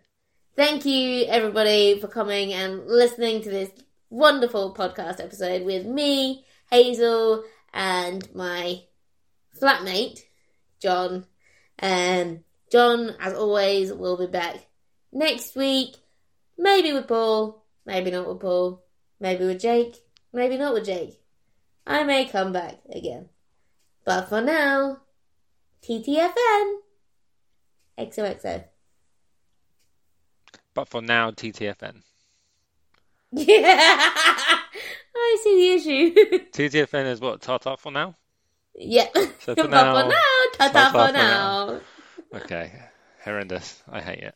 Thank 0.56 0.86
you, 0.86 1.26
everybody, 1.26 2.00
for 2.00 2.08
coming 2.08 2.54
and 2.54 2.86
listening 2.86 3.42
to 3.42 3.50
this 3.50 3.72
wonderful 4.12 4.76
podcast 4.76 5.20
episode 5.20 5.66
with 5.66 5.88
me, 5.88 6.46
Hazel, 6.70 7.44
and 7.74 8.24
my 8.36 8.84
flatmate, 9.60 10.22
John. 10.80 11.26
Um, 11.82 12.42
John, 12.72 13.16
as 13.20 13.34
always, 13.34 13.92
will 13.92 14.18
be 14.18 14.28
back 14.28 14.58
next 15.12 15.56
week. 15.56 15.96
Maybe 16.56 16.94
with 16.94 17.08
Paul, 17.08 17.66
maybe 17.84 18.12
not 18.12 18.28
with 18.28 18.42
Paul, 18.42 18.85
maybe 19.20 19.46
with 19.46 19.60
Jake, 19.62 19.98
maybe 20.34 20.58
not 20.58 20.74
with 20.74 20.86
Jake. 20.86 21.22
I 21.88 22.04
may 22.04 22.26
come 22.26 22.52
back 22.52 22.80
again. 22.92 23.30
But 24.06 24.30
for 24.30 24.42
now, 24.42 25.00
TTFN. 25.84 26.76
XOXO. 27.98 28.66
but 30.74 30.88
for 30.90 31.02
now, 31.02 31.32
TTFN. 31.32 32.02
Yeah, 33.32 33.56
I 35.16 35.38
see 35.44 35.56
the 35.56 35.72
issue. 35.76 36.14
TTFN 36.52 37.06
is 37.06 37.22
what? 37.22 37.42
Tata 37.42 37.78
for 37.78 37.92
now? 37.92 38.16
yeah. 38.78 39.08
So 39.40 39.56
but 39.56 39.66
for 39.66 39.68
now, 39.70 40.02
for 40.02 40.10
now, 40.10 40.44
ta 40.54 40.68
ta-ta 40.70 40.92
for 40.92 41.08
for 41.08 41.14
now. 41.14 41.82
Okay, 42.34 42.72
horrendous. 43.24 43.82
I 43.90 44.02
hate 44.02 44.24
it. 44.24 44.36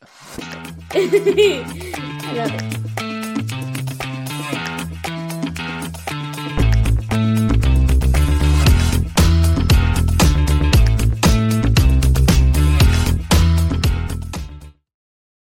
I 0.92 2.34
love 2.34 3.04
it. 3.04 3.09